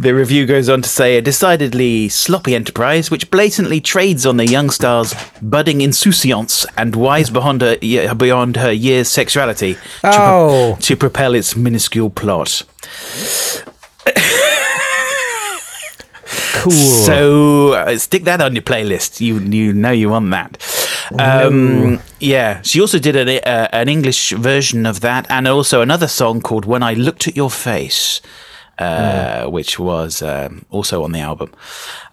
The 0.00 0.14
review 0.14 0.46
goes 0.46 0.68
on 0.68 0.82
to 0.82 0.88
say 0.88 1.16
a 1.18 1.20
decidedly 1.20 2.08
sloppy 2.08 2.54
enterprise 2.54 3.10
which 3.10 3.32
blatantly 3.32 3.80
trades 3.80 4.24
on 4.24 4.36
the 4.36 4.46
young 4.46 4.70
star's 4.70 5.12
budding 5.42 5.80
insouciance 5.80 6.64
and 6.76 6.94
wise 6.94 7.30
beyond 7.30 7.62
her, 7.62 7.76
beyond 8.14 8.58
her 8.58 8.70
year's 8.70 9.08
sexuality 9.08 9.74
to, 9.74 9.80
Oh. 10.04 10.76
to 10.82 10.94
propel 10.94 11.34
its 11.34 11.56
minuscule 11.56 12.10
plot. 12.10 12.62
Cool. 16.54 16.70
So 16.72 17.72
uh, 17.72 17.98
stick 17.98 18.22
that 18.24 18.40
on 18.40 18.54
your 18.54 18.62
playlist. 18.62 19.20
You 19.20 19.38
you 19.40 19.72
know 19.72 19.90
you 19.90 20.10
want 20.10 20.30
that. 20.30 20.58
Um, 21.18 22.00
yeah, 22.20 22.60
she 22.62 22.80
also 22.80 22.98
did 22.98 23.16
an, 23.16 23.28
uh, 23.28 23.68
an 23.72 23.88
English 23.88 24.30
version 24.32 24.86
of 24.86 25.00
that, 25.00 25.26
and 25.30 25.46
also 25.48 25.80
another 25.80 26.08
song 26.08 26.40
called 26.40 26.64
"When 26.64 26.82
I 26.82 26.94
Looked 26.94 27.28
at 27.28 27.36
Your 27.36 27.50
Face," 27.50 28.20
uh, 28.78 29.46
which 29.46 29.78
was 29.78 30.20
um, 30.22 30.64
also 30.70 31.02
on 31.04 31.12
the 31.12 31.20
album. 31.20 31.52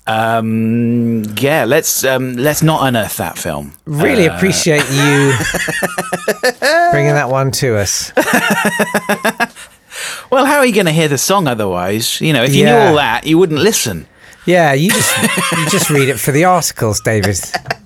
Um, 0.08 1.24
yeah, 1.40 1.66
let's 1.66 2.04
um, 2.06 2.36
let's 2.36 2.62
not 2.62 2.88
unearth 2.88 3.18
that 3.18 3.38
film. 3.38 3.74
really 3.86 4.28
appreciate 4.28 4.88
you 4.92 5.34
bringing 6.92 7.14
that 7.16 7.28
one 7.30 7.52
to 7.52 7.78
us. 7.78 8.12
Well, 10.30 10.46
how 10.46 10.58
are 10.58 10.66
you 10.66 10.74
going 10.74 10.88
to 10.88 10.92
hear 10.92 11.08
the 11.08 11.18
song 11.18 11.48
otherwise? 11.48 12.20
You 12.20 12.34
know, 12.34 12.44
if 12.44 12.54
you 12.54 12.66
Yeah. 12.66 12.72
knew 12.84 12.90
all 12.90 12.96
that, 12.96 13.26
you 13.26 13.38
wouldn't 13.38 13.62
listen. 13.62 14.08
Yeah, 14.46 14.74
you 14.74 14.90
just 14.92 15.18
you 15.58 15.70
just 15.70 15.90
read 15.90 16.10
it 16.10 16.20
for 16.20 16.32
the 16.34 16.44
articles, 16.44 17.00
David. 17.00 17.40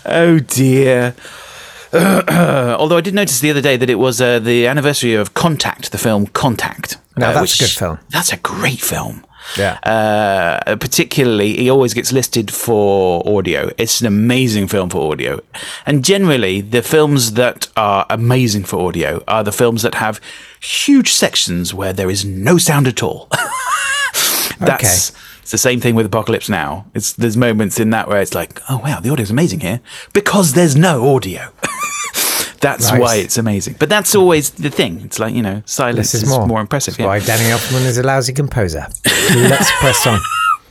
Oh 0.06 0.38
dear. 0.38 1.14
Although 1.94 2.96
I 2.96 3.00
did 3.00 3.14
notice 3.14 3.40
the 3.40 3.50
other 3.50 3.62
day 3.62 3.76
that 3.76 3.88
it 3.88 3.94
was 3.94 4.20
uh, 4.20 4.38
the 4.38 4.66
anniversary 4.66 5.14
of 5.14 5.32
Contact, 5.32 5.92
the 5.92 5.98
film 5.98 6.26
Contact. 6.26 6.98
No, 7.16 7.28
uh, 7.28 7.32
that's 7.32 7.58
a 7.58 7.62
good 7.64 7.70
film. 7.70 7.98
That's 8.10 8.32
a 8.32 8.36
great 8.36 8.80
film. 8.80 9.24
Yeah. 9.56 9.78
Uh, 9.84 10.76
particularly, 10.76 11.56
he 11.56 11.70
always 11.70 11.94
gets 11.94 12.12
listed 12.12 12.50
for 12.50 13.22
audio. 13.26 13.70
It's 13.78 14.00
an 14.00 14.06
amazing 14.06 14.68
film 14.68 14.90
for 14.90 15.12
audio. 15.12 15.40
And 15.86 16.04
generally, 16.04 16.60
the 16.60 16.82
films 16.82 17.34
that 17.34 17.68
are 17.76 18.06
amazing 18.10 18.64
for 18.64 18.88
audio 18.88 19.22
are 19.28 19.44
the 19.44 19.52
films 19.52 19.82
that 19.82 19.94
have 19.96 20.20
huge 20.60 21.12
sections 21.12 21.72
where 21.72 21.92
there 21.92 22.10
is 22.10 22.24
no 22.24 22.58
sound 22.58 22.88
at 22.88 23.02
all. 23.02 23.28
That's 24.58 25.12
it's 25.44 25.50
the 25.52 25.58
same 25.58 25.78
thing 25.78 25.94
with 25.94 26.06
Apocalypse 26.06 26.48
Now. 26.48 26.86
It's 26.94 27.12
there's 27.12 27.36
moments 27.36 27.78
in 27.78 27.90
that 27.90 28.08
where 28.08 28.20
it's 28.22 28.34
like, 28.34 28.60
oh 28.70 28.78
wow, 28.78 28.98
the 29.00 29.10
audio's 29.10 29.30
amazing 29.30 29.60
here 29.60 29.80
because 30.14 30.54
there's 30.54 30.74
no 30.74 31.14
audio. 31.14 31.52
that's 32.60 32.90
Right. 32.90 33.00
why 33.00 33.16
it's 33.16 33.36
amazing. 33.36 33.76
But 33.78 33.90
that's 33.90 34.14
always 34.14 34.50
the 34.50 34.70
thing. 34.70 35.02
It's 35.04 35.18
like 35.18 35.34
you 35.34 35.42
know, 35.42 35.62
silence 35.66 36.12
This 36.12 36.14
is 36.14 36.22
is 36.22 36.28
more 36.30 36.46
more, 36.46 36.60
impressive. 36.62 36.96
That's 36.96 37.06
why 37.06 37.18
Danny 37.20 37.50
Elfman 37.50 37.84
is 37.84 37.98
a 37.98 38.02
lousy 38.02 38.32
composer. 38.32 38.86
Let's 39.34 39.70
press 39.80 40.06
on. 40.06 40.18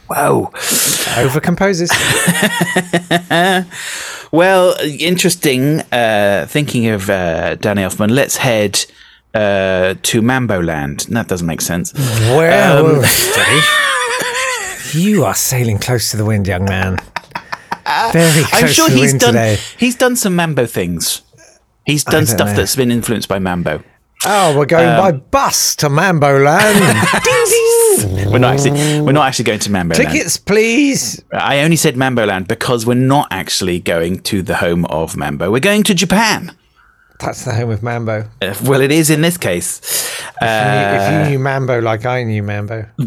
Wow. 0.09 0.51
Over 1.17 1.39
composes. 1.39 1.91
Well, 4.31 4.75
interesting. 4.81 5.81
Uh, 5.91 6.47
thinking 6.49 6.87
of 6.87 7.07
uh, 7.07 7.53
Danny 7.55 7.83
Elfman, 7.83 8.09
let's 8.09 8.37
head 8.37 8.83
uh, 9.35 9.93
to 10.01 10.21
Mambo 10.23 10.59
Land. 10.59 11.01
That 11.09 11.27
doesn't 11.27 11.45
make 11.45 11.61
sense. 11.61 11.93
Well, 11.93 13.01
Dave, 13.01 13.69
you 14.95 15.23
are 15.25 15.35
sailing 15.35 15.77
close 15.79 16.11
to 16.11 16.17
the 16.17 16.25
wind, 16.25 16.47
young 16.47 16.65
man. 16.65 16.97
Very 18.13 18.43
close 18.43 18.53
I'm 18.63 18.67
sure 18.69 18.87
to 18.87 18.93
the 18.93 18.99
he's 18.99 19.11
wind 19.11 19.19
done. 19.21 19.33
today. 19.33 19.57
He's 19.77 19.95
done 19.95 20.15
some 20.15 20.35
Mambo 20.35 20.65
things. 20.65 21.21
He's 21.85 22.03
done 22.03 22.25
stuff 22.25 22.47
know. 22.49 22.53
that's 22.55 22.75
been 22.75 22.91
influenced 22.91 23.27
by 23.27 23.39
Mambo. 23.39 23.83
Oh, 24.25 24.57
we're 24.57 24.65
going 24.65 24.87
Um, 24.87 24.97
by 24.97 25.11
bus 25.11 25.75
to 25.77 25.89
Mambo 25.89 26.39
Land. 26.39 26.79
We're 28.31 28.39
not 28.39 28.53
actually. 28.55 29.01
We're 29.01 29.11
not 29.11 29.27
actually 29.27 29.45
going 29.45 29.59
to 29.59 29.71
Mambo 29.71 29.95
Land. 29.95 30.09
Tickets, 30.11 30.37
please. 30.37 31.21
I 31.33 31.59
only 31.59 31.75
said 31.75 31.97
Mambo 31.97 32.25
Land 32.25 32.47
because 32.47 32.85
we're 32.85 32.93
not 32.95 33.27
actually 33.31 33.79
going 33.81 34.21
to 34.21 34.41
the 34.41 34.55
home 34.55 34.85
of 34.85 35.15
Mambo. 35.17 35.51
We're 35.51 35.59
going 35.59 35.83
to 35.83 35.93
Japan. 35.93 36.55
That's 37.19 37.43
the 37.45 37.53
home 37.53 37.69
of 37.69 37.83
Mambo. 37.83 38.29
Uh, 38.41 38.55
well, 38.63 38.81
it 38.81 38.91
is 38.91 39.09
in 39.09 39.21
this 39.21 39.37
case. 39.37 39.79
If 39.81 40.41
you- 40.41 40.47
Uh, 40.47 40.97
if 40.99 41.11
you 41.25 41.31
knew 41.31 41.39
Mambo 41.39 41.79
like 41.81 42.05
I 42.05 42.23
knew 42.23 42.43
Mambo, 42.43 42.85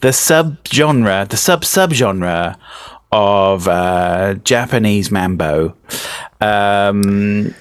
the 0.00 0.12
sub-genre, 0.12 1.26
the 1.28 1.36
sub-sub-genre 1.36 2.58
of 3.10 3.66
uh, 3.68 4.34
Japanese 4.44 5.10
mambo 5.10 5.74
um, 6.40 7.54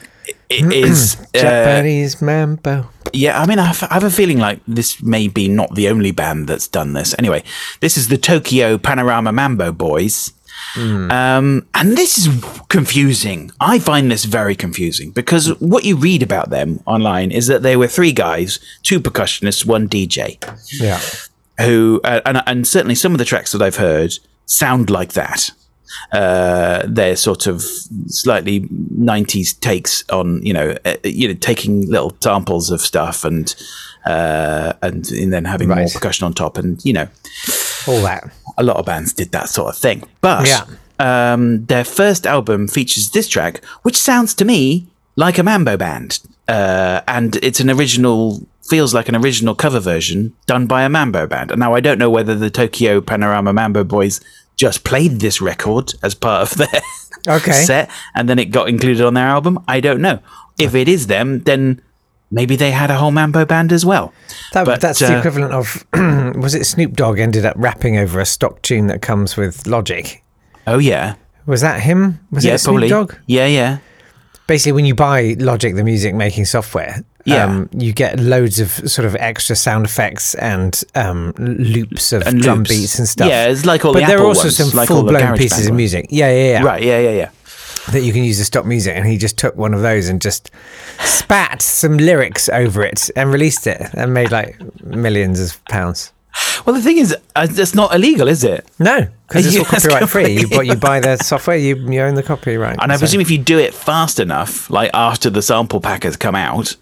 i- 0.52 0.72
is 0.74 1.16
uh, 1.36 1.40
Japanese 1.40 2.22
Mambo. 2.22 2.90
yeah. 3.14 3.42
I 3.42 3.46
mean, 3.46 3.60
I 3.60 3.66
have, 3.66 3.84
I 3.90 3.94
have 3.94 4.04
a 4.04 4.10
feeling 4.12 4.40
like 4.40 4.60
this 4.68 5.02
may 5.02 5.28
be 5.28 5.48
not 5.48 5.74
the 5.76 5.88
only 5.90 6.12
band 6.12 6.48
that's 6.48 6.68
done 6.68 6.94
this. 6.94 7.16
Anyway, 7.18 7.44
this 7.80 7.98
is 7.98 8.10
the 8.10 8.18
Tokyo 8.18 8.78
Panorama 8.78 9.32
Mambo 9.32 9.72
Boys. 9.72 10.34
Um, 10.76 11.66
and 11.74 11.98
this 11.98 12.18
is 12.20 12.28
confusing. 12.68 13.52
I 13.60 13.80
find 13.80 14.12
this 14.12 14.26
very 14.26 14.56
confusing 14.56 15.12
because 15.12 15.50
what 15.60 15.86
you 15.86 15.96
read 15.96 16.22
about 16.22 16.50
them 16.50 16.82
online 16.86 17.32
is 17.32 17.48
that 17.48 17.64
they 17.64 17.76
were 17.76 17.88
three 17.88 18.12
guys, 18.12 18.60
two 18.84 19.00
percussionists, 19.00 19.66
one 19.66 19.88
DJ 19.88 20.38
Yeah. 20.80 21.00
Who 21.60 22.00
uh, 22.04 22.22
and, 22.26 22.42
and 22.46 22.68
certainly 22.68 22.96
some 22.96 23.12
of 23.14 23.18
the 23.18 23.26
tracks 23.26 23.52
that 23.52 23.62
I've 23.62 23.78
heard 23.78 24.14
sound 24.46 24.90
like 24.90 25.14
that. 25.14 25.50
Uh, 26.12 26.84
they're 26.86 27.16
sort 27.16 27.48
of 27.48 27.62
slightly 28.08 28.62
'90s 28.62 29.58
takes 29.62 30.04
on 30.10 30.44
you 30.46 30.54
know 30.54 30.76
uh, 30.86 30.96
you 31.04 31.28
know 31.30 31.34
taking 31.34 31.90
little 31.90 32.16
samples 32.22 32.70
of 32.72 32.82
stuff 32.82 33.24
and 33.24 33.56
uh, 34.06 34.74
and, 34.82 35.10
and 35.12 35.32
then 35.34 35.46
having 35.46 35.70
more 35.70 35.88
percussion 35.88 36.26
on 36.26 36.34
top 36.34 36.58
and 36.58 36.84
you 36.86 36.94
know 36.94 37.08
All 37.88 38.02
that. 38.02 38.30
a 38.58 38.64
lot 38.64 38.78
of 38.78 38.86
bands 38.86 39.14
did 39.14 39.32
that 39.32 39.50
sort 39.50 39.70
of 39.70 39.78
thing. 39.78 40.04
But 40.22 40.46
Yeah. 40.48 40.64
um, 41.34 41.66
their 41.66 41.84
first 41.86 42.26
album 42.28 42.68
features 42.68 43.10
this 43.12 43.28
track, 43.28 43.64
which 43.84 43.98
sounds 43.98 44.34
to 44.36 44.46
me 44.46 44.88
like 45.16 45.38
a 45.38 45.44
Mambo 45.44 45.78
band. 45.78 46.20
Uh, 46.48 47.02
and 47.10 47.36
it's 47.38 47.60
an 47.60 47.70
original, 47.70 48.46
feels 48.68 48.94
like 48.94 49.08
an 49.10 49.16
original 49.16 49.56
cover 49.56 49.80
version 49.80 50.34
done 50.46 50.68
by 50.68 50.84
a 50.84 50.90
Mambo 50.90 51.28
band. 51.28 51.52
And 51.52 51.60
now 51.60 51.74
I 51.74 51.80
don't 51.80 51.98
know 51.98 52.10
whether 52.10 52.36
the 52.36 52.50
Tokyo 52.50 53.02
Panorama 53.02 53.54
Mambo 53.54 53.84
Boys 53.84 54.20
just 54.56 54.84
played 54.84 55.20
this 55.20 55.40
record 55.42 55.94
as 56.04 56.16
part 56.16 56.52
of 56.52 56.58
their 56.58 56.82
Okay. 57.28 57.52
set 57.52 57.90
and 58.16 58.28
then 58.30 58.40
it 58.40 58.46
got 58.46 58.70
included 58.70 59.06
on 59.06 59.14
their 59.14 59.28
album. 59.28 59.60
I 59.68 59.80
don't 59.80 60.02
know. 60.02 60.20
If 60.60 60.74
it 60.76 60.88
is 60.88 61.08
them, 61.08 61.42
then 61.42 61.82
maybe 62.32 62.56
they 62.56 62.72
had 62.72 62.90
a 62.90 62.96
whole 62.98 63.12
Mambo 63.12 63.46
band 63.46 63.72
as 63.72 63.86
well. 63.86 64.14
That, 64.54 64.66
But, 64.66 64.82
that's 64.82 65.00
the 65.00 65.16
uh, 65.16 65.20
equivalent 65.20 65.54
of 65.54 65.86
was 66.42 66.56
it 66.56 66.66
Snoop 66.66 66.94
Dogg 66.94 67.20
ended 67.20 67.46
up 67.46 67.56
rapping 67.58 67.98
over 67.98 68.20
a 68.20 68.26
stock 68.26 68.62
tune 68.62 68.88
that 68.88 69.02
comes 69.02 69.38
with 69.38 69.68
Logic? 69.68 70.24
Oh, 70.66 70.80
yeah. 70.80 71.16
Was 71.46 71.62
that 71.62 71.82
him? 71.82 72.20
Was 72.32 72.44
yeah, 72.44 72.56
it 72.56 72.58
Snoop 72.60 72.74
probably. 72.74 72.90
Dogg? 72.90 73.16
Yeah, 73.28 73.46
yeah. 73.46 73.78
Basically, 74.48 74.72
when 74.74 74.86
you 74.86 74.96
buy 74.96 75.36
Logic, 75.40 75.76
the 75.76 75.84
music 75.84 76.16
making 76.16 76.46
software, 76.46 77.04
Yeah. 77.28 77.44
um, 77.46 77.70
you 77.78 77.92
get 77.94 78.20
loads 78.20 78.60
of 78.60 78.70
sort 78.90 79.06
of 79.06 79.16
extra 79.18 79.56
sound 79.56 79.86
effects 79.86 80.34
and 80.36 80.82
um, 80.96 81.34
loops 81.38 82.14
of 82.14 82.22
And 82.26 82.42
drum 82.42 82.60
loops. 82.60 82.70
beats 82.70 83.00
and 83.00 83.08
stuff. 83.08 83.28
Yeah, 83.28 83.48
it's 83.48 83.66
like 83.66 83.84
all 83.86 83.94
but 83.94 84.00
the 84.02 84.06
there 84.08 84.20
are 84.20 84.26
also 84.26 84.44
ones, 84.46 84.56
some 84.58 84.70
like 84.72 84.88
full 84.88 85.04
blown 85.04 85.38
pieces 85.38 85.66
of 85.66 85.72
ones. 85.72 85.78
music. 85.78 86.08
Yeah, 86.10 86.30
yeah, 86.32 86.52
yeah. 86.52 86.64
Right, 86.64 86.82
yeah, 86.84 87.00
yeah, 87.00 87.12
yeah. 87.12 87.30
That 87.92 88.02
you 88.02 88.12
can 88.14 88.24
use 88.24 88.40
as 88.40 88.48
stop 88.48 88.66
music, 88.66 88.96
and 88.96 89.06
he 89.06 89.18
just 89.18 89.38
took 89.38 89.56
one 89.56 89.74
of 89.74 89.82
those 89.82 90.10
and 90.10 90.22
just 90.22 90.52
spat 91.00 91.62
some 91.62 91.98
lyrics 91.98 92.50
over 92.50 92.84
it 92.84 93.10
and 93.16 93.32
released 93.32 93.68
it 93.68 93.82
and 93.94 94.14
made 94.14 94.32
like 94.32 94.58
millions 94.84 95.40
of 95.40 95.64
pounds. 95.66 96.12
Well, 96.66 96.76
the 96.76 96.82
thing 96.82 96.98
is, 96.98 97.16
uh, 97.36 97.48
it's 97.50 97.74
not 97.74 97.96
illegal, 97.96 98.28
is 98.28 98.44
it? 98.44 98.68
No, 98.78 99.08
because 99.28 99.46
it's 99.48 99.58
all 99.60 99.66
copyright 99.66 100.08
free. 100.10 100.40
You, 100.42 100.62
you 100.64 100.76
buy 100.76 101.00
the 101.00 101.18
software, 101.18 101.58
you, 101.58 101.76
you 101.92 102.02
own 102.02 102.16
the 102.16 102.24
copyright. 102.24 102.78
And 102.82 102.92
I 102.92 102.96
So- 102.96 103.00
presume 103.00 103.22
if 103.22 103.32
you 103.32 103.38
do 103.38 103.58
it 103.58 103.74
fast 103.74 104.20
enough, 104.20 104.70
like 104.70 104.92
after 104.94 105.30
the 105.30 105.42
sample 105.42 105.82
pack 105.82 106.04
has 106.04 106.16
come 106.18 106.36
out, 106.36 106.76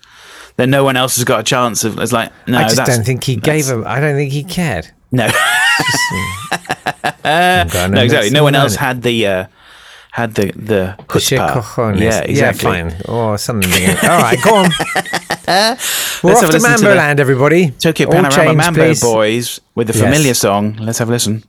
then 0.58 0.70
no 0.70 0.84
one 0.84 0.96
else 0.98 1.16
has 1.18 1.24
got 1.26 1.40
a 1.42 1.44
chance 1.44 1.84
of. 1.84 2.00
It's 2.00 2.12
like, 2.12 2.32
no, 2.48 2.58
I 2.58 2.68
just 2.68 2.86
don't 2.86 3.06
think 3.06 3.24
he 3.24 3.36
gave 3.36 3.68
him. 3.68 3.84
I 3.86 4.00
don't 4.00 4.16
think 4.16 4.32
he 4.32 4.44
cared. 4.44 4.90
No, 5.12 5.28
no, 7.24 8.02
exactly. 8.02 8.30
No 8.32 8.44
one 8.44 8.56
else 8.56 8.76
had 8.76 9.02
the 9.02 9.28
uh, 9.28 9.46
had 10.12 10.34
the 10.36 10.52
the 10.52 10.96
chutzpah. 11.08 12.00
Yeah, 12.00 12.20
exactly. 12.22 12.36
Yeah, 12.36 12.52
fine. 12.90 13.02
Or 13.08 13.38
something. 13.38 13.70
big. 13.70 13.90
All 14.04 14.22
right, 14.22 14.38
go 14.44 14.56
on. 14.56 14.70
We're 15.48 16.32
Let's 16.34 16.44
off 16.44 16.52
to 16.52 16.60
Mambo 16.60 16.96
Land, 16.96 17.20
everybody. 17.20 17.72
Tokyo 17.72 18.10
Panorama 18.10 18.54
Mambo 18.56 18.82
please. 18.82 19.02
Boys 19.02 19.62
with 19.76 19.88
the 19.88 19.94
Yes. 19.94 20.04
familiar 20.04 20.34
song. 20.34 20.76
Let's 20.78 20.98
have 21.00 21.10
a 21.10 21.12
listen. 21.12 21.44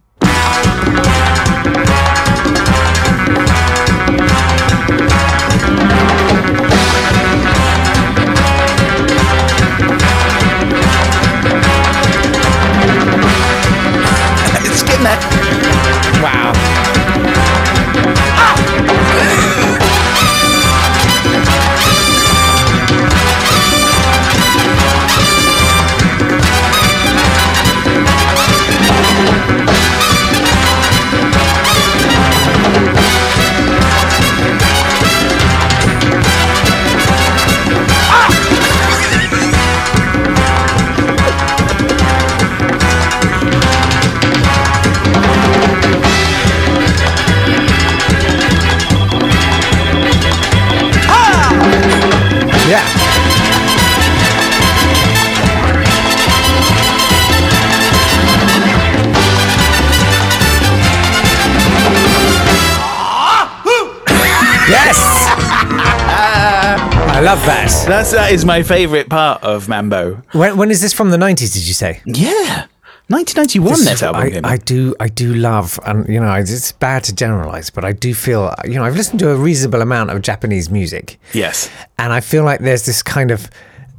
That. 67.66 67.84
That's 67.88 68.12
that 68.12 68.32
is 68.32 68.44
my 68.44 68.62
favourite 68.62 69.08
part 69.08 69.42
of 69.42 69.68
Mambo. 69.68 70.22
When, 70.32 70.56
when 70.56 70.70
is 70.70 70.80
this 70.80 70.92
from 70.92 71.10
the 71.10 71.16
90s, 71.16 71.52
did 71.54 71.66
you 71.66 71.74
say? 71.74 72.00
Yeah, 72.06 72.66
1991. 73.08 73.70
This 73.70 73.84
This 73.84 74.02
album 74.02 74.22
I, 74.22 74.30
came 74.30 74.44
I 74.44 74.56
do, 74.56 74.94
I 75.00 75.08
do 75.08 75.34
love, 75.34 75.78
and 75.86 76.08
you 76.08 76.20
know, 76.20 76.32
it's 76.34 76.72
bad 76.72 77.04
to 77.04 77.14
generalize, 77.14 77.70
but 77.70 77.84
I 77.84 77.92
do 77.92 78.14
feel, 78.14 78.54
you 78.64 78.74
know, 78.74 78.84
I've 78.84 78.96
listened 78.96 79.20
to 79.20 79.30
a 79.30 79.36
reasonable 79.36 79.82
amount 79.82 80.10
of 80.10 80.22
Japanese 80.22 80.70
music, 80.70 81.18
Yes. 81.32 81.70
and 81.98 82.12
I 82.12 82.20
feel 82.20 82.44
like 82.44 82.60
there's 82.60 82.86
this 82.86 83.02
kind 83.02 83.30
of 83.30 83.48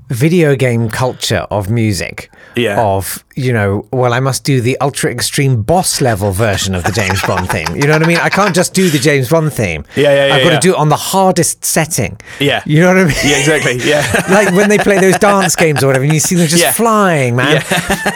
video 0.10 0.56
game 0.56 0.89
culture 0.89 1.46
of 1.52 1.70
music. 1.70 2.32
Yeah. 2.56 2.82
Of 2.82 3.24
you 3.36 3.54
know, 3.54 3.88
well, 3.91 4.13
I 4.13 4.20
must 4.20 4.43
do 4.43 4.62
the 4.62 4.80
ultra 4.80 5.12
extreme 5.12 5.62
boss 5.62 6.02
level 6.02 6.32
version 6.32 6.74
of 6.74 6.84
the 6.86 6.91
James 6.91 7.22
Bond 7.22 7.48
theme. 7.52 7.67
You 7.76 7.84
know 7.84 7.93
what 7.93 8.04
I 8.04 8.08
mean? 8.08 8.17
I 8.17 8.30
can't 8.30 8.56
just 8.56 8.74
do 8.74 8.89
the 8.89 8.98
James 8.98 9.30
Bond 9.30 9.54
theme. 9.54 9.86
Yeah, 9.96 10.04
yeah, 10.13 10.28
yeah, 10.28 10.34
I've 10.36 10.43
got 10.43 10.50
yeah. 10.54 10.60
to 10.60 10.67
do 10.67 10.74
it 10.74 10.78
on 10.78 10.89
the 10.89 10.96
hardest 10.96 11.63
setting. 11.63 12.20
Yeah. 12.39 12.63
You 12.65 12.80
know 12.82 12.88
what 12.88 12.98
I 12.98 13.04
mean? 13.04 13.13
Yeah, 13.24 13.38
exactly. 13.38 13.78
Yeah. 13.88 14.26
like 14.32 14.52
when 14.56 14.70
they 14.70 14.80
play 14.80 15.00
those 15.00 15.20
dance 15.20 15.56
games 15.63 15.84
or 15.84 15.88
whatever, 15.88 16.06
and 16.06 16.13
you 16.13 16.20
see 16.20 16.34
them 16.36 16.48
just 16.48 16.63
Yeah. 16.63 16.72
flying, 16.72 17.36
man. 17.36 17.63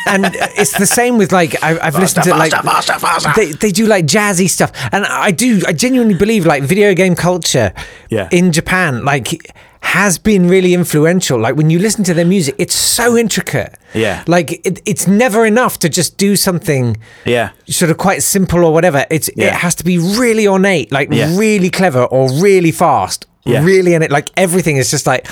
and 0.07 0.25
it's 0.57 0.75
the 0.77 0.87
same 0.87 1.17
with 1.19 1.31
like 1.31 1.61
I, 1.63 1.77
I've 1.79 1.99
listened 1.99 2.23
to 2.23 2.31
like 2.31 2.51
faster, 2.51 2.93
faster. 2.97 3.31
they 3.35 3.51
they 3.51 3.71
do 3.71 3.85
like 3.85 4.05
jazzy 4.05 4.49
stuff, 4.49 4.71
and 4.91 5.05
I 5.05 5.29
do 5.29 5.61
I 5.67 5.73
genuinely 5.73 6.15
believe 6.15 6.47
like 6.47 6.63
video 6.63 6.95
game 6.95 7.15
culture 7.15 7.73
Yeah. 8.09 8.27
in 8.31 8.51
Japan 8.51 9.05
like 9.05 9.53
has 9.81 10.17
been 10.17 10.47
really 10.47 10.73
influential. 10.73 11.39
Like 11.39 11.55
when 11.55 11.69
you 11.69 11.79
listen 11.79 12.03
to 12.05 12.13
their 12.13 12.25
music, 12.25 12.55
it's 12.57 12.75
so 12.75 13.17
intricate. 13.17 13.75
Yeah. 13.93 14.23
like 14.27 14.65
it, 14.65 14.79
it's 14.85 15.07
never 15.07 15.45
enough 15.45 15.79
to 15.79 15.89
just 15.89 16.17
do 16.17 16.35
something 16.35 16.95
Yeah. 17.25 17.49
sort 17.67 17.91
of 17.91 17.97
quite 17.97 18.23
simple 18.23 18.63
or 18.63 18.73
whatever. 18.73 19.05
It's 19.09 19.27
it 19.29 19.51
has 19.53 19.75
to 19.75 19.83
be 19.83 19.97
really 19.97 20.47
ornate, 20.47 20.91
like 20.91 21.09
Yeah. 21.11 21.35
really 21.37 21.69
clever 21.69 22.03
or 22.05 22.31
really 22.41 22.71
fast. 22.71 23.25
Yeah. 23.43 23.63
Really 23.63 23.93
and 23.95 24.03
it, 24.03 24.11
like 24.11 24.29
everything 24.37 24.77
is 24.77 24.91
just 24.91 25.05
like 25.07 25.27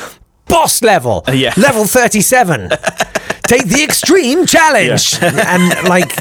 boss 0.48 0.82
level. 0.82 1.24
Uh, 1.28 1.32
yeah. 1.34 1.54
Level 1.56 1.86
thirty 1.86 2.22
seven. 2.22 2.70
Take 3.50 3.66
the 3.66 3.84
extreme 3.84 4.46
challenge. 4.46 5.18
And 5.22 5.88
like 5.90 6.12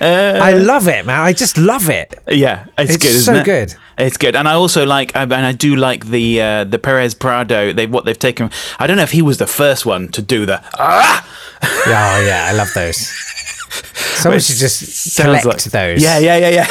I 0.00 0.52
love 0.54 0.88
it, 0.88 1.04
man. 1.06 1.20
I 1.20 1.32
just 1.32 1.58
love 1.58 1.90
it. 1.90 2.14
Yeah, 2.28 2.66
it's, 2.78 2.94
It's 2.94 3.04
good. 3.04 3.20
So 3.20 3.34
it? 3.34 3.44
good. 3.44 3.74
It's 3.98 4.16
good, 4.16 4.36
and 4.36 4.48
I 4.48 4.52
also 4.54 4.86
like, 4.86 5.10
and 5.16 5.32
I 5.34 5.52
do 5.52 5.74
like 5.76 6.06
the 6.06 6.40
uh, 6.40 6.64
the 6.64 6.78
Perez 6.78 7.14
Prado. 7.14 7.72
They 7.72 7.86
what 7.86 8.04
they've 8.04 8.18
taken. 8.18 8.50
I 8.78 8.86
don't 8.86 8.96
know 8.96 9.02
if 9.02 9.10
he 9.12 9.22
was 9.22 9.38
the 9.38 9.46
first 9.46 9.84
one 9.84 10.08
to 10.08 10.22
do 10.22 10.46
the. 10.46 10.62
Ah! 10.78 11.24
Yeah, 11.88 12.16
oh, 12.16 12.24
yeah, 12.24 12.46
I 12.48 12.52
love 12.52 12.72
those. 12.72 12.98
Someone 14.22 14.40
should 14.40 14.56
just 14.56 15.16
collect 15.16 15.44
like- 15.44 15.62
those. 15.64 16.00
Yeah, 16.02 16.18
yeah, 16.18 16.36
yeah, 16.36 16.66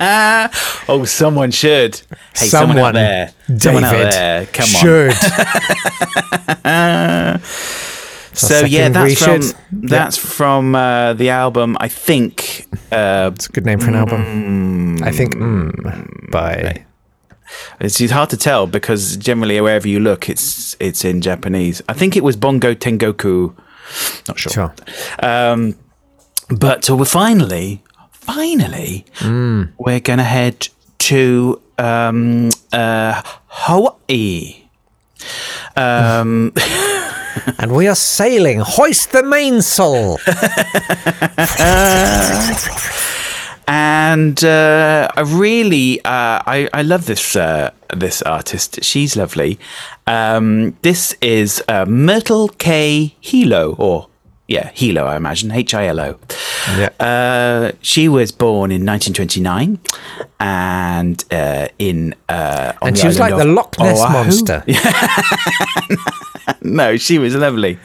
yeah. 0.00 0.48
oh, 0.88 1.04
someone 1.04 1.50
should. 1.50 2.00
Hey, 2.34 2.46
someone, 2.46 2.78
out 2.78 2.94
there. 2.94 3.32
Someone 3.58 3.84
out 3.84 4.10
there. 4.10 4.46
Come 4.46 4.64
on. 4.64 5.12
should. 7.44 7.89
So 8.48 8.64
yeah, 8.64 8.86
second 8.92 9.02
we 9.02 9.14
that's 9.14 9.24
from 9.24 9.42
should. 9.42 9.56
that's 9.90 10.16
from 10.16 10.74
uh, 10.74 11.12
the 11.14 11.30
album. 11.30 11.76
I 11.80 11.88
think. 11.88 12.66
Uh, 12.92 13.30
It's 13.34 13.46
a 13.48 13.52
good 13.52 13.66
name 13.66 13.78
for 13.80 13.88
an 13.88 13.96
album. 13.96 15.02
I 15.02 15.12
think 15.12 15.34
mm, 15.34 16.30
by 16.30 16.84
It's 17.80 18.00
it's 18.00 18.12
hard 18.12 18.30
to 18.30 18.36
tell 18.36 18.66
because 18.66 19.16
generally 19.16 19.60
wherever 19.60 19.88
you 19.88 20.00
look, 20.00 20.28
it's 20.28 20.76
it's 20.80 21.04
in 21.04 21.20
Japanese. 21.20 21.82
I 21.88 21.94
think 21.94 22.16
it 22.16 22.22
was 22.24 22.36
Bongo 22.36 22.74
Tengoku. 22.74 23.52
Not 24.28 24.38
sure. 24.38 24.52
Sure. 24.52 24.72
Um, 25.22 25.74
but 26.48 26.88
uh, 26.90 26.96
we're 26.96 27.04
finally, 27.04 27.82
finally, 28.12 29.04
we're 29.78 30.00
gonna 30.00 30.24
head 30.24 30.68
to 30.98 31.60
um, 31.78 32.50
uh, 32.72 33.22
Hawaii. 33.48 34.56
Um, 35.76 36.52
and 37.58 37.72
we 37.72 37.88
are 37.88 37.94
sailing. 37.94 38.60
Hoist 38.60 39.12
the 39.12 39.22
mainsail. 39.22 40.18
and 43.68 44.42
uh, 44.44 45.08
I 45.16 45.20
really, 45.20 46.00
uh, 46.04 46.42
I, 46.46 46.68
I 46.72 46.82
love 46.82 47.06
this 47.06 47.36
uh, 47.36 47.70
this 47.94 48.22
artist. 48.22 48.82
She's 48.82 49.16
lovely. 49.16 49.58
Um, 50.06 50.76
this 50.82 51.16
is 51.20 51.62
uh, 51.68 51.84
Myrtle 51.86 52.48
K. 52.48 53.14
Hilo, 53.20 53.74
or 53.78 54.08
yeah, 54.50 54.70
Hilo, 54.74 55.04
I 55.04 55.16
imagine 55.16 55.52
H 55.52 55.74
I 55.74 55.86
L 55.86 56.00
O. 56.00 56.18
Yeah. 56.76 56.88
Uh, 56.98 57.70
she 57.82 58.08
was 58.08 58.32
born 58.32 58.72
in 58.72 58.84
1929, 58.84 59.78
and 60.40 61.24
uh, 61.30 61.68
in 61.78 62.16
uh, 62.28 62.72
and 62.82 62.98
she 62.98 63.06
was 63.06 63.20
like 63.20 63.36
the 63.36 63.44
Loch 63.44 63.78
Ness 63.78 64.00
Oahu. 64.00 64.12
monster. 64.12 64.64
No, 66.62 66.96
she 66.96 67.18
was 67.18 67.34
lovely. 67.36 67.78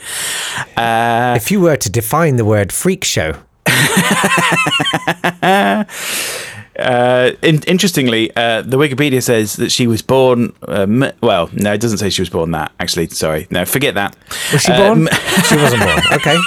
if 0.76 1.52
you 1.52 1.62
were 1.62 1.78
to 1.78 1.90
define 1.90 2.36
the 2.36 2.44
word 2.46 2.74
freak 2.74 3.04
show, 3.04 3.34
Uh, 6.78 7.32
in, 7.42 7.62
interestingly, 7.68 8.36
uh, 8.36 8.62
the 8.62 8.78
Wikipedia 8.78 9.22
says 9.24 9.56
that 9.56 9.72
she 9.72 9.88
was 9.88 10.02
born. 10.02 10.54
Um, 10.68 11.06
well, 11.22 11.50
no, 11.54 11.74
it 11.74 11.80
doesn't 11.82 12.00
say 12.00 12.10
she 12.10 12.22
was 12.22 12.30
born 12.30 12.52
that. 12.52 12.72
Actually, 12.80 13.08
sorry, 13.10 13.48
no, 13.50 13.64
forget 13.66 13.96
that. 13.96 14.16
was 14.52 14.62
she 14.62 14.72
Uh, 14.72 14.78
born? 14.78 15.08
m- 15.08 15.14
she 15.50 15.56
wasn't 15.56 15.82
born. 15.84 16.00
Okay. 16.14 16.38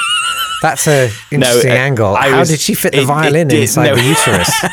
That's 0.60 0.86
a 0.88 1.10
interesting 1.30 1.70
uh, 1.70 1.74
angle. 1.74 2.16
I 2.16 2.30
How 2.30 2.40
was- 2.40 2.48
did 2.50 2.60
she 2.60 2.74
fit 2.74 2.92
the 2.92 2.98
it- 2.98 3.02
it 3.02 3.06
violin 3.06 3.48
did- 3.48 3.60
inside 3.60 3.86
no. 3.90 3.94
the 3.96 4.02
uterus? 4.02 4.50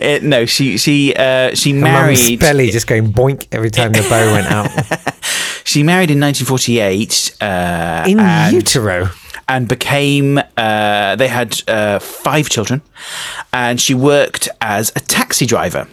Uh, 0.00 0.20
no, 0.22 0.46
she 0.46 0.78
she 0.78 1.12
uh, 1.16 1.52
she 1.56 1.72
Her 1.72 1.80
married. 1.80 2.38
belly 2.38 2.70
just 2.70 2.86
going 2.86 3.12
boink 3.12 3.48
every 3.50 3.68
time 3.70 3.90
the 3.92 4.02
bow 4.08 4.32
went 4.32 4.46
out. 4.46 4.70
She 5.64 5.82
married 5.82 6.10
in 6.10 6.18
1948. 6.20 7.36
Uh, 7.42 8.04
In 8.08 8.18
and, 8.20 8.54
utero. 8.54 9.10
And 9.48 9.68
became. 9.68 10.40
Uh, 10.56 11.16
they 11.16 11.28
had 11.28 11.60
uh, 11.68 11.98
five 11.98 12.48
children, 12.48 12.82
and 13.52 13.80
she 13.80 13.94
worked 13.94 14.48
as 14.60 14.90
a 14.94 15.00
taxi 15.00 15.46
driver. 15.46 15.86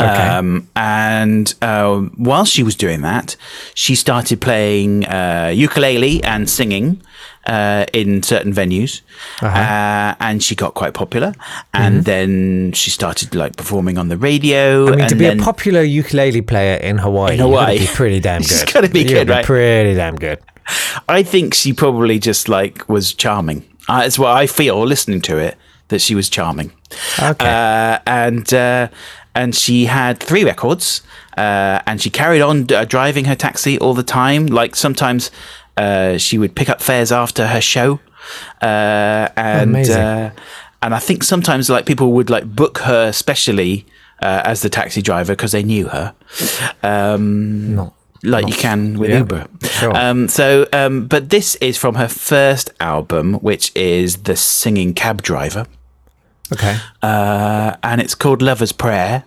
Okay. 0.00 0.28
Um, 0.28 0.68
and 0.76 1.54
uh, 1.62 1.98
while 2.16 2.44
she 2.44 2.62
was 2.62 2.76
doing 2.76 3.00
that, 3.02 3.36
she 3.74 3.94
started 3.94 4.40
playing 4.40 5.06
uh, 5.06 5.50
ukulele 5.54 6.22
and 6.22 6.48
singing 6.48 7.02
uh, 7.46 7.86
in 7.92 8.22
certain 8.22 8.52
venues, 8.52 9.00
uh 9.42 10.14
and 10.20 10.42
she 10.42 10.54
got 10.54 10.74
quite 10.74 10.92
popular. 10.94 11.32
And 11.72 12.04
then 12.04 12.72
she 12.72 12.90
started 12.90 13.34
like 13.34 13.56
performing 13.56 13.98
on 13.98 14.08
the 14.08 14.18
radio. 14.18 14.84
Mm-hmm. 14.84 14.92
I 14.92 14.96
mean, 14.96 15.00
and 15.00 15.08
to 15.08 15.14
be 15.16 15.24
then, 15.24 15.40
a 15.40 15.42
popular 15.42 15.82
ukulele 15.82 16.42
player 16.42 16.76
in 16.76 16.98
Hawaii, 16.98 17.34
In 17.34 17.40
Hawaii. 17.40 17.78
be 17.78 17.86
pretty 17.86 18.20
damn 18.28 18.42
good. 18.42 18.48
She's 18.48 18.64
gotta 18.64 18.88
be 18.88 19.04
good, 19.04 19.28
right? 19.28 19.44
Pretty 19.44 19.94
damn 19.94 20.16
good. 20.16 20.38
I 21.08 21.22
think 21.22 21.54
she 21.54 21.72
probably 21.72 22.18
just 22.18 22.48
like 22.48 22.88
was 22.88 23.14
charming. 23.14 23.64
Uh, 23.88 24.02
it's 24.04 24.18
what 24.18 24.30
I 24.36 24.46
feel 24.46 24.84
listening 24.84 25.20
to 25.22 25.38
it 25.38 25.56
that 25.88 26.00
she 26.00 26.14
was 26.14 26.28
charming. 26.28 26.72
Okay. 27.18 27.46
Uh, 27.46 27.98
and 28.06 28.52
uh, 28.52 28.88
and 29.34 29.54
she 29.54 29.86
had 29.86 30.20
three 30.20 30.44
records, 30.44 31.02
uh, 31.36 31.80
and 31.86 32.00
she 32.02 32.10
carried 32.10 32.42
on 32.42 32.70
uh, 32.72 32.84
driving 32.84 33.24
her 33.26 33.34
taxi 33.36 33.78
all 33.78 33.94
the 33.94 34.02
time. 34.02 34.46
Like 34.46 34.76
sometimes 34.76 35.30
uh, 35.76 36.18
she 36.18 36.38
would 36.38 36.54
pick 36.54 36.68
up 36.68 36.82
fares 36.82 37.12
after 37.12 37.46
her 37.46 37.60
show, 37.60 38.00
uh, 38.60 39.28
and 39.36 39.88
uh, 39.88 40.30
and 40.82 40.94
I 40.94 40.98
think 40.98 41.24
sometimes 41.24 41.70
like 41.70 41.86
people 41.86 42.12
would 42.12 42.30
like 42.30 42.44
book 42.54 42.78
her 42.78 43.12
specially 43.12 43.86
uh, 44.20 44.42
as 44.44 44.60
the 44.62 44.68
taxi 44.68 45.00
driver 45.02 45.32
because 45.32 45.52
they 45.52 45.62
knew 45.62 45.88
her. 45.88 46.14
Um, 46.82 47.74
Not- 47.76 47.94
like 48.22 48.48
you 48.48 48.54
can 48.54 48.98
with 48.98 49.10
yeah, 49.10 49.18
Uber. 49.18 49.46
sure. 49.62 49.96
Um, 49.96 50.28
so, 50.28 50.66
um, 50.72 51.06
but 51.06 51.30
this 51.30 51.54
is 51.56 51.76
from 51.78 51.94
her 51.96 52.08
first 52.08 52.70
album, 52.80 53.34
which 53.34 53.70
is 53.74 54.16
The 54.24 54.36
Singing 54.36 54.94
Cab 54.94 55.22
Driver, 55.22 55.66
Okay. 56.52 56.76
uh, 57.02 57.76
and 57.82 58.00
it's 58.00 58.14
called 58.14 58.42
Lover's 58.42 58.72
Prayer. 58.72 59.24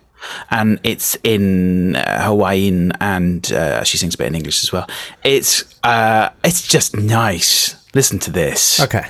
And 0.52 0.78
it's 0.84 1.16
in 1.24 1.96
uh, 1.96 2.22
Hawaiian, 2.26 2.92
and 3.00 3.50
uh, 3.52 3.82
she 3.82 3.96
sings 3.98 4.14
a 4.14 4.18
bit 4.18 4.28
in 4.28 4.36
English 4.36 4.62
as 4.62 4.70
well. 4.72 4.86
It's 5.24 5.64
uh, 5.82 6.28
it's 6.44 6.62
just 6.68 6.96
nice. 6.96 7.74
Listen 7.92 8.20
to 8.20 8.30
this. 8.30 8.78
Okay. 8.78 9.04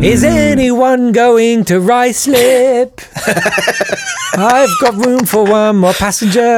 Is 0.00 0.22
anyone 0.24 1.12
going 1.12 1.64
to 1.64 1.74
Ruislip? 1.80 3.02
I've 4.38 4.68
got 4.80 4.94
room 5.04 5.24
for 5.26 5.44
one 5.44 5.76
more 5.78 5.92
passenger. 5.92 6.40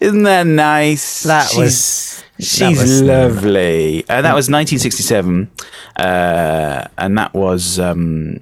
Isn't 0.00 0.22
that 0.24 0.44
nice? 0.46 1.22
That 1.24 1.48
She's- 1.48 1.56
was. 1.58 2.24
She's 2.40 2.58
that 2.60 2.70
was- 2.82 3.02
lovely. 3.02 4.04
Uh, 4.08 4.22
that 4.22 4.34
was 4.34 4.48
1967, 4.48 5.50
uh, 5.96 6.84
and 6.96 7.18
that 7.18 7.34
was 7.34 7.80
um, 7.80 8.38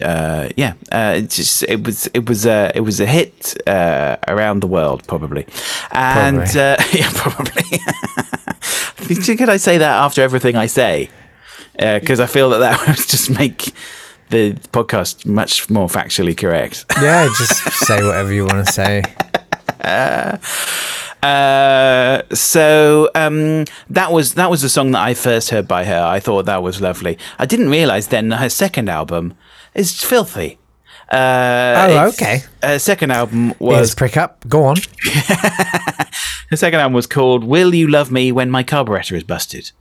uh, 0.00 0.48
yeah. 0.56 0.74
Uh, 0.92 1.14
it 1.18 1.30
just 1.30 1.64
it 1.64 1.82
was 1.84 2.06
it 2.14 2.28
was 2.28 2.46
uh, 2.46 2.70
it 2.76 2.82
was 2.82 3.00
a 3.00 3.06
hit 3.06 3.56
uh, 3.66 4.18
around 4.28 4.60
the 4.60 4.68
world 4.68 5.04
probably, 5.08 5.46
and 5.90 6.36
Probably. 6.36 6.60
Uh, 6.60 6.76
yeah, 6.92 7.10
probably. 7.14 7.80
Could 9.36 9.48
I 9.48 9.56
say 9.56 9.78
that 9.78 9.96
after 10.04 10.22
everything 10.22 10.54
I 10.54 10.66
say? 10.66 11.10
Because 11.76 12.20
I 12.20 12.26
feel 12.26 12.50
that 12.50 12.58
that 12.58 12.80
would 12.86 12.96
just 12.96 13.30
make 13.30 13.72
the 14.28 14.52
podcast 14.72 15.26
much 15.26 15.68
more 15.70 15.88
factually 15.88 16.36
correct. 16.36 16.84
Yeah, 17.00 17.26
just 17.38 17.62
say 17.86 18.02
whatever 18.04 18.32
you 18.32 18.44
want 18.46 18.66
to 18.66 18.72
say. 18.72 19.02
Uh, 21.22 22.22
so 22.34 23.10
um, 23.14 23.66
that 23.90 24.10
was 24.10 24.34
that 24.34 24.50
was 24.50 24.62
the 24.62 24.70
song 24.70 24.90
that 24.92 25.02
I 25.02 25.12
first 25.12 25.50
heard 25.50 25.68
by 25.68 25.84
her. 25.84 26.02
I 26.02 26.18
thought 26.18 26.46
that 26.46 26.62
was 26.62 26.80
lovely. 26.80 27.18
I 27.38 27.44
didn't 27.44 27.68
realize 27.68 28.08
then 28.08 28.30
her 28.30 28.48
second 28.48 28.88
album 28.88 29.34
is 29.74 30.02
filthy. 30.02 30.58
Uh, 31.12 31.88
Oh, 31.90 32.08
okay. 32.08 32.40
Her 32.62 32.78
second 32.78 33.10
album 33.10 33.52
was 33.58 33.94
prick 33.94 34.16
up. 34.16 34.48
Go 34.48 34.64
on. 34.64 34.76
her 36.48 36.56
second 36.56 36.80
album 36.80 36.94
was 36.94 37.06
called 37.06 37.44
"Will 37.44 37.74
You 37.74 37.86
Love 37.86 38.10
Me 38.10 38.32
When 38.32 38.50
My 38.50 38.62
Carburetor 38.62 39.14
Is 39.14 39.24
Busted." 39.24 39.72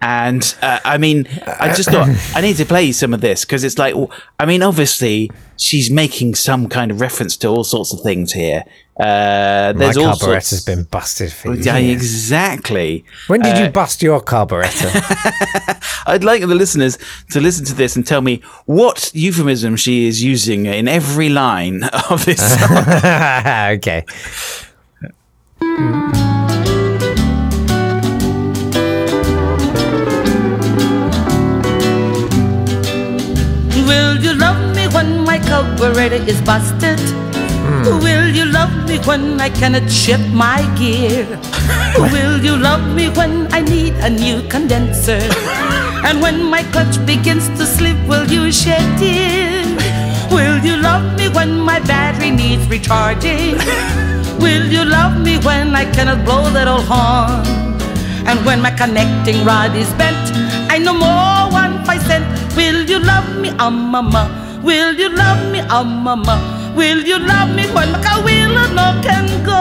And 0.00 0.54
uh, 0.62 0.78
I 0.84 0.96
mean, 0.96 1.26
I 1.44 1.72
just 1.74 1.90
thought 1.90 2.08
I 2.36 2.40
need 2.40 2.56
to 2.58 2.64
play 2.64 2.84
you 2.84 2.92
some 2.92 3.12
of 3.12 3.20
this 3.20 3.44
because 3.44 3.64
it's 3.64 3.78
like, 3.78 3.94
I 4.38 4.46
mean, 4.46 4.62
obviously 4.62 5.28
she's 5.56 5.90
making 5.90 6.36
some 6.36 6.68
kind 6.68 6.92
of 6.92 7.00
reference 7.00 7.36
to 7.38 7.48
all 7.48 7.64
sorts 7.64 7.92
of 7.92 8.00
things 8.02 8.32
here. 8.32 8.62
Uh, 9.00 9.72
My 9.74 9.78
there's 9.78 9.96
all 9.96 10.14
sorts. 10.14 10.64
been 10.64 10.84
busted 10.84 11.32
for 11.32 11.52
years. 11.54 11.66
Yeah, 11.66 11.76
exactly. 11.78 13.04
When 13.26 13.40
did 13.40 13.56
Uh, 13.56 13.64
you 13.64 13.68
bust 13.70 14.00
your 14.02 14.20
carburetor? 14.20 14.90
I'd 16.06 16.22
like 16.24 16.40
the 16.42 16.54
listeners 16.54 16.96
to 17.30 17.40
listen 17.40 17.64
to 17.66 17.74
this 17.74 17.96
and 17.96 18.06
tell 18.06 18.20
me 18.20 18.40
what 18.66 19.10
euphemism 19.14 19.76
she 19.76 20.06
is 20.06 20.22
using 20.22 20.66
in 20.66 20.86
every 20.88 21.28
line 21.28 21.82
of 22.10 22.24
this 22.24 22.38
song. 22.60 22.76
okay. 23.78 24.04
Will 33.88 34.22
you 34.22 34.34
love 34.34 34.76
me 34.76 34.86
when 34.88 35.24
my 35.24 35.38
carburetor 35.38 36.20
is 36.28 36.40
busted? 36.42 37.00
Hmm. 37.00 38.04
Will 38.04 38.28
you 38.28 38.44
love 38.44 38.72
me 38.86 38.98
when 39.08 39.40
I 39.40 39.48
cannot 39.48 39.90
shift 39.90 40.28
my 40.28 40.60
gear? 40.76 41.24
Will 42.12 42.36
you 42.44 42.54
love 42.56 42.84
me 42.94 43.08
when 43.08 43.50
I 43.50 43.62
need 43.62 43.94
a 44.04 44.10
new 44.10 44.42
condenser? 44.48 45.20
And 46.06 46.20
when 46.20 46.44
my 46.44 46.62
clutch 46.72 46.96
begins 47.06 47.48
to 47.58 47.64
slip, 47.66 47.96
will 48.06 48.26
you 48.30 48.52
shed 48.52 48.84
tears? 48.98 49.66
Will 50.30 50.58
you 50.64 50.76
love 50.76 51.16
me 51.18 51.28
when 51.30 51.58
my 51.58 51.80
battery 51.80 52.30
needs 52.30 52.66
recharging? 52.68 53.56
Will 54.44 54.66
you 54.70 54.84
love 54.84 55.20
me 55.20 55.38
when 55.38 55.74
I 55.74 55.84
cannot 55.96 56.24
blow 56.24 56.44
that 56.50 56.68
old 56.68 56.84
horn? 56.86 57.42
And 58.28 58.38
when 58.46 58.62
my 58.62 58.70
connecting 58.70 59.44
rod 59.44 59.74
is 59.74 59.90
bent, 59.98 60.24
I 60.70 60.78
no 60.78 60.94
more 60.94 61.38
cent. 61.56 61.67
Will 62.58 62.80
you 62.90 62.98
love 62.98 63.28
me, 63.40 63.50
ah 63.58 63.70
mama? 63.70 64.22
Will 64.64 64.94
you 64.94 65.08
love 65.10 65.40
me, 65.52 65.60
ah 65.70 65.84
mama? 65.84 66.36
Will 66.76 67.00
you 67.10 67.18
love 67.18 67.54
me 67.54 67.64
when 67.74 67.92
my 67.92 68.02
car 68.02 68.22
wheel 68.24 68.50
no 68.78 68.86
can 69.06 69.26
go? 69.44 69.60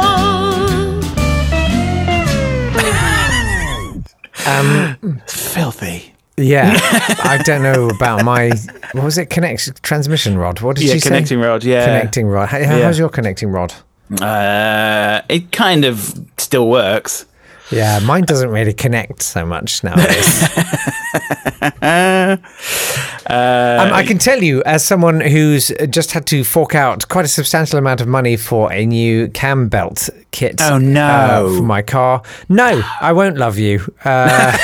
Um, 4.49 5.21
filthy. 5.27 6.13
Yeah, 6.37 6.73
I 7.23 7.41
don't 7.43 7.61
know 7.63 7.89
about 7.89 8.23
my 8.23 8.51
what 8.93 9.03
was 9.03 9.17
it? 9.17 9.29
Connect 9.29 9.81
transmission 9.83 10.37
rod. 10.37 10.61
What 10.61 10.77
did 10.77 10.85
Yeah, 10.85 10.93
you 10.95 10.99
say? 10.99 11.09
connecting 11.09 11.39
rod, 11.39 11.63
yeah. 11.63 11.85
connecting 11.85 12.27
rod. 12.27 12.49
How, 12.49 12.57
Yeah. 12.59 12.83
How's 12.83 12.97
your 12.99 13.09
connecting 13.09 13.49
rod? 13.49 13.73
Uh, 14.21 15.21
it 15.29 15.51
kind 15.51 15.83
of 15.85 16.13
still 16.37 16.67
works. 16.69 17.25
Yeah, 17.71 17.99
mine 17.99 18.23
doesn't 18.23 18.49
really 18.49 18.73
connect 18.73 19.21
so 19.23 19.45
much 19.45 19.83
nowadays. 19.83 20.43
Uh, 23.29 23.85
um, 23.87 23.93
I 23.93 24.03
can 24.07 24.17
tell 24.19 24.41
you, 24.41 24.63
as 24.63 24.85
someone 24.85 25.19
who's 25.19 25.69
just 25.89 26.11
had 26.11 26.25
to 26.27 26.45
fork 26.45 26.75
out 26.75 27.05
quite 27.09 27.25
a 27.25 27.27
substantial 27.27 27.77
amount 27.77 27.99
of 27.99 28.07
money 28.07 28.37
for 28.37 28.71
a 28.71 28.85
new 28.85 29.27
cam 29.29 29.67
belt 29.67 30.09
kit. 30.31 30.61
Oh, 30.61 30.77
no. 30.77 31.01
uh, 31.51 31.57
for 31.57 31.63
my 31.63 31.81
car. 31.81 32.21
No, 32.47 32.81
I 33.01 33.11
won't 33.11 33.37
love 33.37 33.57
you. 33.57 33.81
Uh, 34.05 34.55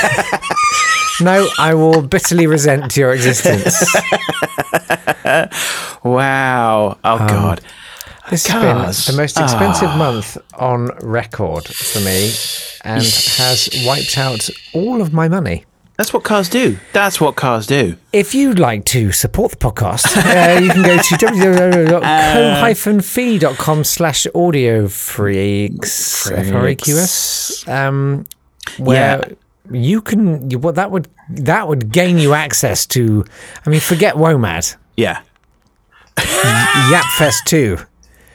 no, 1.21 1.49
I 1.59 1.73
will 1.73 2.01
bitterly 2.03 2.47
resent 2.47 2.95
your 2.95 3.11
existence. 3.13 3.83
Wow. 6.03 6.97
Oh, 7.03 7.17
Um, 7.19 7.27
God. 7.27 7.61
This 8.29 8.47
Cars. 8.47 8.63
has 8.63 9.05
been 9.05 9.15
the 9.15 9.21
most 9.21 9.39
expensive 9.39 9.95
month 9.97 10.37
on 10.57 10.87
record 11.01 11.65
for 11.67 11.99
me, 11.99 12.31
and 12.83 13.03
has 13.37 13.69
wiped 13.85 14.17
out 14.17 14.49
all 14.73 15.01
of 15.01 15.11
my 15.13 15.27
money. 15.27 15.65
That's 15.97 16.11
what 16.11 16.23
cars 16.23 16.49
do. 16.49 16.77
That's 16.91 17.21
what 17.21 17.35
cars 17.35 17.67
do. 17.67 17.97
If 18.13 18.33
you'd 18.33 18.57
like 18.57 18.83
to 18.85 19.11
support 19.11 19.51
the 19.51 19.57
podcast, 19.57 20.05
uh, 20.17 20.59
you 20.59 20.69
can 20.71 20.81
go 20.81 20.97
to 20.97 21.15
www.ko-fi.com 22.53 23.83
slash 23.83 24.25
audio 24.33 24.87
freaks, 24.87 26.31
F-R-E-Q-S, 26.31 27.67
um, 27.67 28.25
where 28.77 29.21
you 29.71 30.01
can, 30.01 30.49
you, 30.49 30.57
well, 30.59 30.73
that 30.73 30.89
would, 30.89 31.07
that 31.29 31.67
would 31.67 31.91
gain 31.91 32.17
you 32.17 32.33
access 32.33 32.85
to, 32.87 33.23
I 33.65 33.69
mean, 33.69 33.79
forget 33.79 34.15
WOMAD, 34.15 34.75
Yeah. 34.97 35.21
Yapfest 36.17 37.43
2, 37.45 37.77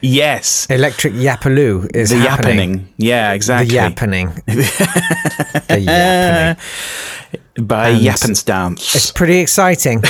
Yes. 0.01 0.67
Electric 0.71 1.15
Yapaloo 1.15 1.89
is 1.95 2.11
The 2.11 2.17
happening. 2.17 2.71
yappening. 2.71 2.89
Yeah, 2.99 3.31
The 3.31 3.35
exactly. 3.35 3.75
yappening. 3.77 4.35
the 4.47 5.81
yappening. 5.81 6.57
By 7.67 7.89
And- 7.89 8.01
Yappens 8.01 8.45
dance. 8.45 8.95
It's 8.95 9.11
pretty 9.11 9.39
exciting. 9.41 10.01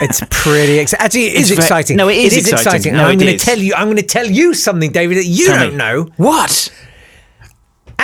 it's 0.00 0.22
pretty 0.30 0.78
exciting. 0.78 1.04
Actually, 1.04 1.26
it 1.26 1.34
is 1.34 1.50
It's 1.50 1.60
exciting. 1.60 1.96
no, 1.98 2.08
it 2.08 2.16
is 2.16 2.48
exciting. 2.50 2.92
And 2.92 3.02
No, 3.02 3.08
I'm 3.08 3.18
going 3.18 3.36
to 3.38 3.44
tell 3.44 3.58
you. 3.58 3.74
I'm 3.76 3.86
going 3.88 3.98
to 3.98 4.02
tell 4.02 4.26
you 4.26 4.54
something, 4.54 4.90
David, 4.90 5.18
that 5.18 5.26
you 5.26 5.46
Tell 5.48 5.58
don't 5.58 5.72
me. 5.72 5.76
know. 5.76 6.08
What? 6.16 6.70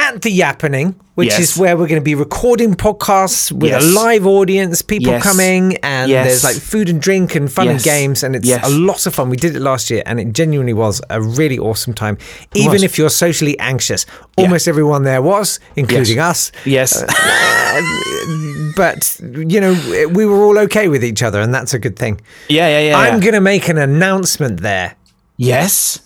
At 0.02 0.22
the 0.22 0.30
Yappening, 0.40 0.94
which 1.14 1.28
Yes. 1.28 1.40
is 1.40 1.56
where 1.58 1.76
we're 1.76 1.86
going 1.86 2.00
to 2.00 2.04
be 2.04 2.14
recording 2.14 2.74
podcasts 2.74 3.52
with 3.52 3.70
Yes. 3.70 3.82
a 3.84 3.86
live 3.86 4.26
audience, 4.26 4.80
people 4.80 5.12
Yes. 5.12 5.22
coming, 5.22 5.76
and 5.82 6.10
there's 6.10 6.42
like 6.42 6.56
food 6.56 6.88
and 6.88 7.02
drink 7.02 7.34
and 7.34 7.52
fun 7.52 7.68
and 7.68 7.82
games, 7.82 8.22
and 8.22 8.34
it's 8.34 8.48
a 8.50 8.70
lot 8.70 9.04
of 9.06 9.14
fun. 9.14 9.28
We 9.28 9.36
did 9.36 9.54
it 9.54 9.60
last 9.60 9.90
year, 9.90 10.02
and 10.06 10.18
it 10.18 10.32
genuinely 10.32 10.72
was 10.72 11.02
a 11.10 11.20
really 11.20 11.58
awesome 11.58 11.92
time. 11.92 12.16
Even 12.54 12.82
if 12.82 12.96
you're 12.96 13.10
socially 13.10 13.58
anxious, 13.58 14.06
almost 14.38 14.66
everyone 14.66 15.02
there 15.02 15.20
was, 15.20 15.60
including 15.76 16.18
us. 16.18 16.50
Yes. 16.64 16.96
Uh, 16.96 17.06
but 18.76 19.20
you 19.20 19.60
know, 19.60 19.74
we 20.14 20.24
were 20.24 20.42
all 20.42 20.58
okay 20.60 20.88
with 20.88 21.04
each 21.04 21.22
other, 21.22 21.42
and 21.42 21.52
that's 21.52 21.74
a 21.74 21.78
good 21.78 21.98
thing. 21.98 22.20
yeah, 22.48 22.68
yeah, 22.68 22.88
yeah. 22.88 22.98
I'm 22.98 23.14
yeah. 23.16 23.20
going 23.20 23.34
to 23.34 23.40
make 23.42 23.68
an 23.68 23.76
announcement 23.76 24.60
there. 24.62 24.94
Yes. 25.36 26.00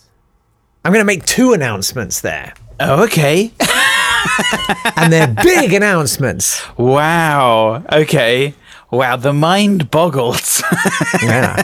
I'm 0.84 0.92
going 0.92 1.00
to 1.00 1.06
make 1.06 1.24
two 1.26 1.52
announcements 1.52 2.20
there. 2.20 2.54
Oh, 2.80 3.04
okay. 3.04 3.52
And 4.96 5.12
they're 5.12 5.28
big 5.42 5.72
announcements. 5.72 6.62
wow. 6.78 7.82
Okay. 7.92 8.54
Wow. 8.90 9.16
The 9.16 9.32
mind 9.32 9.90
boggles. 9.90 10.62
Yeah. 11.22 11.62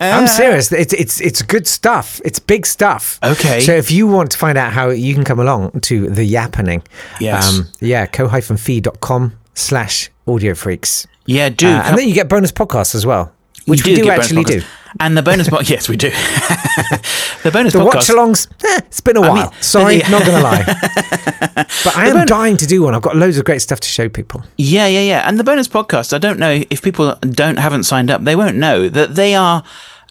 I'm 0.00 0.26
serious. 0.26 0.72
It's, 0.72 0.92
it's, 0.92 1.20
it's 1.20 1.40
good 1.42 1.66
stuff. 1.66 2.20
It's 2.24 2.38
big 2.38 2.66
stuff. 2.66 3.18
Okay. 3.22 3.60
So 3.60 3.72
if 3.72 3.90
you 3.90 4.06
want 4.06 4.30
to 4.32 4.38
find 4.38 4.58
out 4.58 4.72
how 4.72 4.90
you 4.90 5.14
can 5.14 5.24
come 5.24 5.38
along 5.38 5.80
to 5.82 6.08
the 6.10 6.22
Yappening, 6.34 6.84
Yes. 7.20 7.60
yeah, 7.80 8.06
ko-fi.com 8.06 9.32
slash 9.54 10.10
audio 10.26 10.54
freaks. 10.54 11.06
yeah, 11.26 11.48
do. 11.50 11.68
Uh, 11.68 11.82
and 11.84 11.98
then 11.98 12.08
you 12.08 12.14
get 12.14 12.28
bonus 12.28 12.52
podcasts 12.52 12.94
as 12.94 13.06
well, 13.06 13.32
which 13.66 13.84
we 13.84 13.94
do, 13.94 14.10
actually 14.10 14.44
do. 14.44 14.62
And 15.00 15.16
the 15.16 15.22
bonus 15.22 15.48
podcast, 15.48 15.68
yes, 15.76 15.88
we 15.88 15.96
do. 15.96 16.10
the 17.42 17.50
bonus 17.52 17.72
The 17.74 17.80
podcast. 17.80 17.94
watch 17.94 18.08
alongs, 18.08 18.48
eh, 18.64 18.80
it's 18.86 19.00
been 19.00 19.16
a 19.16 19.20
while. 19.20 19.34
mean, 19.50 19.50
Sorry, 19.60 19.96
yeah. 19.98 20.08
not 20.08 20.24
going 20.24 20.38
to 20.38 20.42
lie. 20.42 20.64
But 21.84 21.96
I 21.96 22.08
am 22.08 22.26
dying 22.26 22.56
to 22.58 22.66
do 22.66 22.82
one. 22.82 22.94
I've 22.94 23.02
got 23.02 23.16
loads 23.16 23.38
of 23.38 23.44
great 23.44 23.60
stuff 23.62 23.80
to 23.80 23.88
show 23.88 24.08
people. 24.08 24.42
Yeah, 24.56 24.86
yeah, 24.86 25.00
yeah. 25.00 25.28
And 25.28 25.38
the 25.38 25.44
bonus 25.44 25.68
podcast, 25.68 26.12
I 26.12 26.18
don't 26.18 26.38
know 26.38 26.62
if 26.70 26.82
people 26.82 27.14
don't 27.22 27.58
haven't 27.58 27.84
signed 27.84 28.10
up, 28.10 28.24
they 28.24 28.36
won't 28.36 28.56
know 28.56 28.88
that 28.88 29.14
they 29.14 29.34
are 29.34 29.62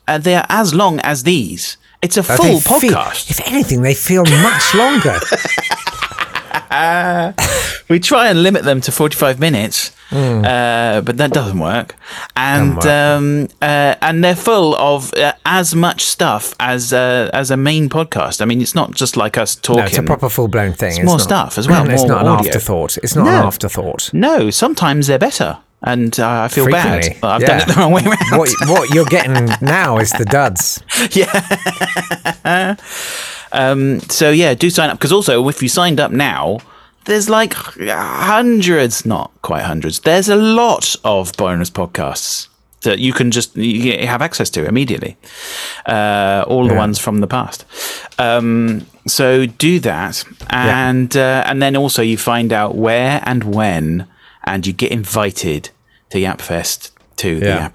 uh, 0.08 0.18
they 0.18 0.36
are 0.36 0.46
as 0.50 0.74
long 0.74 1.00
as 1.02 1.24
these. 1.24 1.78
It's 2.02 2.18
a 2.18 2.24
full 2.24 2.38
they 2.46 2.60
feel- 2.60 2.94
podcast. 2.94 3.30
if 3.32 3.40
anything, 3.48 3.82
they 3.82 3.94
feel 3.94 4.24
much 4.26 4.74
longer. 4.76 5.20
we 7.90 8.00
try 8.00 8.28
and 8.30 8.42
limit 8.44 8.64
them 8.64 8.82
to 8.82 8.92
45 8.92 9.40
minutes. 9.40 9.92
Uh, 10.16 11.01
but 11.01 11.18
that 11.18 11.32
doesn't 11.34 11.59
work. 11.59 11.95
And 12.36 12.76
work. 12.78 12.86
um, 12.86 13.47
uh, 13.61 13.95
and 14.01 14.24
they're 14.24 14.36
full 14.36 14.76
of 14.76 15.13
uh, 15.13 15.34
as 15.45 15.76
much 15.76 16.03
stuff 16.05 16.53
as 16.59 16.93
uh, 16.93 17.30
as 17.34 17.51
a 17.51 17.57
main 17.57 17.89
podcast. 17.89 18.41
I 18.41 18.45
mean, 18.45 18.61
it's 18.61 18.76
not 18.76 18.93
just 18.95 19.18
like 19.18 19.38
us 19.38 19.55
talking. 19.55 19.82
No, 19.82 19.86
it's 19.88 19.97
a 19.97 20.03
proper 20.03 20.30
full 20.30 20.47
blown 20.47 20.74
thing. 20.74 20.91
It's 20.97 21.03
more 21.05 21.20
stuff 21.20 21.57
as 21.57 21.68
well, 21.70 21.89
It's 21.89 22.01
more 22.01 22.09
not 22.09 22.22
an 22.22 22.45
afterthought. 22.47 22.97
It's 22.97 23.16
not 23.16 23.26
No. 23.26 23.32
an 23.32 23.45
afterthought. 23.45 24.09
No, 24.13 24.49
sometimes 24.49 25.07
they're 25.07 25.20
better, 25.20 25.57
and 25.82 26.18
uh, 26.20 26.41
I 26.43 26.47
feel 26.47 26.63
Frequently. 26.66 27.18
bad. 27.22 27.24
I've 27.24 27.45
done 27.45 27.61
it 27.61 27.68
the 27.68 27.74
wrong 27.76 27.91
way 27.91 28.03
around. 28.03 28.39
What, 28.39 28.49
what 28.68 28.93
you're 28.93 29.05
getting 29.05 29.45
now 29.61 29.97
is 29.97 30.11
the 30.11 30.26
duds. 30.26 30.82
Um, 33.51 33.99
so 34.01 34.32
yeah, 34.32 34.53
do 34.53 34.70
sign 34.70 34.89
up 34.89 34.97
because 34.97 35.13
also 35.13 35.47
if 35.47 35.61
you 35.63 35.70
signed 35.70 35.99
up 35.99 36.11
now, 36.11 36.59
there's 37.06 37.30
like 37.30 37.53
hundreds, 37.53 39.06
not 39.06 39.32
quite 39.41 39.64
hundreds. 39.64 39.99
There's 40.01 40.30
a 40.30 40.36
lot 40.36 40.95
of 41.03 41.32
bonus 41.38 41.70
podcasts 41.70 42.47
that 42.82 42.99
you 42.99 43.14
can 43.14 43.32
just 43.32 43.56
you 43.56 44.08
have 44.08 44.22
access 44.22 44.49
to 44.51 44.66
immediately. 44.66 45.18
Uh, 45.86 46.43
all 46.47 46.68
the 46.68 46.74
ones 46.76 46.99
from 46.99 47.20
the 47.20 47.28
past. 47.28 47.66
Um, 48.20 48.86
so 49.08 49.45
do 49.45 49.80
that, 49.80 50.24
and 50.49 51.16
uh, 51.16 51.43
and 51.45 51.62
then 51.62 51.76
also 51.76 52.01
you 52.01 52.18
find 52.18 52.51
out 52.53 52.76
where 52.76 53.22
and 53.26 53.43
when, 53.43 54.08
and 54.43 54.66
you 54.66 54.74
get 54.74 54.91
invited 54.91 55.70
to 56.10 56.18
Yapfest 56.20 56.91
to 57.18 57.39
the 57.39 57.45
Yeah. 57.45 57.70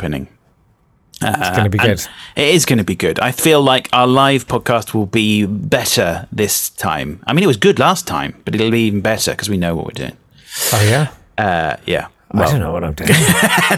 Happening. 1.20 1.42
It's 1.42 1.56
going 1.56 1.64
to 1.64 1.70
be 1.70 1.78
good. 1.78 2.06
It 2.36 2.54
is 2.54 2.64
going 2.66 2.78
to 2.78 2.84
be 2.84 2.94
good. 2.96 3.20
I 3.20 3.32
feel 3.32 3.62
like 3.62 3.88
our 3.92 4.06
live 4.06 4.46
podcast 4.46 4.94
will 4.94 5.06
be 5.06 5.46
better 5.46 6.26
this 6.32 6.70
time. 6.70 7.22
I 7.26 7.32
mean, 7.32 7.44
it 7.44 7.46
was 7.48 7.56
good 7.56 7.78
last 7.78 8.06
time, 8.06 8.40
but 8.44 8.54
it'll 8.54 8.70
be 8.70 8.86
even 8.86 9.00
better 9.00 9.32
because 9.32 9.48
we 9.48 9.56
know 9.56 9.74
what 9.74 9.86
we're 9.86 9.92
doing. 10.06 10.16
Oh, 10.72 10.82
yeah? 10.82 11.12
Uh, 11.38 11.76
yeah. 11.86 12.08
I 12.32 12.44
don't 12.46 12.60
know 12.60 12.72
what 12.72 12.84
I'm 12.84 12.94
doing. 13.00 13.10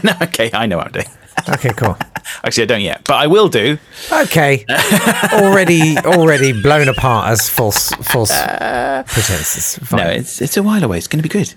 no, 0.04 0.12
okay, 0.22 0.50
I 0.52 0.66
know 0.66 0.76
what 0.76 0.86
I'm 0.86 0.92
doing. 0.92 1.06
Okay, 1.48 1.70
cool. 1.70 1.96
Actually, 2.44 2.62
I 2.62 2.66
don't 2.66 2.80
yet, 2.80 3.02
but 3.04 3.14
I 3.14 3.26
will 3.26 3.48
do. 3.48 3.78
Okay. 4.12 4.64
already 5.32 5.96
already 5.98 6.52
blown 6.62 6.88
apart 6.88 7.30
as 7.30 7.48
false 7.48 7.90
false 7.94 8.30
pretenses. 8.30 9.78
Fine. 9.78 10.00
No, 10.00 10.10
it's 10.10 10.40
it's 10.40 10.56
a 10.56 10.62
while 10.62 10.82
away. 10.84 10.98
It's 10.98 11.08
going 11.08 11.22
to 11.22 11.28
be 11.28 11.32
good. 11.32 11.52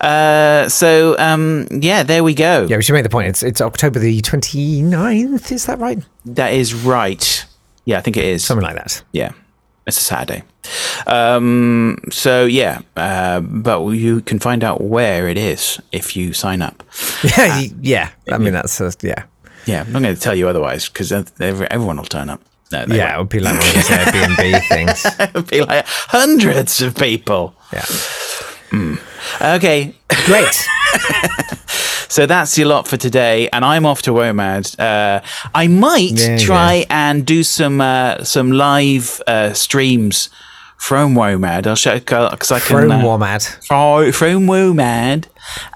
Uh, 0.00 0.68
so 0.68 1.16
um, 1.18 1.66
yeah, 1.70 2.02
there 2.02 2.24
we 2.24 2.34
go. 2.34 2.66
yeah, 2.68 2.76
we 2.76 2.82
should 2.82 2.94
make 2.94 3.02
the 3.02 3.10
point. 3.10 3.28
It's 3.28 3.42
it's 3.42 3.60
October 3.60 3.98
the 3.98 4.20
29th, 4.22 5.52
is 5.52 5.66
that 5.66 5.78
right? 5.78 5.98
That 6.24 6.52
is 6.52 6.74
right. 6.74 7.44
Yeah, 7.84 7.98
I 7.98 8.00
think 8.00 8.16
it 8.16 8.24
is. 8.24 8.44
Something 8.44 8.64
like 8.64 8.76
that. 8.76 9.02
Yeah, 9.12 9.32
it's 9.88 9.98
a 9.98 10.04
Saturday. 10.04 10.42
Um, 11.06 11.98
so 12.10 12.44
yeah, 12.44 12.80
uh, 12.96 13.40
but 13.40 13.84
you 13.90 14.20
can 14.20 14.38
find 14.38 14.62
out 14.62 14.80
where 14.82 15.28
it 15.28 15.38
is 15.38 15.80
if 15.92 16.16
you 16.16 16.32
sign 16.32 16.62
up. 16.62 16.82
Yeah, 17.24 17.62
yeah. 17.80 18.10
I 18.30 18.38
mean 18.38 18.52
that's 18.52 18.80
a, 18.80 18.92
yeah. 19.02 19.24
Yeah, 19.66 19.82
I'm 19.82 19.92
not 19.92 20.02
going 20.02 20.14
to 20.14 20.20
tell 20.20 20.34
you 20.34 20.48
otherwise 20.48 20.88
because 20.88 21.12
everyone 21.12 21.96
will 21.98 22.04
turn 22.04 22.30
up. 22.30 22.40
No, 22.72 22.84
Yeah, 22.88 23.16
it 23.16 23.18
would 23.18 23.28
be 23.28 23.40
like 23.40 23.58
one 23.58 23.66
of 23.68 23.74
those 23.74 23.84
Airbnb 23.88 24.68
things. 24.68 25.06
It'll 25.20 25.42
be 25.42 25.60
like 25.62 25.84
hundreds 25.86 26.80
of 26.80 26.94
people. 26.94 27.54
Yeah. 27.72 27.84
Okay, 29.40 29.94
Great. 30.24 30.54
so 32.08 32.26
that's 32.26 32.56
your 32.58 32.68
lot 32.68 32.88
for 32.88 32.96
today, 32.96 33.48
and 33.52 33.64
I'm 33.64 33.84
off 33.86 34.02
to 34.02 34.10
WOMAD. 34.12 34.78
Uh, 34.78 35.20
I 35.54 35.66
might 35.68 36.12
Yeah, 36.12 36.38
try 36.38 36.86
and 36.90 37.24
do 37.26 37.42
some 37.42 37.80
uh, 37.80 38.24
some 38.24 38.52
live 38.52 39.20
uh, 39.26 39.52
streams 39.52 40.30
from 40.76 41.14
WOMAD. 41.14 41.66
I'll 41.66 41.76
show 41.76 41.98
because 41.98 42.50
I 42.52 42.60
can 42.60 42.76
From 42.88 42.90
uh, 42.90 43.02
Womad. 43.02 43.64
fro- 43.66 44.12
from 44.12 44.46
WOMAD, 44.46 45.26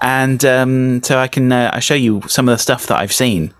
and 0.01 0.43
um, 0.45 1.03
so 1.03 1.17
I 1.19 1.27
can 1.27 1.51
uh, 1.51 1.71
I 1.73 1.79
show 1.79 1.95
you 1.95 2.21
some 2.27 2.47
of 2.49 2.53
the 2.53 2.61
stuff 2.61 2.87
that 2.87 2.97
I've 2.99 3.13
seen 3.13 3.53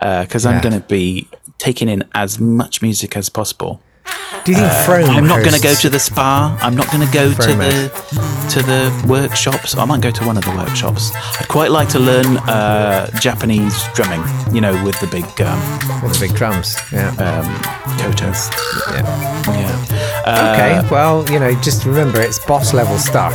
because 0.00 0.46
I'm 0.46 0.60
going 0.62 0.74
to 0.80 0.86
be 0.86 1.28
taking 1.58 1.88
in 1.88 2.04
as 2.14 2.38
much 2.38 2.82
music 2.82 3.16
as 3.16 3.28
possible. 3.28 3.80
Do 4.44 4.52
you 4.52 4.58
think 4.58 4.72
Frome 4.86 5.10
Uh, 5.10 5.12
I'm 5.12 5.26
not 5.26 5.40
going 5.40 5.54
to 5.54 5.60
go 5.60 5.74
to 5.74 5.90
the 5.90 5.98
spa. 5.98 6.56
I'm 6.62 6.74
not 6.74 6.90
going 6.90 7.06
to 7.06 7.12
go 7.12 7.28
to 7.30 7.34
Frome 7.36 7.58
the 7.58 7.90
to 8.50 8.62
the 8.62 9.04
workshops. 9.06 9.76
I 9.76 9.84
might 9.84 10.00
go 10.00 10.10
to 10.10 10.24
one 10.24 10.38
of 10.38 10.44
the 10.44 10.52
workshops. 10.52 11.10
I'd 11.38 11.48
quite 11.48 11.70
like 11.70 11.88
to 11.90 11.98
learn 11.98 12.38
uh, 12.48 13.10
Japanese 13.20 13.76
drumming. 13.94 14.22
You 14.54 14.60
know, 14.62 14.72
with 14.84 14.98
the 15.00 15.06
big 15.08 15.24
um, 15.42 15.60
with 16.02 16.14
the 16.14 16.26
big 16.28 16.34
drums? 16.36 16.76
Yeah. 16.92 17.10
um, 17.20 17.44
koto. 18.00 18.32
yeah. 18.92 19.44
Yeah. 19.52 20.52
Okay. 20.82 20.88
well, 20.90 21.28
you 21.30 21.38
know, 21.38 21.52
just 21.60 21.84
remember 21.84 22.20
it's 22.20 22.38
boss 22.38 22.72
level 22.72 22.96
stuff. 22.98 23.32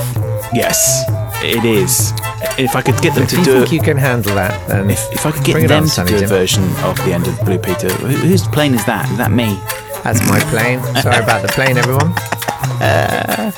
Yes, 0.53 1.03
it 1.43 1.63
is. 1.65 2.11
If 2.57 2.75
I 2.75 2.81
could 2.81 2.99
get 3.01 3.13
them 3.15 3.23
If 3.23 3.29
to 3.31 3.37
you 3.39 3.43
do 3.45 3.51
think 3.59 3.67
it. 3.67 3.75
you 3.75 3.81
can 3.81 3.97
handle 3.97 4.35
that, 4.35 4.67
then 4.67 4.89
If, 4.89 5.11
if 5.11 5.25
I 5.25 5.31
could 5.31 5.43
get 5.43 5.67
them 5.67 5.71
on, 5.71 5.83
to 5.83 5.89
Sonny 5.89 6.11
do 6.17 6.23
a 6.23 6.27
version 6.27 6.63
of 6.83 6.95
the 7.05 7.13
end 7.13 7.27
of 7.27 7.39
Blue 7.41 7.57
Peter, 7.57 7.89
who, 7.89 8.07
whose 8.07 8.47
plane 8.47 8.73
is 8.75 8.85
that? 8.85 9.09
Is 9.11 9.17
that 9.17 9.31
me? 9.31 9.59
That's 10.03 10.19
my 10.27 10.39
plane. 10.51 10.79
Sorry 11.01 11.23
about 11.23 11.41
the 11.41 11.47
plane, 11.49 11.77
everyone. 11.77 12.11
Uh, 12.81 13.51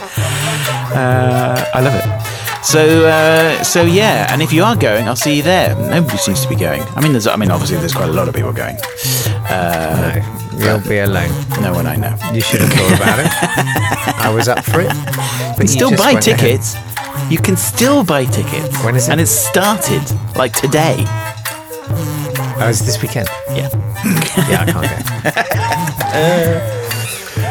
uh, 0.96 1.66
I 1.74 1.80
love 1.82 1.96
it. 1.96 2.66
So, 2.66 3.06
uh, 3.08 3.64
so 3.64 3.84
yeah, 3.84 4.32
and 4.32 4.42
if 4.42 4.52
you 4.52 4.64
are 4.64 4.76
going, 4.76 5.08
I'll 5.08 5.16
see 5.16 5.36
you 5.38 5.44
there. 5.44 5.76
Nobody 5.76 6.18
seems 6.18 6.42
to 6.44 6.50
be 6.50 6.56
going. 6.56 6.82
I 6.96 7.02
mean, 7.02 7.12
there's, 7.12 7.28
I 7.28 7.36
mean, 7.36 7.52
obviously, 7.52 7.78
there's 7.78 7.94
quite 7.94 8.10
a 8.10 8.14
lot 8.14 8.28
of 8.28 8.34
people 8.36 8.54
going. 8.54 8.78
Uh, 9.50 10.22
no, 10.54 10.66
you'll 10.66 10.88
be 10.88 11.00
alone. 11.00 11.30
No 11.62 11.74
one 11.74 11.86
I 11.86 11.96
know. 11.96 12.16
You 12.34 12.42
should 12.42 12.62
have 12.62 12.72
thought 12.72 12.96
about 12.98 13.20
it. 13.20 14.16
I 14.20 14.32
was 14.34 14.48
up 14.48 14.64
for 14.64 14.82
it. 14.82 14.90
But 15.58 15.62
you 15.62 15.68
Still 15.68 15.92
buy 15.96 16.14
went 16.14 16.28
ahead. 16.28 16.40
tickets. 16.40 16.76
You 17.30 17.38
can 17.40 17.56
still 17.58 18.04
buy 18.04 18.26
tickets. 18.26 18.84
When 18.84 18.96
is 18.96 19.08
it? 19.08 19.12
And 19.12 19.22
it's 19.22 19.32
started 19.32 20.04
like 20.36 20.54
today. 20.54 20.96
Oh, 22.58 22.68
it's 22.70 22.82
this 22.82 23.02
weekend. 23.02 23.28
Yeah. 23.56 23.70
Yeah, 24.50 24.62
I 24.62 24.66
can't 24.72 24.88
go. 24.92 26.72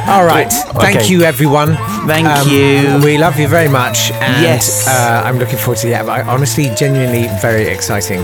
All 0.12 0.24
right. 0.24 0.50
Thank 0.80 1.08
you, 1.10 1.22
everyone. 1.22 1.76
Thank 2.06 2.28
Um, 2.28 2.48
you. 2.48 3.00
We 3.04 3.16
love 3.18 3.38
you 3.40 3.48
very 3.48 3.68
much. 3.68 4.10
And, 4.12 4.42
Yes. 4.42 4.86
Uh, 4.86 5.22
I'm 5.24 5.38
looking 5.38 5.56
forward 5.58 5.78
to 5.78 5.88
yeah. 5.88 6.04
I, 6.04 6.22
honestly, 6.22 6.70
genuinely, 6.76 7.28
very 7.40 7.64
exciting. 7.66 8.20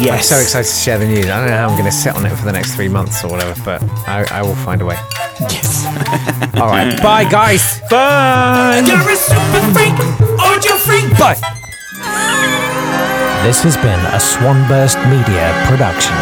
Yes. 0.00 0.30
I'm 0.32 0.36
so 0.36 0.42
excited 0.42 0.68
to 0.68 0.74
share 0.74 0.98
the 0.98 1.06
news. 1.06 1.26
I 1.26 1.38
don't 1.40 1.48
know 1.50 1.56
how 1.56 1.68
I'm 1.68 1.76
going 1.78 1.84
to 1.90 1.92
sit 2.04 2.14
on 2.16 2.24
it 2.24 2.34
for 2.34 2.44
the 2.46 2.52
next 2.52 2.74
three 2.74 2.88
months 2.88 3.22
or 3.24 3.28
whatever, 3.30 3.54
but 3.64 3.82
I, 4.08 4.24
I 4.30 4.42
will 4.42 4.56
find 4.56 4.80
a 4.80 4.86
way. 4.86 4.96
Yes. 5.40 5.84
All 6.60 6.68
right. 6.68 6.96
Bye, 7.02 7.24
guys. 7.30 7.80
Bye. 7.90 8.82
You're 8.86 8.98
a 8.98 9.16
super 9.16 9.62
freak, 9.74 9.94
audio 10.40 10.76
freak. 10.76 11.10
Bye. 11.18 11.36
This 13.44 13.62
has 13.62 13.76
been 13.76 14.00
a 14.14 14.18
Swanburst 14.20 14.98
Media 15.08 15.52
production. 15.68 16.16